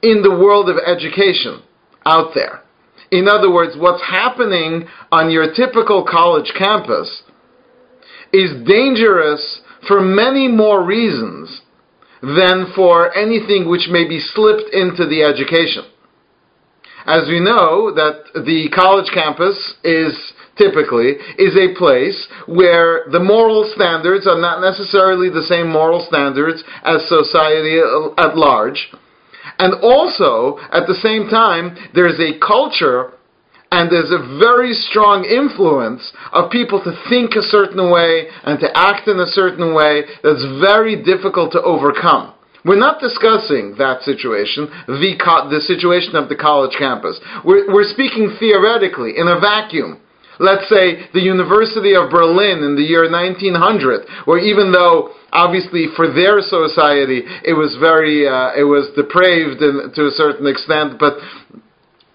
in 0.03 0.23
the 0.23 0.31
world 0.31 0.71
of 0.71 0.77
education 0.77 1.63
out 2.07 2.31
there. 2.35 2.63
In 3.11 3.29
other 3.29 3.53
words, 3.53 3.77
what's 3.77 4.03
happening 4.03 4.89
on 5.13 5.31
your 5.31 5.55
typical 5.55 6.05
college 6.05 6.53
campus 6.59 7.23
is 8.33 8.67
dangerous 8.67 9.61
for 9.87 10.01
many 10.01 10.49
more 10.49 10.85
reasons 10.85 11.61
than 12.23 12.73
for 12.75 13.17
anything 13.17 13.69
which 13.69 13.89
may 13.91 14.09
be 14.09 14.19
slipped 14.19 14.73
into 14.73 15.07
the 15.07 15.23
education. 15.23 15.85
As 17.07 17.29
we 17.29 17.39
know 17.39 17.95
that 17.95 18.45
the 18.45 18.69
college 18.75 19.11
campus 19.15 19.75
is 19.85 20.13
typically 20.59 21.15
is 21.39 21.55
a 21.55 21.79
place 21.79 22.27
where 22.47 23.05
the 23.13 23.21
moral 23.21 23.71
standards 23.77 24.27
are 24.27 24.41
not 24.41 24.61
necessarily 24.61 25.29
the 25.29 25.47
same 25.49 25.71
moral 25.71 26.05
standards 26.09 26.65
as 26.83 27.07
society 27.09 27.79
at 28.19 28.37
large 28.37 28.91
and 29.59 29.75
also, 29.83 30.59
at 30.73 30.87
the 30.87 30.99
same 31.01 31.29
time, 31.29 31.77
there's 31.95 32.21
a 32.21 32.39
culture 32.39 33.13
and 33.73 33.91
there's 33.91 34.13
a 34.13 34.39
very 34.39 34.73
strong 34.73 35.25
influence 35.25 36.13
of 36.33 36.51
people 36.51 36.83
to 36.85 36.93
think 37.09 37.35
a 37.35 37.43
certain 37.43 37.91
way 37.91 38.29
and 38.45 38.61
to 38.61 38.71
act 38.77 39.09
in 39.09 39.19
a 39.19 39.27
certain 39.27 39.75
way 39.75 40.05
that's 40.23 40.45
very 40.61 41.03
difficult 41.03 41.53
to 41.53 41.63
overcome. 41.63 42.33
We're 42.65 42.79
not 42.79 43.01
discussing 43.01 43.75
that 43.79 44.03
situation, 44.03 44.67
the, 44.87 45.15
co- 45.23 45.49
the 45.49 45.61
situation 45.61 46.17
of 46.17 46.29
the 46.29 46.37
college 46.37 46.75
campus. 46.79 47.19
We're, 47.45 47.73
we're 47.73 47.89
speaking 47.91 48.37
theoretically, 48.39 49.15
in 49.17 49.29
a 49.29 49.39
vacuum 49.39 50.03
let's 50.39 50.69
say, 50.69 51.09
the 51.13 51.21
University 51.21 51.95
of 51.95 52.11
Berlin 52.11 52.63
in 52.65 52.77
the 52.77 52.83
year 52.83 53.11
1900, 53.11 54.27
where 54.27 54.39
even 54.39 54.73
though 54.73 55.13
obviously 55.33 55.87
for 55.97 56.13
their 56.13 56.41
society 56.41 57.23
it 57.45 57.53
was 57.53 57.77
very, 57.81 58.29
uh, 58.29 58.53
it 58.57 58.65
was 58.65 58.89
depraved 58.97 59.63
in, 59.63 59.93
to 59.95 60.09
a 60.09 60.15
certain 60.17 60.47
extent, 60.47 60.99
but 60.99 61.19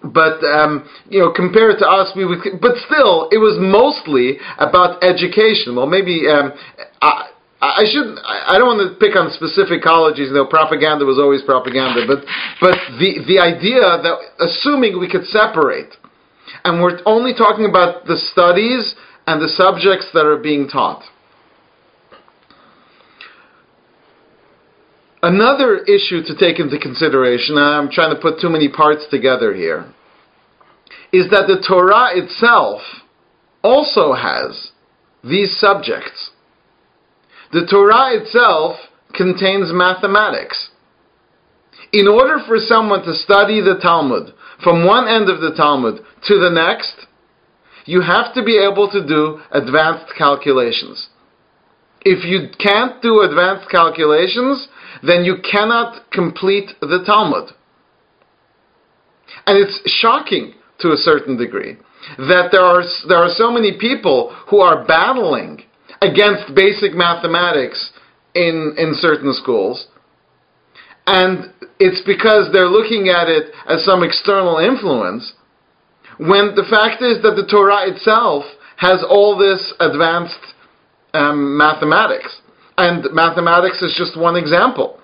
but 0.02 0.42
um, 0.42 0.88
you 1.08 1.20
know, 1.20 1.30
compared 1.30 1.78
to 1.78 1.86
us, 1.86 2.10
we 2.16 2.26
would. 2.26 2.42
But 2.60 2.74
still, 2.90 3.30
it 3.30 3.38
was 3.38 3.54
mostly 3.62 4.38
about 4.58 5.02
education. 5.02 5.76
Well, 5.76 5.86
maybe 5.86 6.26
um, 6.26 6.52
I, 7.00 7.30
I 7.62 7.84
should. 7.86 8.18
I 8.26 8.58
don't 8.58 8.66
want 8.66 8.82
to 8.82 8.98
pick 8.98 9.14
on 9.14 9.30
specific 9.30 9.82
colleges. 9.86 10.34
You 10.34 10.42
know, 10.42 10.46
propaganda 10.46 11.06
was 11.06 11.22
always 11.22 11.46
propaganda. 11.46 12.02
But 12.02 12.26
but 12.58 12.74
the 12.98 13.22
the 13.30 13.38
idea 13.38 14.02
that 14.02 14.42
assuming 14.42 14.98
we 14.98 15.06
could 15.06 15.22
separate 15.30 15.94
and 16.64 16.82
we're 16.82 17.00
only 17.06 17.34
talking 17.34 17.66
about 17.68 18.06
the 18.06 18.16
studies 18.16 18.94
and 19.26 19.40
the 19.40 19.48
subjects 19.48 20.08
that 20.14 20.26
are 20.26 20.38
being 20.38 20.68
taught. 20.68 21.02
Another 25.22 25.78
issue 25.84 26.22
to 26.24 26.36
take 26.36 26.58
into 26.58 26.78
consideration, 26.78 27.56
and 27.56 27.64
I'm 27.64 27.90
trying 27.90 28.14
to 28.14 28.20
put 28.20 28.40
too 28.40 28.48
many 28.48 28.68
parts 28.68 29.06
together 29.08 29.54
here, 29.54 29.92
is 31.12 31.30
that 31.30 31.46
the 31.46 31.64
Torah 31.66 32.08
itself 32.12 32.80
also 33.62 34.14
has 34.14 34.72
these 35.22 35.56
subjects. 35.60 36.30
The 37.52 37.66
Torah 37.70 38.20
itself 38.20 38.76
contains 39.14 39.70
mathematics. 39.72 40.70
In 41.92 42.08
order 42.08 42.38
for 42.46 42.56
someone 42.58 43.04
to 43.04 43.14
study 43.14 43.60
the 43.60 43.78
Talmud 43.80 44.32
from 44.62 44.86
one 44.86 45.08
end 45.08 45.28
of 45.28 45.40
the 45.40 45.54
Talmud 45.56 46.00
to 46.26 46.38
the 46.38 46.50
next, 46.50 47.06
you 47.84 48.00
have 48.00 48.32
to 48.34 48.44
be 48.44 48.58
able 48.58 48.90
to 48.90 49.06
do 49.06 49.40
advanced 49.50 50.12
calculations. 50.16 51.08
If 52.02 52.24
you 52.24 52.48
can't 52.58 53.02
do 53.02 53.20
advanced 53.20 53.70
calculations, 53.70 54.68
then 55.02 55.24
you 55.24 55.36
cannot 55.50 56.10
complete 56.10 56.70
the 56.80 57.02
Talmud. 57.04 57.50
And 59.46 59.58
it's 59.58 59.80
shocking 60.00 60.54
to 60.80 60.92
a 60.92 60.96
certain 60.96 61.36
degree 61.36 61.76
that 62.18 62.48
there 62.50 62.62
are, 62.62 62.82
there 63.08 63.18
are 63.18 63.30
so 63.34 63.50
many 63.50 63.78
people 63.78 64.34
who 64.48 64.60
are 64.60 64.84
battling 64.84 65.62
against 66.00 66.54
basic 66.54 66.94
mathematics 66.94 67.92
in, 68.34 68.74
in 68.76 68.94
certain 68.94 69.32
schools 69.34 69.86
and 71.06 71.52
it's 71.78 72.02
because 72.06 72.50
they're 72.52 72.68
looking 72.68 73.08
at 73.08 73.28
it 73.28 73.52
as 73.66 73.84
some 73.84 74.02
external 74.02 74.58
influence, 74.58 75.32
when 76.18 76.54
the 76.54 76.66
fact 76.68 77.02
is 77.02 77.22
that 77.22 77.34
the 77.34 77.46
Torah 77.50 77.90
itself 77.90 78.44
has 78.76 79.04
all 79.08 79.36
this 79.36 79.74
advanced 79.80 80.54
um, 81.14 81.56
mathematics. 81.56 82.40
And 82.78 83.06
mathematics 83.12 83.82
is 83.82 83.94
just 83.96 84.18
one 84.18 84.36
example. 84.36 84.98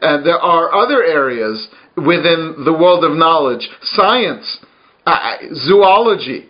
Uh, 0.00 0.22
there 0.22 0.38
are 0.38 0.74
other 0.74 1.02
areas 1.02 1.68
within 1.96 2.62
the 2.64 2.72
world 2.72 3.04
of 3.04 3.16
knowledge, 3.16 3.68
science, 3.82 4.58
uh, 5.06 5.36
zoology, 5.54 6.48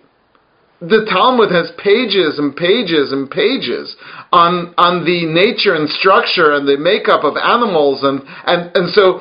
the 0.80 1.07
Talmud 1.11 1.51
has 1.51 1.72
pages 1.76 2.39
and 2.39 2.55
pages 2.55 3.11
and 3.11 3.28
pages 3.28 3.97
on 4.33 4.74
on 4.76 5.05
the 5.05 5.24
nature 5.24 5.74
and 5.74 5.89
structure 5.89 6.53
and 6.53 6.68
the 6.68 6.76
makeup 6.76 7.24
of 7.24 7.37
animals 7.37 8.03
and 8.03 8.20
and 8.47 8.70
and 8.76 8.93
so 8.93 9.20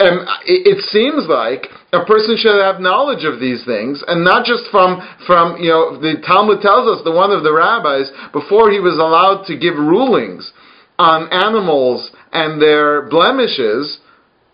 um, 0.00 0.22
it, 0.46 0.78
it, 0.78 0.80
seems 0.94 1.26
like 1.26 1.66
a 1.92 2.06
person 2.06 2.38
should 2.38 2.62
have 2.62 2.78
knowledge 2.78 3.24
of 3.26 3.40
these 3.40 3.64
things, 3.64 4.02
and 4.06 4.22
not 4.22 4.46
just 4.46 4.70
from 4.70 5.02
from 5.26 5.58
you 5.58 5.70
know 5.70 5.98
the 5.98 6.22
Talmud 6.22 6.62
tells 6.62 6.86
us 6.86 7.02
the 7.02 7.10
one 7.10 7.32
of 7.32 7.42
the 7.42 7.52
rabbis 7.52 8.06
before 8.32 8.70
he 8.70 8.78
was 8.78 8.94
allowed 8.94 9.42
to 9.46 9.58
give 9.58 9.74
rulings 9.74 10.52
on 10.98 11.26
animals 11.32 12.10
and 12.32 12.62
their 12.62 13.10
blemishes, 13.10 13.98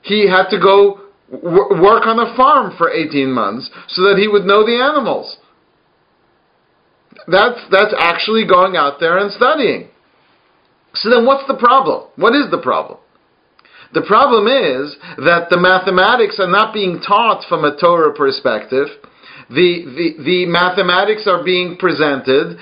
he 0.01 0.28
had 0.28 0.49
to 0.49 0.59
go 0.59 1.12
w- 1.30 1.76
work 1.76 2.09
on 2.09 2.24
a 2.24 2.37
farm 2.37 2.72
for 2.78 2.91
eighteen 2.91 3.30
months 3.30 3.68
so 3.89 4.01
that 4.09 4.16
he 4.16 4.28
would 4.28 4.45
know 4.45 4.64
the 4.64 4.80
animals. 4.80 5.37
That's, 7.27 7.61
that's 7.70 7.95
actually 7.99 8.47
going 8.47 8.77
out 8.77 9.01
there 9.01 9.18
and 9.18 9.33
studying. 9.33 9.89
So 10.95 11.11
then 11.11 11.27
what's 11.27 11.47
the 11.49 11.57
problem? 11.57 12.09
What 12.16 12.35
is 12.35 12.51
the 12.51 12.59
problem? 12.59 12.99
The 13.93 14.03
problem 14.03 14.47
is 14.47 14.97
that 15.25 15.51
the 15.51 15.59
mathematics 15.59 16.39
are 16.41 16.51
not 16.51 16.75
being 16.75 17.01
taught 17.01 17.45
from 17.49 17.64
a 17.64 17.77
Torah 17.77 18.12
perspective. 18.12 18.89
The, 19.49 19.85
the, 20.18 20.25
the 20.25 20.47
mathematics 20.47 21.27
are 21.27 21.45
being 21.45 21.77
presented 21.77 22.59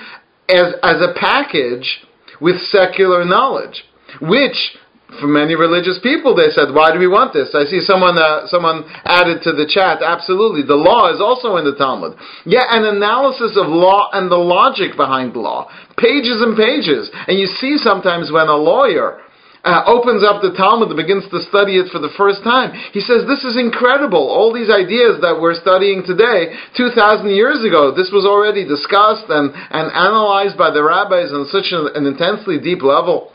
as, 0.49 0.73
as 0.83 1.01
a 1.01 1.13
package 1.19 2.01
with 2.39 2.57
secular 2.69 3.25
knowledge, 3.25 3.83
which 4.21 4.75
for 5.19 5.27
many 5.27 5.55
religious 5.55 5.99
people, 6.01 6.35
they 6.35 6.49
said, 6.49 6.73
"Why 6.73 6.91
do 6.91 6.99
we 6.99 7.07
want 7.07 7.33
this?" 7.33 7.53
I 7.53 7.65
see 7.65 7.81
someone 7.81 8.17
uh, 8.17 8.47
someone 8.47 8.85
added 9.05 9.41
to 9.43 9.51
the 9.51 9.65
chat. 9.65 10.01
Absolutely, 10.01 10.63
the 10.63 10.79
law 10.79 11.13
is 11.13 11.21
also 11.21 11.57
in 11.57 11.65
the 11.65 11.75
Talmud. 11.75 12.17
Yeah, 12.45 12.65
an 12.69 12.85
analysis 12.85 13.57
of 13.57 13.67
law 13.67 14.09
and 14.13 14.29
the 14.29 14.39
logic 14.39 14.97
behind 14.97 15.35
law, 15.35 15.69
pages 15.97 16.41
and 16.41 16.57
pages. 16.57 17.09
And 17.27 17.39
you 17.39 17.47
see 17.47 17.77
sometimes 17.77 18.31
when 18.31 18.47
a 18.47 18.55
lawyer 18.55 19.23
uh, 19.63 19.83
opens 19.87 20.27
up 20.27 20.43
the 20.43 20.51
Talmud 20.51 20.91
and 20.91 20.99
begins 20.99 21.23
to 21.31 21.39
study 21.47 21.79
it 21.79 21.87
for 21.87 21.99
the 21.99 22.11
first 22.19 22.43
time, 22.43 22.75
he 22.91 22.99
says, 22.99 23.23
This 23.23 23.47
is 23.47 23.55
incredible. 23.55 24.19
All 24.19 24.51
these 24.51 24.69
ideas 24.69 25.23
that 25.23 25.39
we're 25.39 25.55
studying 25.55 26.03
today, 26.03 26.51
2,000 26.75 27.31
years 27.31 27.63
ago, 27.63 27.95
this 27.95 28.11
was 28.11 28.27
already 28.27 28.67
discussed 28.67 29.31
and, 29.31 29.55
and 29.55 29.87
analyzed 29.95 30.59
by 30.59 30.67
the 30.67 30.83
rabbis 30.83 31.31
on 31.31 31.47
such 31.47 31.71
an, 31.71 31.95
an 31.95 32.03
intensely 32.03 32.59
deep 32.59 32.83
level. 32.83 33.31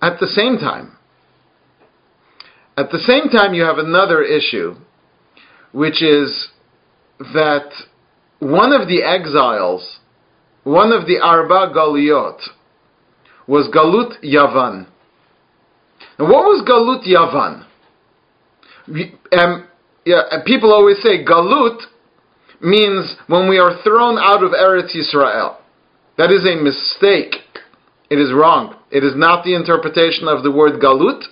At 0.00 0.20
the 0.20 0.26
same 0.28 0.58
time, 0.58 0.96
at 2.76 2.90
the 2.90 2.98
same 2.98 3.28
time, 3.28 3.54
you 3.54 3.64
have 3.64 3.78
another 3.78 4.22
issue, 4.22 4.76
which 5.72 6.00
is 6.00 6.48
that 7.18 7.70
one 8.38 8.72
of 8.72 8.86
the 8.86 9.02
exiles, 9.02 9.98
one 10.62 10.92
of 10.92 11.06
the 11.08 11.18
Arba 11.18 11.72
Galiot, 11.74 12.38
was 13.48 13.66
Galut 13.74 14.22
Yavan. 14.22 14.86
And 16.18 16.28
what 16.28 16.44
was 16.44 16.62
Galut 16.64 17.04
Yavan? 17.04 17.64
Um, 19.36 19.68
yeah, 20.04 20.22
people 20.46 20.72
always 20.72 21.02
say 21.02 21.24
Galut 21.24 21.80
means 22.60 23.16
when 23.26 23.48
we 23.48 23.58
are 23.58 23.82
thrown 23.82 24.18
out 24.18 24.44
of 24.44 24.52
Eretz 24.52 24.94
Israel. 24.94 25.58
That 26.16 26.30
is 26.30 26.46
a 26.46 26.56
mistake. 26.62 27.42
It 28.10 28.18
is 28.18 28.32
wrong. 28.32 28.76
It 28.90 29.04
is 29.04 29.12
not 29.16 29.44
the 29.44 29.54
interpretation 29.54 30.28
of 30.28 30.42
the 30.42 30.50
word 30.50 30.80
Galut. 30.80 31.22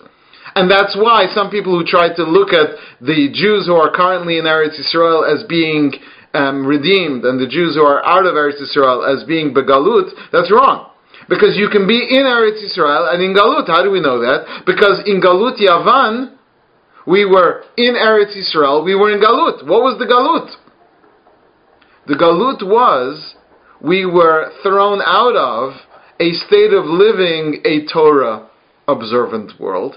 And 0.54 0.70
that's 0.70 0.96
why 0.96 1.26
some 1.34 1.50
people 1.50 1.76
who 1.76 1.84
try 1.84 2.14
to 2.14 2.24
look 2.24 2.52
at 2.52 2.76
the 3.00 3.28
Jews 3.32 3.66
who 3.66 3.74
are 3.74 3.92
currently 3.92 4.38
in 4.38 4.44
Eretz 4.44 4.78
Israel 4.80 5.24
as 5.24 5.44
being 5.48 5.92
um, 6.32 6.66
redeemed 6.66 7.24
and 7.24 7.40
the 7.40 7.48
Jews 7.48 7.74
who 7.74 7.82
are 7.82 8.04
out 8.04 8.26
of 8.26 8.34
Eretz 8.34 8.60
Israel 8.60 9.04
as 9.04 9.24
being 9.24 9.52
Begalut, 9.52 10.12
that's 10.32 10.52
wrong. 10.52 10.92
Because 11.28 11.56
you 11.56 11.68
can 11.68 11.88
be 11.88 11.98
in 11.98 12.24
Eretz 12.24 12.62
Israel 12.62 13.08
and 13.10 13.22
in 13.22 13.34
Galut. 13.34 13.66
How 13.66 13.82
do 13.82 13.90
we 13.90 14.00
know 14.00 14.20
that? 14.20 14.64
Because 14.64 15.02
in 15.06 15.20
Galut 15.20 15.58
Yavan, 15.58 16.36
we 17.06 17.24
were 17.24 17.64
in 17.76 17.94
Eretz 17.94 18.36
Israel, 18.36 18.84
we 18.84 18.94
were 18.94 19.12
in 19.12 19.20
Galut. 19.20 19.66
What 19.66 19.82
was 19.82 19.98
the 19.98 20.06
Galut? 20.06 20.52
The 22.06 22.14
Galut 22.14 22.62
was 22.62 23.34
we 23.80 24.06
were 24.06 24.52
thrown 24.62 25.00
out 25.04 25.36
of 25.36 25.74
a 26.20 26.32
state 26.46 26.72
of 26.72 26.84
living 26.84 27.62
a 27.64 27.86
Torah 27.92 28.48
observant 28.88 29.58
world, 29.60 29.96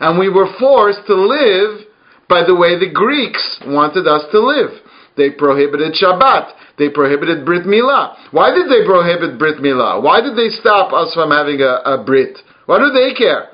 and 0.00 0.18
we 0.18 0.28
were 0.28 0.48
forced 0.58 1.06
to 1.06 1.14
live 1.14 1.86
by 2.28 2.44
the 2.46 2.54
way 2.54 2.78
the 2.78 2.92
Greeks 2.92 3.60
wanted 3.66 4.06
us 4.06 4.22
to 4.32 4.40
live. 4.40 4.70
They 5.16 5.30
prohibited 5.30 5.94
Shabbat. 5.94 6.52
They 6.78 6.90
prohibited 6.90 7.44
Brit 7.44 7.66
Milah. 7.66 8.14
Why 8.30 8.54
did 8.54 8.70
they 8.70 8.86
prohibit 8.86 9.38
Brit 9.38 9.58
Milah? 9.58 10.00
Why 10.00 10.20
did 10.20 10.36
they 10.36 10.48
stop 10.50 10.92
us 10.92 11.12
from 11.12 11.30
having 11.30 11.60
a, 11.60 11.82
a 11.84 12.04
Brit? 12.04 12.38
Why 12.66 12.78
do 12.78 12.92
they 12.92 13.14
care 13.14 13.48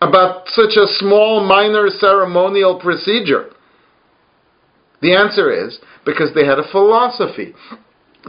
about 0.00 0.48
such 0.48 0.76
a 0.76 0.86
small, 0.98 1.44
minor 1.44 1.88
ceremonial 1.98 2.80
procedure? 2.80 3.50
The 5.02 5.14
answer 5.14 5.52
is 5.52 5.78
because 6.06 6.30
they 6.34 6.46
had 6.46 6.58
a 6.58 6.70
philosophy. 6.70 7.54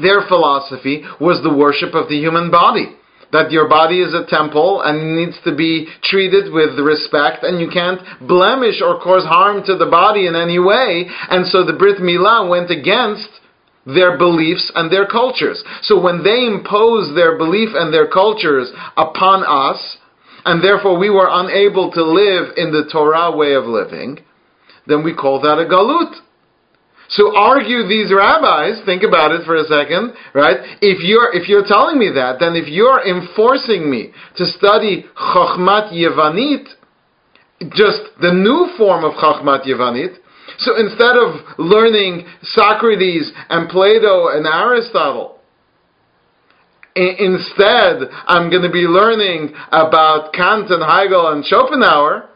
Their 0.01 0.27
philosophy 0.27 1.03
was 1.19 1.41
the 1.43 1.53
worship 1.55 1.95
of 1.95 2.09
the 2.09 2.17
human 2.17 2.51
body. 2.51 2.95
That 3.31 3.51
your 3.51 3.69
body 3.69 4.01
is 4.01 4.13
a 4.13 4.25
temple 4.27 4.81
and 4.81 5.15
needs 5.15 5.39
to 5.45 5.55
be 5.55 5.87
treated 6.03 6.51
with 6.51 6.77
respect, 6.77 7.43
and 7.43 7.61
you 7.61 7.69
can't 7.71 8.01
blemish 8.27 8.81
or 8.81 8.99
cause 8.99 9.23
harm 9.23 9.63
to 9.65 9.77
the 9.77 9.85
body 9.85 10.27
in 10.27 10.35
any 10.35 10.59
way. 10.59 11.07
And 11.29 11.47
so 11.47 11.63
the 11.65 11.73
Brit 11.73 11.99
Milah 11.99 12.49
went 12.49 12.69
against 12.69 13.29
their 13.85 14.17
beliefs 14.17 14.71
and 14.75 14.91
their 14.91 15.07
cultures. 15.07 15.63
So 15.81 15.99
when 15.99 16.23
they 16.23 16.45
imposed 16.45 17.15
their 17.15 17.37
belief 17.37 17.69
and 17.73 17.93
their 17.93 18.07
cultures 18.07 18.71
upon 18.97 19.43
us, 19.43 19.97
and 20.45 20.63
therefore 20.63 20.97
we 20.97 21.09
were 21.09 21.29
unable 21.29 21.91
to 21.91 22.03
live 22.03 22.53
in 22.57 22.71
the 22.71 22.89
Torah 22.91 23.35
way 23.35 23.53
of 23.53 23.65
living, 23.65 24.19
then 24.87 25.03
we 25.03 25.15
call 25.15 25.41
that 25.41 25.59
a 25.59 25.65
galut. 25.65 26.13
So 27.11 27.35
argue 27.35 27.87
these 27.87 28.11
rabbis, 28.13 28.85
think 28.85 29.03
about 29.03 29.31
it 29.31 29.43
for 29.45 29.55
a 29.55 29.65
second, 29.65 30.13
right? 30.33 30.79
If 30.81 31.03
you're, 31.03 31.35
if 31.35 31.49
you're 31.49 31.67
telling 31.67 31.99
me 31.99 32.09
that, 32.15 32.39
then 32.39 32.55
if 32.55 32.69
you're 32.69 33.03
enforcing 33.03 33.91
me 33.91 34.11
to 34.37 34.45
study 34.45 35.05
Chochmat 35.19 35.91
Yevanit, 35.91 36.71
just 37.75 38.15
the 38.21 38.31
new 38.31 38.71
form 38.77 39.03
of 39.03 39.13
Chochmat 39.19 39.67
Yevanit, 39.67 40.15
so 40.59 40.79
instead 40.79 41.17
of 41.17 41.59
learning 41.59 42.27
Socrates 42.43 43.29
and 43.49 43.67
Plato 43.67 44.29
and 44.29 44.47
Aristotle, 44.47 45.39
instead 46.95 48.07
I'm 48.25 48.49
going 48.49 48.63
to 48.63 48.71
be 48.71 48.87
learning 48.87 49.53
about 49.67 50.31
Kant 50.33 50.71
and 50.71 50.81
Hegel 50.81 51.27
and 51.27 51.43
Schopenhauer, 51.43 52.29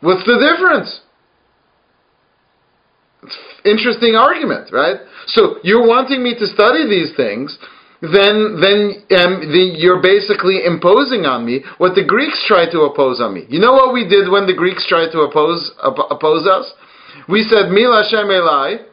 what's 0.00 0.24
the 0.26 0.38
difference? 0.38 1.00
Interesting 3.66 4.14
argument, 4.14 4.70
right? 4.72 5.02
So 5.26 5.58
you're 5.62 5.86
wanting 5.86 6.22
me 6.22 6.38
to 6.38 6.46
study 6.46 6.86
these 6.86 7.10
things, 7.16 7.58
then 8.00 8.62
then 8.62 9.02
um, 9.18 9.42
the, 9.42 9.74
you're 9.74 10.00
basically 10.00 10.64
imposing 10.64 11.26
on 11.26 11.44
me 11.44 11.64
what 11.78 11.94
the 11.94 12.04
Greeks 12.04 12.44
tried 12.46 12.70
to 12.70 12.86
oppose 12.86 13.20
on 13.20 13.34
me. 13.34 13.44
You 13.48 13.58
know 13.58 13.72
what 13.72 13.92
we 13.92 14.06
did 14.06 14.30
when 14.30 14.46
the 14.46 14.54
Greeks 14.54 14.86
tried 14.86 15.10
to 15.12 15.26
oppose 15.26 15.72
op- 15.82 16.10
oppose 16.10 16.46
us? 16.46 16.72
We 17.28 17.42
said 17.42 17.72
Mi 17.72 17.82
LaShem 17.82 18.30
Elai, 18.30 18.86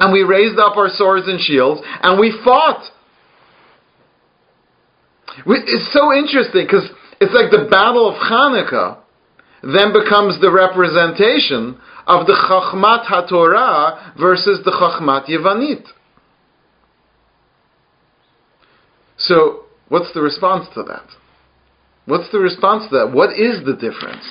and 0.00 0.12
we 0.12 0.22
raised 0.22 0.58
up 0.58 0.76
our 0.76 0.88
swords 0.90 1.26
and 1.28 1.40
shields, 1.40 1.80
and 2.02 2.20
we 2.20 2.36
fought. 2.44 2.84
It's 5.46 5.92
so 5.92 6.12
interesting 6.12 6.66
because 6.66 6.90
it's 7.20 7.32
like 7.32 7.50
the 7.50 7.68
Battle 7.70 8.08
of 8.10 8.16
Hanukkah 8.16 8.98
then 9.62 9.92
becomes 9.92 10.40
the 10.40 10.50
representation 10.50 11.78
of 12.08 12.26
the 12.26 12.32
Chachmat 12.32 13.04
HaTorah 13.04 14.18
versus 14.18 14.60
the 14.64 14.72
Chachmat 14.72 15.26
Yevanit. 15.26 15.84
So, 19.18 19.64
what's 19.88 20.12
the 20.14 20.22
response 20.22 20.66
to 20.74 20.82
that? 20.84 21.04
What's 22.06 22.32
the 22.32 22.38
response 22.38 22.88
to 22.90 22.98
that? 22.98 23.12
What 23.12 23.38
is 23.38 23.64
the 23.66 23.74
difference 23.74 24.24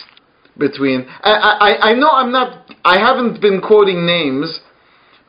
between? 0.58 1.06
I, 1.22 1.32
I, 1.32 1.92
I 1.92 1.94
know 1.94 2.10
I'm 2.10 2.32
not. 2.32 2.66
I 2.84 2.98
haven't 3.00 3.40
been 3.40 3.62
quoting 3.62 4.06
names 4.06 4.60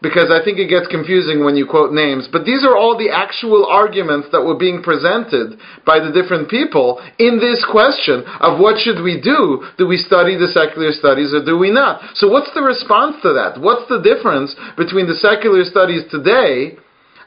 because 0.00 0.30
I 0.30 0.44
think 0.44 0.58
it 0.58 0.70
gets 0.70 0.86
confusing 0.86 1.44
when 1.44 1.56
you 1.56 1.66
quote 1.66 1.92
names. 1.92 2.28
But 2.30 2.44
these 2.46 2.64
are 2.64 2.76
all 2.76 2.94
the 2.94 3.10
actual 3.10 3.66
arguments 3.66 4.28
that 4.30 4.42
were 4.42 4.56
being 4.56 4.82
presented 4.82 5.58
by 5.84 5.98
the 5.98 6.14
different 6.14 6.48
people 6.48 7.02
in 7.18 7.42
this 7.42 7.66
question 7.66 8.22
of 8.38 8.62
what 8.62 8.78
should 8.78 9.02
we 9.02 9.18
do? 9.18 9.66
Do 9.76 9.90
we 9.90 9.98
study 9.98 10.38
the 10.38 10.54
secular 10.54 10.92
studies 10.92 11.34
or 11.34 11.44
do 11.44 11.58
we 11.58 11.70
not? 11.70 12.14
So 12.14 12.30
what's 12.30 12.52
the 12.54 12.62
response 12.62 13.18
to 13.26 13.34
that? 13.34 13.58
What's 13.58 13.88
the 13.90 13.98
difference 13.98 14.54
between 14.78 15.10
the 15.10 15.18
secular 15.18 15.66
studies 15.66 16.06
today 16.10 16.78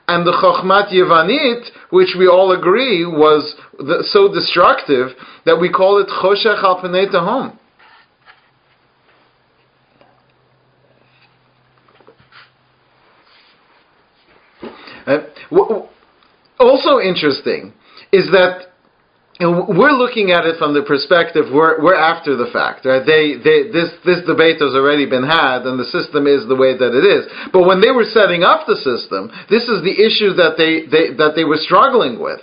and 0.07 0.25
the 0.25 0.31
Chochmat 0.31 0.91
Yevanit, 0.91 1.71
which 1.91 2.15
we 2.17 2.27
all 2.27 2.51
agree 2.55 3.05
was 3.05 3.55
so 4.11 4.31
destructive 4.31 5.11
that 5.45 5.59
we 5.59 5.69
call 5.71 5.99
it 5.99 6.07
Choshech 6.07 6.63
al 6.63 6.81
Pnei 6.81 7.11
Uh, 15.07 15.19
also 16.59 16.99
interesting 16.99 17.73
is 18.11 18.29
that 18.31 18.71
we're 19.41 19.97
looking 19.97 20.29
at 20.29 20.45
it 20.45 20.61
from 20.61 20.77
the 20.77 20.85
perspective 20.85 21.49
we're, 21.49 21.81
we're 21.81 21.97
after 21.97 22.37
the 22.37 22.45
fact, 22.53 22.85
right? 22.85 23.01
They, 23.01 23.41
they, 23.41 23.73
this, 23.73 23.89
this 24.05 24.21
debate 24.29 24.61
has 24.61 24.77
already 24.77 25.09
been 25.09 25.25
had, 25.25 25.65
and 25.65 25.81
the 25.81 25.89
system 25.89 26.29
is 26.29 26.45
the 26.45 26.55
way 26.55 26.77
that 26.77 26.93
it 26.93 27.01
is. 27.01 27.25
But 27.49 27.65
when 27.65 27.81
they 27.81 27.89
were 27.89 28.05
setting 28.05 28.43
up 28.45 28.69
the 28.69 28.77
system, 28.77 29.33
this 29.49 29.65
is 29.65 29.81
the 29.81 29.97
issue 29.97 30.37
that 30.37 30.61
they, 30.61 30.85
they 30.85 31.17
that 31.17 31.33
they 31.33 31.47
were 31.47 31.57
struggling 31.57 32.21
with. 32.21 32.41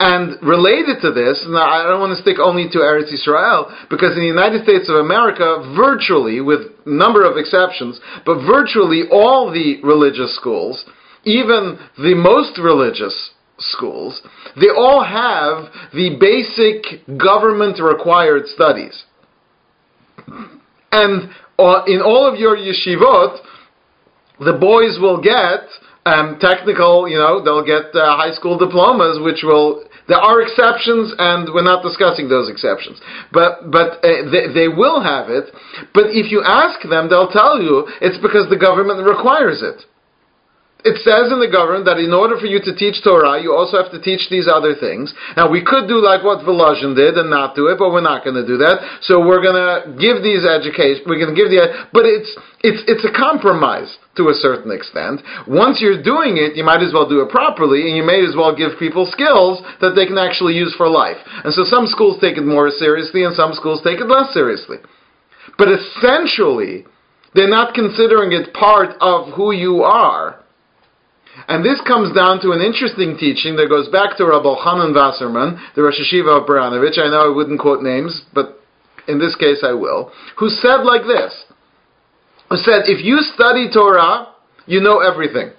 And 0.00 0.40
related 0.42 0.98
to 1.02 1.12
this, 1.12 1.44
now 1.46 1.68
I 1.68 1.84
don't 1.84 2.00
want 2.00 2.16
to 2.16 2.22
stick 2.22 2.40
only 2.40 2.66
to 2.72 2.78
Eretz 2.78 3.12
Israel, 3.12 3.70
because 3.90 4.16
in 4.16 4.24
the 4.24 4.32
United 4.32 4.64
States 4.64 4.88
of 4.88 4.96
America, 4.96 5.60
virtually, 5.76 6.40
with 6.40 6.72
number 6.86 7.22
of 7.22 7.36
exceptions, 7.36 8.00
but 8.24 8.42
virtually 8.42 9.04
all 9.12 9.52
the 9.52 9.78
religious 9.84 10.34
schools 10.34 10.82
even 11.24 11.78
the 11.96 12.14
most 12.14 12.58
religious 12.58 13.30
schools, 13.58 14.20
they 14.56 14.68
all 14.74 15.04
have 15.04 15.72
the 15.92 16.16
basic 16.18 17.06
government 17.18 17.80
required 17.82 18.46
studies. 18.46 19.04
And 20.92 21.30
uh, 21.58 21.84
in 21.86 22.00
all 22.00 22.26
of 22.30 22.38
your 22.38 22.56
yeshivot, 22.56 23.38
the 24.40 24.52
boys 24.58 24.98
will 25.00 25.20
get 25.22 25.66
um, 26.06 26.38
technical, 26.40 27.08
you 27.08 27.16
know, 27.16 27.42
they'll 27.42 27.64
get 27.64 27.94
uh, 27.94 28.16
high 28.16 28.32
school 28.32 28.58
diplomas, 28.58 29.18
which 29.22 29.42
will. 29.42 29.84
There 30.06 30.20
are 30.20 30.42
exceptions, 30.42 31.14
and 31.16 31.48
we're 31.54 31.64
not 31.64 31.82
discussing 31.82 32.28
those 32.28 32.50
exceptions. 32.50 33.00
But 33.32 33.70
but 33.72 34.04
uh, 34.04 34.28
they, 34.28 34.52
they 34.52 34.68
will 34.68 35.00
have 35.00 35.30
it. 35.30 35.48
But 35.94 36.12
if 36.12 36.30
you 36.30 36.42
ask 36.44 36.86
them, 36.86 37.08
they'll 37.08 37.32
tell 37.32 37.56
you 37.56 37.88
it's 38.02 38.20
because 38.20 38.50
the 38.50 38.58
government 38.58 39.00
requires 39.06 39.62
it 39.62 39.86
it 40.84 41.00
says 41.00 41.32
in 41.32 41.40
the 41.40 41.48
government 41.48 41.88
that 41.88 41.96
in 41.96 42.12
order 42.12 42.36
for 42.36 42.44
you 42.44 42.60
to 42.60 42.76
teach 42.76 43.00
Torah, 43.00 43.40
you 43.40 43.56
also 43.56 43.80
have 43.80 43.88
to 43.96 44.00
teach 44.04 44.28
these 44.28 44.44
other 44.44 44.76
things. 44.76 45.16
Now, 45.32 45.48
we 45.48 45.64
could 45.64 45.88
do 45.88 45.96
like 45.96 46.20
what 46.20 46.44
Volozhin 46.44 46.92
did 46.92 47.16
and 47.16 47.32
not 47.32 47.56
do 47.56 47.72
it, 47.72 47.80
but 47.80 47.88
we're 47.88 48.04
not 48.04 48.20
going 48.20 48.36
to 48.36 48.44
do 48.44 48.60
that. 48.60 49.00
So 49.00 49.24
we're 49.24 49.40
going 49.40 49.56
to 49.56 49.96
give 49.96 50.20
these 50.20 50.44
education. 50.44 51.08
We're 51.08 51.16
going 51.16 51.32
to 51.32 51.38
give 51.40 51.48
the, 51.48 51.88
but 51.88 52.04
it's 52.04 52.28
it's 52.60 52.84
it's 52.84 53.04
a 53.08 53.12
compromise 53.16 53.96
to 54.20 54.28
a 54.28 54.36
certain 54.36 54.68
extent. 54.68 55.24
Once 55.48 55.80
you're 55.80 56.04
doing 56.04 56.36
it, 56.36 56.52
you 56.52 56.62
might 56.68 56.84
as 56.84 56.92
well 56.92 57.08
do 57.08 57.24
it 57.24 57.32
properly, 57.32 57.88
and 57.88 57.96
you 57.96 58.04
may 58.04 58.20
as 58.20 58.36
well 58.36 58.52
give 58.54 58.76
people 58.76 59.08
skills 59.08 59.64
that 59.80 59.96
they 59.96 60.04
can 60.04 60.20
actually 60.20 60.52
use 60.52 60.76
for 60.76 60.86
life. 60.86 61.16
And 61.42 61.52
so 61.56 61.64
some 61.64 61.88
schools 61.88 62.20
take 62.20 62.36
it 62.36 62.44
more 62.44 62.68
seriously, 62.68 63.24
and 63.24 63.34
some 63.34 63.56
schools 63.56 63.80
take 63.80 64.04
it 64.04 64.06
less 64.06 64.36
seriously. 64.36 64.84
But 65.56 65.72
essentially, 65.72 66.84
They're 67.34 67.48
not 67.48 67.74
considering 67.74 68.32
it 68.32 68.54
part 68.54 68.90
of 69.00 69.34
who 69.34 69.52
you 69.52 69.82
are. 69.82 70.43
And 71.48 71.64
this 71.64 71.80
comes 71.86 72.14
down 72.14 72.40
to 72.42 72.52
an 72.52 72.60
interesting 72.60 73.16
teaching 73.18 73.56
that 73.56 73.68
goes 73.68 73.88
back 73.88 74.16
to 74.16 74.24
Rabbi 74.24 74.54
Chanan 74.62 74.94
Wasserman, 74.94 75.60
the 75.74 75.82
Rosh 75.82 75.98
Yeshiva 75.98 76.40
of 76.40 76.46
Baranovich. 76.46 76.98
I 76.98 77.10
know 77.10 77.30
I 77.30 77.34
wouldn't 77.34 77.60
quote 77.60 77.82
names, 77.82 78.22
but 78.32 78.60
in 79.08 79.18
this 79.18 79.34
case 79.34 79.62
I 79.62 79.72
will. 79.72 80.12
Who 80.38 80.48
said 80.48 80.82
like 80.84 81.02
this: 81.02 81.34
Who 82.50 82.56
said, 82.56 82.86
if 82.86 83.04
you 83.04 83.18
study 83.34 83.68
Torah, 83.72 84.34
you 84.66 84.80
know 84.80 85.00
everything. 85.00 85.50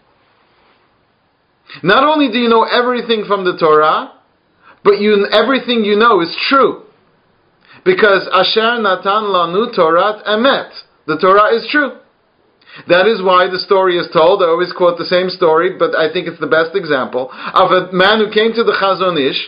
Not 1.84 2.04
only 2.04 2.32
do 2.32 2.40
you 2.40 2.50
know 2.50 2.64
everything 2.64 3.26
from 3.28 3.44
the 3.44 3.58
Torah, 3.58 4.14
but 4.84 5.00
you, 5.00 5.28
everything 5.32 5.84
you 5.84 5.96
know 5.96 6.22
is 6.22 6.36
true. 6.48 6.84
Because 7.84 8.28
Asher 8.32 8.82
Natan 8.82 9.30
Lanu 9.30 9.76
Torah 9.76 10.22
Emet. 10.28 10.72
The 11.08 11.18
Torah 11.18 11.54
is 11.56 11.68
true. 11.72 12.00
That 12.88 13.08
is 13.08 13.24
why 13.24 13.48
the 13.48 13.60
story 13.60 13.98
is 13.98 14.12
told. 14.12 14.44
I 14.44 14.52
always 14.52 14.74
quote 14.76 14.98
the 14.98 15.08
same 15.08 15.30
story, 15.30 15.78
but 15.80 15.96
I 15.96 16.12
think 16.12 16.28
it's 16.28 16.40
the 16.40 16.52
best 16.52 16.76
example 16.76 17.32
of 17.32 17.72
a 17.72 17.92
man 17.96 18.20
who 18.20 18.28
came 18.28 18.52
to 18.54 18.64
the 18.64 18.76
Chazon 18.76 19.16
Ish 19.16 19.40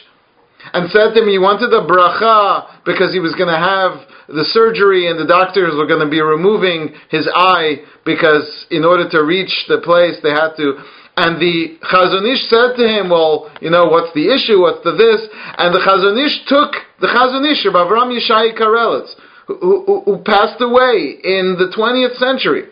and 0.74 0.90
said 0.90 1.14
to 1.14 1.24
him 1.24 1.28
he 1.28 1.40
wanted 1.40 1.72
a 1.76 1.84
bracha 1.84 2.84
because 2.84 3.12
he 3.12 3.20
was 3.20 3.36
going 3.36 3.52
to 3.52 3.60
have 3.60 4.04
the 4.28 4.48
surgery 4.52 5.08
and 5.08 5.20
the 5.20 5.28
doctors 5.28 5.76
were 5.76 5.88
going 5.88 6.04
to 6.04 6.10
be 6.10 6.20
removing 6.20 6.96
his 7.10 7.28
eye 7.32 7.84
because 8.04 8.68
in 8.72 8.84
order 8.84 9.08
to 9.08 9.24
reach 9.24 9.52
the 9.68 9.80
place 9.84 10.20
they 10.24 10.32
had 10.32 10.56
to 10.56 10.80
and 11.18 11.42
the 11.42 11.82
Chazon 11.82 12.30
Ish 12.30 12.46
said 12.46 12.78
to 12.78 12.86
him, 12.86 13.10
well, 13.10 13.50
you 13.60 13.74
know, 13.74 13.90
what's 13.90 14.14
the 14.14 14.30
issue, 14.30 14.62
what's 14.62 14.86
the 14.86 14.94
this? 14.94 15.26
And 15.58 15.74
the 15.74 15.82
Chazon 15.82 16.14
Ish 16.14 16.46
took, 16.46 16.78
the 17.02 17.10
Chazon 17.10 17.42
Ish 17.42 17.66
of 17.66 17.74
Avram 17.74 18.14
Yishai 18.14 18.54
Karelitz, 18.54 19.18
who, 19.48 19.58
who, 19.58 20.02
who 20.06 20.22
passed 20.22 20.62
away 20.62 21.18
in 21.26 21.58
the 21.58 21.74
20th 21.74 22.22
century, 22.22 22.70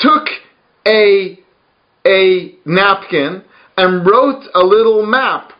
took 0.00 0.26
a, 0.86 1.38
a 2.06 2.54
napkin 2.64 3.42
and 3.76 4.06
wrote 4.06 4.44
a 4.54 4.60
little 4.60 5.06
map 5.06 5.52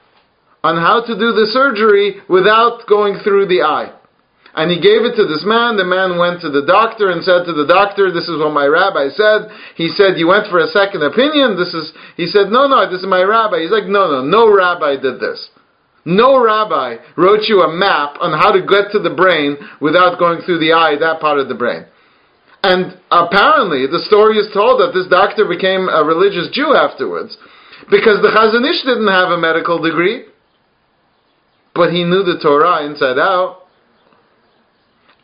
on 0.64 0.76
how 0.76 1.00
to 1.04 1.14
do 1.14 1.32
the 1.32 1.46
surgery 1.52 2.20
without 2.28 2.86
going 2.88 3.18
through 3.22 3.46
the 3.46 3.62
eye. 3.62 3.94
And 4.54 4.70
he 4.72 4.80
gave 4.80 5.06
it 5.06 5.14
to 5.14 5.24
this 5.28 5.44
man. 5.46 5.76
The 5.76 5.86
man 5.86 6.18
went 6.18 6.40
to 6.40 6.50
the 6.50 6.66
doctor 6.66 7.10
and 7.10 7.22
said 7.22 7.46
to 7.46 7.52
the 7.52 7.66
doctor, 7.66 8.10
"This 8.10 8.28
is 8.28 8.40
what 8.40 8.52
my 8.52 8.66
rabbi 8.66 9.08
said." 9.10 9.52
He 9.76 9.88
said, 9.90 10.18
"You 10.18 10.26
went 10.26 10.48
for 10.48 10.58
a 10.58 10.66
second 10.66 11.04
opinion." 11.04 11.54
This 11.56 11.72
is. 11.74 11.92
He 12.16 12.26
said, 12.26 12.50
"No, 12.50 12.66
no, 12.66 12.90
this 12.90 13.00
is 13.00 13.06
my 13.06 13.22
rabbi." 13.22 13.60
He's 13.60 13.70
like, 13.70 13.86
"No, 13.86 14.10
no, 14.10 14.22
no 14.22 14.50
rabbi 14.50 14.96
did 14.96 15.20
this. 15.20 15.50
No 16.04 16.42
rabbi 16.42 16.96
wrote 17.14 17.46
you 17.46 17.62
a 17.62 17.72
map 17.72 18.16
on 18.20 18.32
how 18.32 18.50
to 18.50 18.62
get 18.62 18.90
to 18.92 18.98
the 18.98 19.14
brain 19.14 19.58
without 19.80 20.18
going 20.18 20.40
through 20.40 20.58
the 20.58 20.72
eye, 20.72 20.96
that 20.96 21.20
part 21.20 21.38
of 21.38 21.46
the 21.48 21.54
brain." 21.54 21.84
And 22.62 22.98
apparently, 23.10 23.86
the 23.86 24.02
story 24.06 24.38
is 24.38 24.52
told 24.52 24.80
that 24.80 24.92
this 24.92 25.06
doctor 25.06 25.46
became 25.46 25.88
a 25.88 26.02
religious 26.04 26.48
Jew 26.52 26.74
afterwards, 26.74 27.36
because 27.90 28.20
the 28.20 28.34
Chazon 28.34 28.68
Ish 28.68 28.82
didn't 28.84 29.08
have 29.08 29.30
a 29.30 29.38
medical 29.38 29.80
degree, 29.80 30.26
but 31.74 31.92
he 31.92 32.02
knew 32.02 32.24
the 32.24 32.38
Torah 32.42 32.84
inside 32.84 33.18
out. 33.18 33.57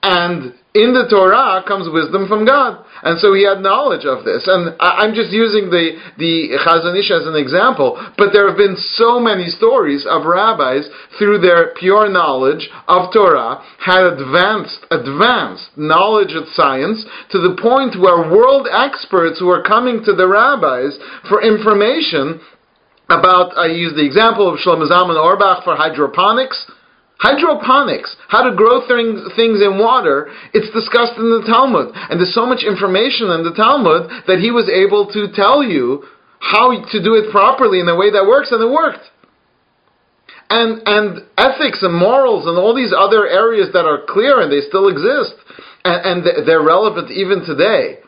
And 0.04 0.52
in 0.76 0.92
the 0.92 1.08
Torah 1.08 1.64
comes 1.64 1.88
wisdom 1.88 2.28
from 2.28 2.44
God. 2.44 2.84
And 3.06 3.16
so 3.20 3.32
he 3.32 3.48
had 3.48 3.64
knowledge 3.64 4.04
of 4.04 4.20
this. 4.20 4.44
And 4.44 4.76
I'm 4.76 5.14
just 5.16 5.32
using 5.32 5.72
the, 5.72 5.96
the 6.20 6.60
Chazon 6.60 6.92
Ish 6.92 7.08
as 7.08 7.24
an 7.24 7.40
example, 7.40 7.96
but 8.18 8.36
there 8.36 8.44
have 8.44 8.60
been 8.60 8.76
so 9.00 9.16
many 9.16 9.48
stories 9.48 10.04
of 10.04 10.28
rabbis 10.28 10.84
through 11.16 11.40
their 11.40 11.72
pure 11.80 12.10
knowledge 12.10 12.68
of 12.84 13.14
Torah 13.14 13.64
had 13.80 14.04
advanced, 14.04 14.84
advanced 14.90 15.72
knowledge 15.78 16.36
of 16.36 16.52
science 16.52 17.06
to 17.32 17.40
the 17.40 17.56
point 17.56 17.96
where 17.96 18.28
world 18.28 18.68
experts 18.68 19.40
were 19.40 19.64
coming 19.64 20.04
to 20.04 20.12
the 20.12 20.28
rabbis 20.28 21.00
for 21.32 21.40
information 21.40 22.44
about, 23.08 23.56
I 23.56 23.72
use 23.72 23.96
the 23.96 24.04
example 24.04 24.52
of 24.52 24.60
Shlomo 24.60 24.84
Zalman 24.84 25.16
Auerbach 25.16 25.64
for 25.64 25.76
hydroponics, 25.76 26.66
Hydroponics, 27.24 28.16
how 28.28 28.44
to 28.44 28.52
grow 28.54 28.84
things, 28.84 29.24
things 29.32 29.64
in 29.64 29.80
water, 29.80 30.28
it's 30.52 30.68
discussed 30.76 31.16
in 31.16 31.32
the 31.32 31.40
Talmud. 31.48 31.96
And 31.96 32.20
there's 32.20 32.36
so 32.36 32.44
much 32.44 32.60
information 32.60 33.32
in 33.32 33.48
the 33.48 33.56
Talmud 33.56 34.12
that 34.28 34.44
he 34.44 34.52
was 34.52 34.68
able 34.68 35.08
to 35.16 35.32
tell 35.32 35.64
you 35.64 36.04
how 36.44 36.76
to 36.76 36.98
do 37.00 37.16
it 37.16 37.32
properly 37.32 37.80
in 37.80 37.88
a 37.88 37.96
way 37.96 38.12
that 38.12 38.28
works, 38.28 38.52
and 38.52 38.60
it 38.60 38.68
worked. 38.68 39.08
And, 40.52 40.84
and 40.84 41.24
ethics 41.40 41.80
and 41.80 41.96
morals 41.96 42.44
and 42.44 42.60
all 42.60 42.76
these 42.76 42.92
other 42.92 43.24
areas 43.26 43.72
that 43.72 43.88
are 43.88 44.04
clear 44.04 44.44
and 44.44 44.52
they 44.52 44.60
still 44.60 44.92
exist, 44.92 45.32
and, 45.80 46.28
and 46.28 46.46
they're 46.46 46.62
relevant 46.62 47.10
even 47.10 47.40
today. 47.40 48.04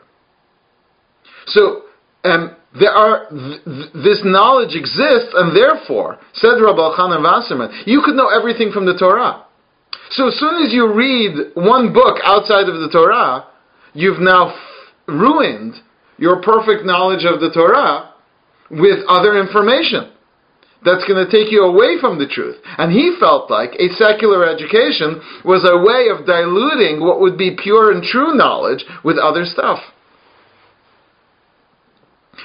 So, 1.47 1.86
um, 2.31 2.55
there 2.79 2.91
are 2.91 3.29
th- 3.29 3.93
this 3.93 4.21
knowledge 4.23 4.75
exists, 4.75 5.33
and 5.33 5.55
therefore, 5.55 6.19
said 6.33 6.61
Rabbi 6.61 6.95
Chanan 6.95 7.23
Wasserman, 7.23 7.83
you 7.85 8.01
could 8.03 8.15
know 8.15 8.29
everything 8.29 8.71
from 8.71 8.85
the 8.85 8.97
Torah. 8.97 9.45
So 10.11 10.27
as 10.27 10.39
soon 10.39 10.63
as 10.65 10.73
you 10.73 10.93
read 10.93 11.51
one 11.55 11.93
book 11.93 12.17
outside 12.23 12.69
of 12.69 12.79
the 12.79 12.89
Torah, 12.91 13.47
you've 13.93 14.19
now 14.19 14.49
f- 14.49 14.55
ruined 15.07 15.75
your 16.17 16.41
perfect 16.41 16.85
knowledge 16.85 17.25
of 17.25 17.39
the 17.39 17.51
Torah 17.53 18.13
with 18.69 18.99
other 19.07 19.39
information 19.39 20.11
that's 20.85 21.03
going 21.07 21.23
to 21.23 21.31
take 21.31 21.51
you 21.51 21.63
away 21.63 21.99
from 21.99 22.19
the 22.19 22.27
truth. 22.27 22.57
And 22.77 22.91
he 22.91 23.15
felt 23.19 23.49
like 23.49 23.71
a 23.79 23.89
secular 23.97 24.45
education 24.45 25.21
was 25.43 25.65
a 25.65 25.81
way 25.81 26.07
of 26.13 26.25
diluting 26.25 27.01
what 27.01 27.19
would 27.19 27.37
be 27.37 27.57
pure 27.61 27.91
and 27.91 28.03
true 28.03 28.35
knowledge 28.35 28.85
with 29.03 29.17
other 29.17 29.43
stuff. 29.45 29.79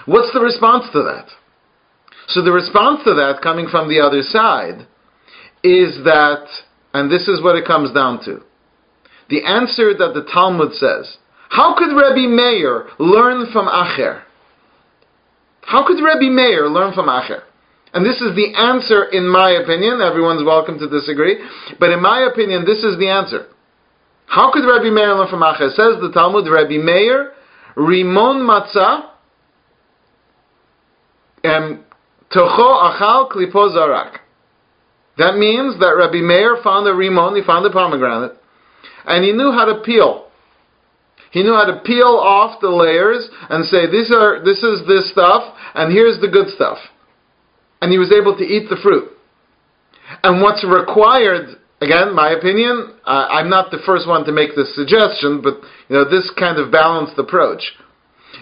What's 0.07 0.33
the 0.33 0.41
response 0.41 0.85
to 0.93 1.03
that? 1.03 1.29
So 2.29 2.43
the 2.43 2.53
response 2.53 3.01
to 3.05 3.15
that, 3.15 3.43
coming 3.43 3.69
from 3.71 3.89
the 3.89 4.01
other 4.01 4.23
side, 4.23 4.87
is 5.63 6.03
that, 6.05 6.47
and 6.95 7.11
this 7.11 7.29
is 7.29 7.43
what 7.43 7.57
it 7.57 7.67
comes 7.67 7.93
down 7.93 8.25
to. 8.25 8.43
The 9.29 9.45
answer 9.45 9.95
that 9.97 10.15
the 10.15 10.29
Talmud 10.33 10.73
says, 10.75 11.17
how 11.51 11.77
could 11.77 11.95
Rabbi 11.95 12.27
Meir 12.27 12.89
learn 12.99 13.53
from 13.53 13.67
Acher? 13.67 14.23
How 15.63 15.87
could 15.87 16.03
Rabbi 16.03 16.29
Meir 16.29 16.69
learn 16.69 16.95
from 16.95 17.07
Acher? 17.07 17.43
And 17.95 18.07
this 18.07 18.21
is 18.23 18.35
the 18.35 18.55
answer, 18.57 19.05
in 19.05 19.29
my 19.29 19.51
opinion. 19.51 20.01
Everyone's 20.01 20.45
welcome 20.45 20.79
to 20.79 20.89
disagree. 20.89 21.37
But 21.79 21.91
in 21.91 22.01
my 22.01 22.27
opinion, 22.33 22.65
this 22.65 22.83
is 22.83 22.99
the 22.99 23.09
answer. 23.09 23.49
How 24.27 24.51
could 24.51 24.65
Rabbi 24.65 24.89
Meir 24.89 25.15
learn 25.15 25.29
from 25.29 25.43
Acher? 25.43 25.69
Says 25.71 26.01
the 26.01 26.11
Talmud, 26.13 26.49
Rabbi 26.51 26.79
Meir, 26.79 27.33
Rimon 27.77 28.41
Matzah, 28.49 29.12
Tocho 31.45 32.91
achal 32.91 33.31
klipo 33.31 33.69
zarak. 33.77 34.19
That 35.19 35.37
means 35.37 35.79
that 35.81 35.95
Rabbi 35.97 36.21
Meir 36.21 36.57
found 36.65 36.87
the 36.87 36.93
rimon, 36.93 37.37
he 37.37 37.45
found 37.45 37.65
the 37.65 37.71
pomegranate, 37.71 38.33
and 39.05 39.25
he 39.25 39.33
knew 39.33 39.53
how 39.53 39.67
to 39.67 39.83
peel. 39.85 40.29
He 41.31 41.43
knew 41.43 41.55
how 41.55 41.65
to 41.65 41.81
peel 41.85 42.21
off 42.21 42.61
the 42.61 42.69
layers 42.69 43.29
and 43.49 43.65
say, 43.67 43.91
these 43.91 44.13
are, 44.15 44.45
this 44.45 44.63
is 44.63 44.87
this 44.87 45.11
stuff, 45.11 45.43
and 45.75 45.93
here's 45.93 46.21
the 46.21 46.29
good 46.29 46.49
stuff. 46.55 46.79
And 47.81 47.91
he 47.91 47.99
was 47.99 48.13
able 48.13 48.37
to 48.37 48.45
eat 48.45 48.69
the 48.69 48.77
fruit. 48.83 49.11
And 50.23 50.43
what's 50.43 50.65
required, 50.65 51.57
again, 51.81 52.15
my 52.15 52.31
opinion, 52.33 52.95
I'm 53.05 53.49
not 53.49 53.71
the 53.71 53.81
first 53.85 54.07
one 54.07 54.25
to 54.25 54.33
make 54.33 54.55
this 54.55 54.75
suggestion, 54.75 55.41
but 55.43 55.61
you 55.89 55.97
know, 55.97 56.05
this 56.05 56.31
kind 56.39 56.59
of 56.59 56.71
balanced 56.71 57.19
approach 57.19 57.63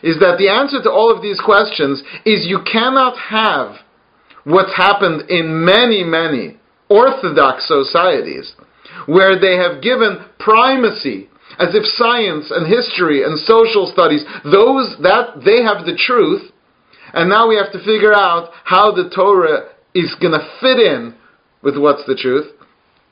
is 0.03 0.19
that 0.21 0.37
the 0.39 0.49
answer 0.49 0.83
to 0.83 0.91
all 0.91 1.15
of 1.15 1.23
these 1.23 1.41
questions 1.41 2.03
is 2.25 2.47
you 2.47 2.61
cannot 2.71 3.17
have 3.19 3.77
what's 4.45 4.75
happened 4.77 5.31
in 5.31 5.65
many, 5.65 6.03
many 6.05 6.57
Orthodox 6.89 7.69
societies 7.69 8.53
where 9.07 9.39
they 9.39 9.57
have 9.57 9.83
given 9.83 10.25
primacy 10.39 11.29
as 11.59 11.75
if 11.75 11.85
science 11.97 12.51
and 12.51 12.67
history 12.67 13.25
and 13.25 13.39
social 13.39 13.91
studies, 13.93 14.25
those 14.45 14.97
that 15.03 15.43
they 15.45 15.63
have 15.63 15.85
the 15.85 15.99
truth, 15.99 16.53
and 17.13 17.29
now 17.29 17.49
we 17.49 17.57
have 17.57 17.73
to 17.73 17.85
figure 17.85 18.15
out 18.15 18.51
how 18.65 18.93
the 18.93 19.11
Torah 19.15 19.71
is 19.95 20.15
going 20.21 20.33
to 20.33 20.49
fit 20.61 20.79
in 20.79 21.15
with 21.63 21.77
what's 21.77 22.07
the 22.07 22.15
truth. 22.15 22.47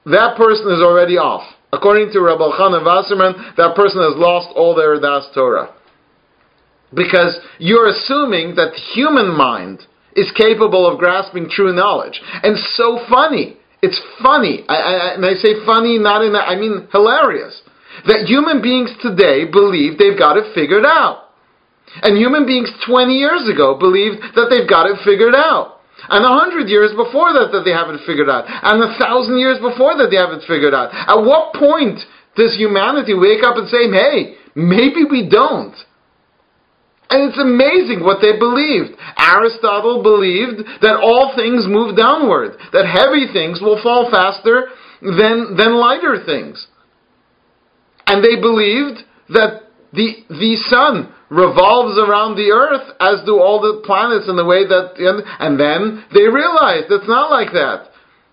That 0.06 0.36
person 0.36 0.70
is 0.72 0.80
already 0.80 1.18
off. 1.18 1.44
According 1.72 2.12
to 2.12 2.20
Rabbi 2.20 2.56
Chanan 2.56 2.84
Wasserman, 2.84 3.52
that 3.56 3.76
person 3.76 4.00
has 4.00 4.16
lost 4.16 4.48
all 4.56 4.74
their 4.74 4.98
Das 5.00 5.28
Torah. 5.34 5.74
Because 6.94 7.38
you're 7.58 7.88
assuming 7.88 8.54
that 8.56 8.72
the 8.72 8.82
human 8.94 9.36
mind 9.36 9.84
is 10.16 10.32
capable 10.32 10.88
of 10.88 10.98
grasping 10.98 11.48
true 11.50 11.72
knowledge. 11.74 12.20
And 12.42 12.56
so 12.74 12.98
funny. 13.08 13.56
It's 13.82 14.00
funny. 14.22 14.64
I, 14.68 14.74
I, 14.74 15.14
and 15.14 15.24
I 15.24 15.34
say 15.34 15.62
funny 15.64 15.98
not 15.98 16.24
in 16.24 16.32
that, 16.32 16.48
I 16.48 16.56
mean 16.56 16.88
hilarious. 16.90 17.60
That 18.06 18.26
human 18.26 18.62
beings 18.62 18.90
today 19.02 19.44
believe 19.44 19.98
they've 19.98 20.18
got 20.18 20.36
it 20.36 20.54
figured 20.54 20.84
out. 20.84 21.30
And 22.02 22.18
human 22.18 22.46
beings 22.46 22.70
20 22.86 23.14
years 23.14 23.48
ago 23.48 23.78
believed 23.78 24.20
that 24.34 24.50
they've 24.50 24.68
got 24.68 24.90
it 24.90 24.98
figured 25.04 25.34
out. 25.34 25.80
And 26.08 26.24
a 26.24 26.30
hundred 26.30 26.68
years 26.68 26.94
before 26.94 27.32
that, 27.34 27.50
that 27.50 27.66
they 27.66 27.74
haven't 27.74 28.06
figured 28.06 28.30
out. 28.30 28.46
And 28.46 28.82
a 28.82 28.94
thousand 28.98 29.38
years 29.38 29.58
before 29.58 29.98
that, 29.98 30.10
they 30.10 30.20
haven't 30.20 30.46
figured 30.46 30.74
out. 30.74 30.94
At 30.94 31.26
what 31.26 31.54
point 31.54 31.98
does 32.38 32.54
humanity 32.54 33.14
wake 33.18 33.42
up 33.42 33.58
and 33.58 33.66
say, 33.66 33.90
hey, 33.90 34.38
Maybe 34.58 35.04
we 35.08 35.28
don't. 35.30 35.76
And 37.10 37.30
it's 37.30 37.40
amazing 37.40 38.04
what 38.04 38.20
they 38.20 38.38
believed. 38.38 38.92
Aristotle 39.16 40.02
believed 40.02 40.60
that 40.82 41.00
all 41.00 41.32
things 41.34 41.64
move 41.66 41.96
downward, 41.96 42.58
that 42.72 42.84
heavy 42.84 43.32
things 43.32 43.60
will 43.62 43.80
fall 43.82 44.10
faster 44.10 44.68
than, 45.00 45.56
than 45.56 45.80
lighter 45.80 46.20
things. 46.24 46.66
And 48.06 48.22
they 48.22 48.36
believed 48.40 49.08
that 49.30 49.68
the, 49.92 50.24
the 50.28 50.56
sun 50.68 51.14
revolves 51.30 51.96
around 51.96 52.36
the 52.36 52.52
earth 52.52 52.92
as 53.00 53.24
do 53.24 53.40
all 53.40 53.60
the 53.60 53.80
planets 53.84 54.28
in 54.28 54.36
the 54.36 54.44
way 54.44 54.68
that, 54.68 54.96
and 54.96 55.60
then 55.60 56.04
they 56.12 56.28
realized 56.28 56.92
it's 56.92 57.08
not 57.08 57.30
like 57.30 57.52
that. 57.52 57.88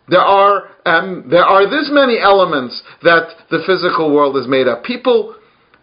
There 0.08 0.22
are, 0.22 0.70
um, 0.86 1.28
there 1.30 1.44
are 1.44 1.66
this 1.70 1.90
many 1.92 2.20
elements 2.20 2.84
that 3.04 3.36
the 3.50 3.64
physical 3.66 4.14
world 4.14 4.38
is 4.38 4.48
made 4.48 4.68
up. 4.68 4.84
People 4.84 5.36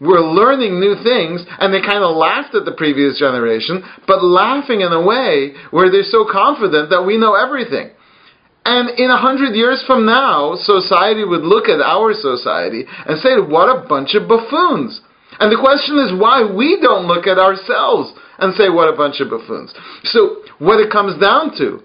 were 0.02 0.20
learning 0.20 0.82
new 0.82 0.98
things 0.98 1.46
and 1.62 1.72
they 1.72 1.80
kind 1.80 2.02
of 2.02 2.18
laughed 2.18 2.54
at 2.54 2.66
the 2.66 2.74
previous 2.74 3.18
generation, 3.18 3.82
but 4.06 4.22
laughing 4.22 4.82
in 4.82 4.90
a 4.90 5.00
way 5.00 5.54
where 5.70 5.90
they're 5.90 6.10
so 6.10 6.26
confident 6.26 6.90
that 6.90 7.06
we 7.06 7.16
know 7.16 7.38
everything. 7.38 7.94
And 8.64 8.98
in 8.98 9.10
a 9.10 9.16
hundred 9.16 9.54
years 9.54 9.82
from 9.86 10.06
now, 10.06 10.54
society 10.58 11.24
would 11.24 11.42
look 11.42 11.68
at 11.68 11.80
our 11.80 12.12
society 12.14 12.84
and 13.06 13.18
say, 13.18 13.38
what 13.38 13.70
a 13.70 13.86
bunch 13.88 14.14
of 14.14 14.28
buffoons. 14.28 15.00
And 15.38 15.50
the 15.50 15.62
question 15.62 15.98
is 15.98 16.18
why 16.18 16.44
we 16.44 16.78
don't 16.82 17.06
look 17.06 17.26
at 17.26 17.38
ourselves 17.38 18.12
and 18.38 18.54
say, 18.54 18.68
what 18.70 18.92
a 18.92 18.96
bunch 18.96 19.20
of 19.20 19.30
buffoons. 19.30 19.74
So, 20.04 20.42
what 20.58 20.78
it 20.78 20.92
comes 20.92 21.20
down 21.20 21.56
to 21.58 21.82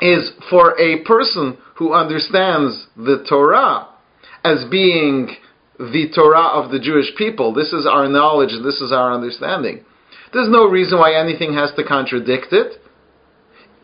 is 0.00 0.32
for 0.48 0.78
a 0.80 1.04
person 1.04 1.58
who 1.76 1.92
understands 1.92 2.86
the 2.96 3.24
Torah 3.28 3.88
as 4.44 4.64
being 4.70 5.36
the 5.80 6.12
Torah 6.14 6.60
of 6.60 6.70
the 6.70 6.78
Jewish 6.78 7.16
people, 7.16 7.54
this 7.54 7.72
is 7.72 7.86
our 7.90 8.06
knowledge, 8.06 8.50
this 8.62 8.80
is 8.82 8.92
our 8.92 9.12
understanding. 9.12 9.80
There's 10.32 10.50
no 10.50 10.68
reason 10.68 10.98
why 10.98 11.14
anything 11.14 11.54
has 11.54 11.72
to 11.76 11.84
contradict 11.84 12.52
it. 12.52 12.76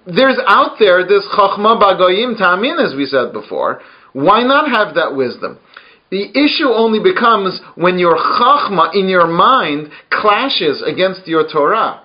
There's 0.07 0.39
out 0.47 0.77
there 0.79 1.09
this 1.09 1.27
Chachma 1.37 1.81
Bagoyim 1.81 2.39
Tamin, 2.39 2.85
as 2.85 2.95
we 2.95 3.07
said 3.07 3.33
before. 3.33 3.81
Why 4.13 4.43
not 4.43 4.69
have 4.69 4.95
that 4.95 5.17
wisdom? 5.17 5.59
The 6.11 6.31
issue 6.31 6.69
only 6.69 7.01
becomes 7.01 7.61
when 7.75 7.99
your 7.99 8.17
chachma 8.17 8.95
in 8.95 9.09
your 9.09 9.27
mind 9.27 9.89
clashes 10.11 10.83
against 10.87 11.27
your 11.27 11.51
Torah. 11.51 12.03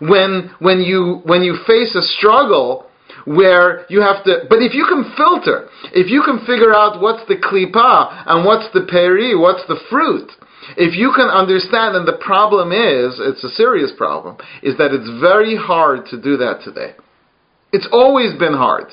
When, 0.00 0.50
when, 0.58 0.80
you, 0.80 1.22
when 1.24 1.42
you 1.42 1.56
face 1.66 1.94
a 1.94 2.02
struggle 2.02 2.86
where 3.24 3.86
you 3.88 4.00
have 4.00 4.24
to, 4.24 4.44
but 4.48 4.60
if 4.60 4.74
you 4.74 4.86
can 4.88 5.12
filter, 5.16 5.68
if 5.92 6.10
you 6.10 6.22
can 6.22 6.40
figure 6.46 6.74
out 6.74 7.00
what's 7.00 7.26
the 7.28 7.36
klipa 7.36 8.24
and 8.26 8.44
what's 8.44 8.72
the 8.72 8.86
peri, 8.88 9.36
what's 9.36 9.66
the 9.66 9.80
fruit, 9.90 10.30
if 10.76 10.96
you 10.96 11.12
can 11.14 11.28
understand, 11.28 11.96
and 11.96 12.08
the 12.08 12.20
problem 12.24 12.72
is, 12.72 13.20
it's 13.20 13.44
a 13.44 13.54
serious 13.54 13.92
problem, 13.96 14.36
is 14.62 14.76
that 14.78 14.92
it's 14.92 15.20
very 15.20 15.56
hard 15.56 16.06
to 16.06 16.20
do 16.20 16.36
that 16.38 16.60
today. 16.64 16.94
It's 17.72 17.88
always 17.92 18.38
been 18.38 18.54
hard. 18.54 18.86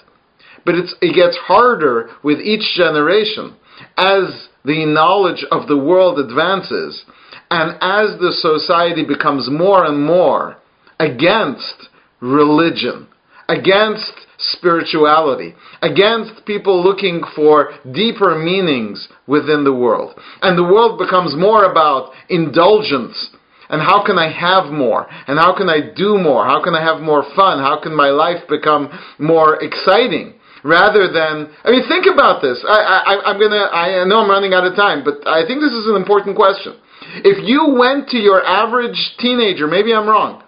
But 0.66 0.76
it 0.76 1.16
gets 1.16 1.38
harder 1.38 2.10
with 2.24 2.40
each 2.40 2.76
generation 2.76 3.56
as 3.98 4.48
the 4.64 4.86
knowledge 4.86 5.46
of 5.52 5.68
the 5.68 5.78
world 5.78 6.20
advances 6.20 7.04
and 7.50 7.72
as 7.82 8.20
the 8.20 8.32
society 8.32 9.04
becomes 9.04 9.50
more 9.50 9.86
and 9.86 10.06
more 10.06 10.58
against 11.00 11.90
religion, 12.20 13.08
against 13.50 14.14
spirituality, 14.42 15.54
against 15.82 16.46
people 16.46 16.84
looking 16.84 17.22
for 17.36 17.72
deeper 17.94 18.38
meanings 18.38 19.08
within 19.28 19.64
the 19.64 19.74
world. 19.74 20.20
And 20.42 20.58
the 20.58 20.64
world 20.64 21.00
becomes 21.00 21.36
more 21.36 21.66
about 21.66 22.14
indulgence 22.30 23.30
and 23.70 23.82
how 23.82 24.04
can 24.06 24.20
I 24.20 24.28
have 24.28 24.70
more? 24.70 25.08
And 25.28 25.40
how 25.40 25.56
can 25.56 25.70
I 25.70 25.80
do 25.96 26.18
more? 26.18 26.44
How 26.44 26.62
can 26.62 26.76
I 26.76 26.84
have 26.84 27.00
more 27.00 27.24
fun? 27.38 27.60
How 27.60 27.80
can 27.82 27.96
my 27.96 28.10
life 28.10 28.44
become 28.48 28.92
more 29.18 29.64
exciting? 29.64 30.36
rather 30.64 31.12
than 31.12 31.50
I 31.64 31.72
mean 31.72 31.88
think 31.88 32.06
about 32.06 32.42
this. 32.42 32.64
I, 32.68 33.18
I, 33.18 33.32
I'm 33.32 33.40
gonna 33.40 33.66
I 33.74 34.06
know 34.06 34.22
I'm 34.22 34.30
running 34.30 34.54
out 34.54 34.66
of 34.66 34.76
time, 34.76 35.04
but 35.04 35.28
I 35.28 35.46
think 35.46 35.62
this 35.62 35.74
is 35.74 35.88
an 35.88 35.96
important 35.96 36.36
question. 36.36 36.78
If 37.26 37.42
you 37.48 37.76
went 37.78 38.10
to 38.10 38.18
your 38.18 38.46
average 38.46 39.16
teenager, 39.18 39.68
maybe 39.68 39.94
I'm 39.94 40.08
wrong, 40.08 40.44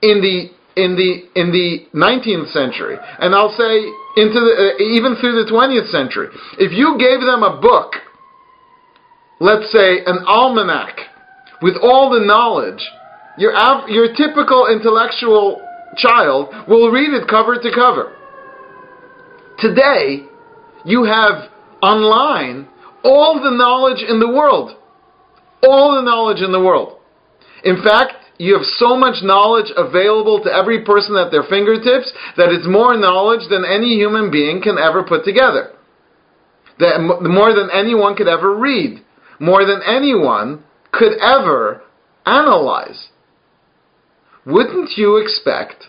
in 0.00 0.20
the 0.22 0.50
in 0.76 0.96
the 0.96 1.28
in 1.38 1.52
the 1.52 1.86
19th 1.94 2.52
century, 2.52 2.96
and 3.18 3.34
I'll 3.34 3.54
say 3.56 3.74
into 4.16 4.40
the, 4.40 4.74
uh, 4.78 4.82
even 4.82 5.16
through 5.16 5.44
the 5.44 5.50
20th 5.50 5.90
century, 5.90 6.28
if 6.58 6.72
you 6.72 6.96
gave 6.98 7.20
them 7.20 7.42
a 7.42 7.60
book, 7.60 7.94
let's 9.40 9.70
say 9.72 10.04
an 10.06 10.24
almanac, 10.26 10.98
with 11.62 11.74
all 11.80 12.10
the 12.10 12.24
knowledge, 12.24 12.82
your 13.38 13.52
your 13.88 14.14
typical 14.14 14.66
intellectual 14.66 15.62
child 15.96 16.52
will 16.68 16.90
read 16.90 17.14
it 17.14 17.28
cover 17.28 17.56
to 17.56 17.70
cover. 17.74 18.16
Today, 19.58 20.26
you 20.84 21.04
have 21.04 21.50
online 21.82 22.68
all 23.04 23.40
the 23.42 23.50
knowledge 23.50 24.02
in 24.02 24.18
the 24.18 24.28
world. 24.28 24.76
All 25.62 25.94
the 25.94 26.02
knowledge 26.02 26.42
in 26.42 26.52
the 26.52 26.60
world. 26.60 26.98
In 27.62 27.82
fact, 27.82 28.23
you 28.38 28.54
have 28.54 28.66
so 28.78 28.96
much 28.96 29.22
knowledge 29.22 29.72
available 29.76 30.42
to 30.42 30.52
every 30.52 30.84
person 30.84 31.16
at 31.16 31.30
their 31.30 31.44
fingertips 31.44 32.12
that 32.36 32.50
it's 32.50 32.66
more 32.66 32.96
knowledge 32.96 33.48
than 33.48 33.64
any 33.64 33.94
human 33.94 34.30
being 34.30 34.60
can 34.62 34.76
ever 34.78 35.02
put 35.02 35.24
together. 35.24 35.72
That 36.78 37.00
more 37.00 37.54
than 37.54 37.70
anyone 37.72 38.16
could 38.16 38.28
ever 38.28 38.56
read. 38.56 39.04
More 39.38 39.64
than 39.64 39.80
anyone 39.86 40.64
could 40.92 41.12
ever 41.20 41.82
analyze. 42.26 43.08
Wouldn't 44.44 44.90
you 44.96 45.16
expect 45.16 45.84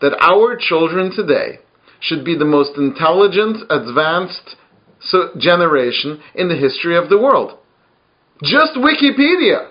that 0.00 0.16
our 0.20 0.56
children 0.56 1.10
today 1.14 1.58
should 2.00 2.24
be 2.24 2.36
the 2.36 2.44
most 2.44 2.76
intelligent, 2.76 3.58
advanced 3.68 4.56
generation 5.38 6.20
in 6.34 6.48
the 6.48 6.56
history 6.56 6.96
of 6.96 7.08
the 7.08 7.18
world. 7.18 7.58
Just 8.42 8.72
Wikipedia. 8.76 9.69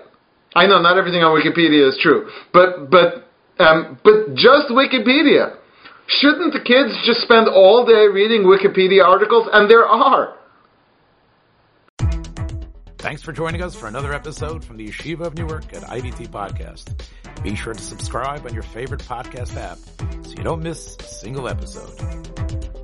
I 0.54 0.66
know 0.66 0.80
not 0.80 0.98
everything 0.98 1.22
on 1.22 1.38
Wikipedia 1.38 1.88
is 1.88 1.98
true, 2.02 2.28
but 2.52 2.90
but 2.90 3.28
um, 3.58 3.98
but 4.02 4.34
just 4.34 4.68
Wikipedia. 4.70 5.56
Shouldn't 6.06 6.52
the 6.52 6.60
kids 6.60 6.90
just 7.06 7.20
spend 7.20 7.46
all 7.46 7.86
day 7.86 8.08
reading 8.08 8.42
Wikipedia 8.42 9.04
articles? 9.04 9.48
And 9.52 9.70
there 9.70 9.86
are. 9.86 10.34
Thanks 12.98 13.22
for 13.22 13.32
joining 13.32 13.62
us 13.62 13.74
for 13.74 13.86
another 13.86 14.12
episode 14.12 14.64
from 14.64 14.76
the 14.76 14.88
Yeshiva 14.88 15.20
of 15.20 15.34
Nehardea 15.34 15.82
at 15.82 15.88
IDT 15.88 16.28
Podcast. 16.28 17.00
Be 17.42 17.54
sure 17.54 17.72
to 17.72 17.80
subscribe 17.80 18.44
on 18.44 18.52
your 18.52 18.62
favorite 18.62 19.00
podcast 19.00 19.56
app 19.56 19.78
so 20.26 20.34
you 20.36 20.42
don't 20.42 20.62
miss 20.62 20.96
a 20.98 21.04
single 21.04 21.48
episode. 21.48 22.79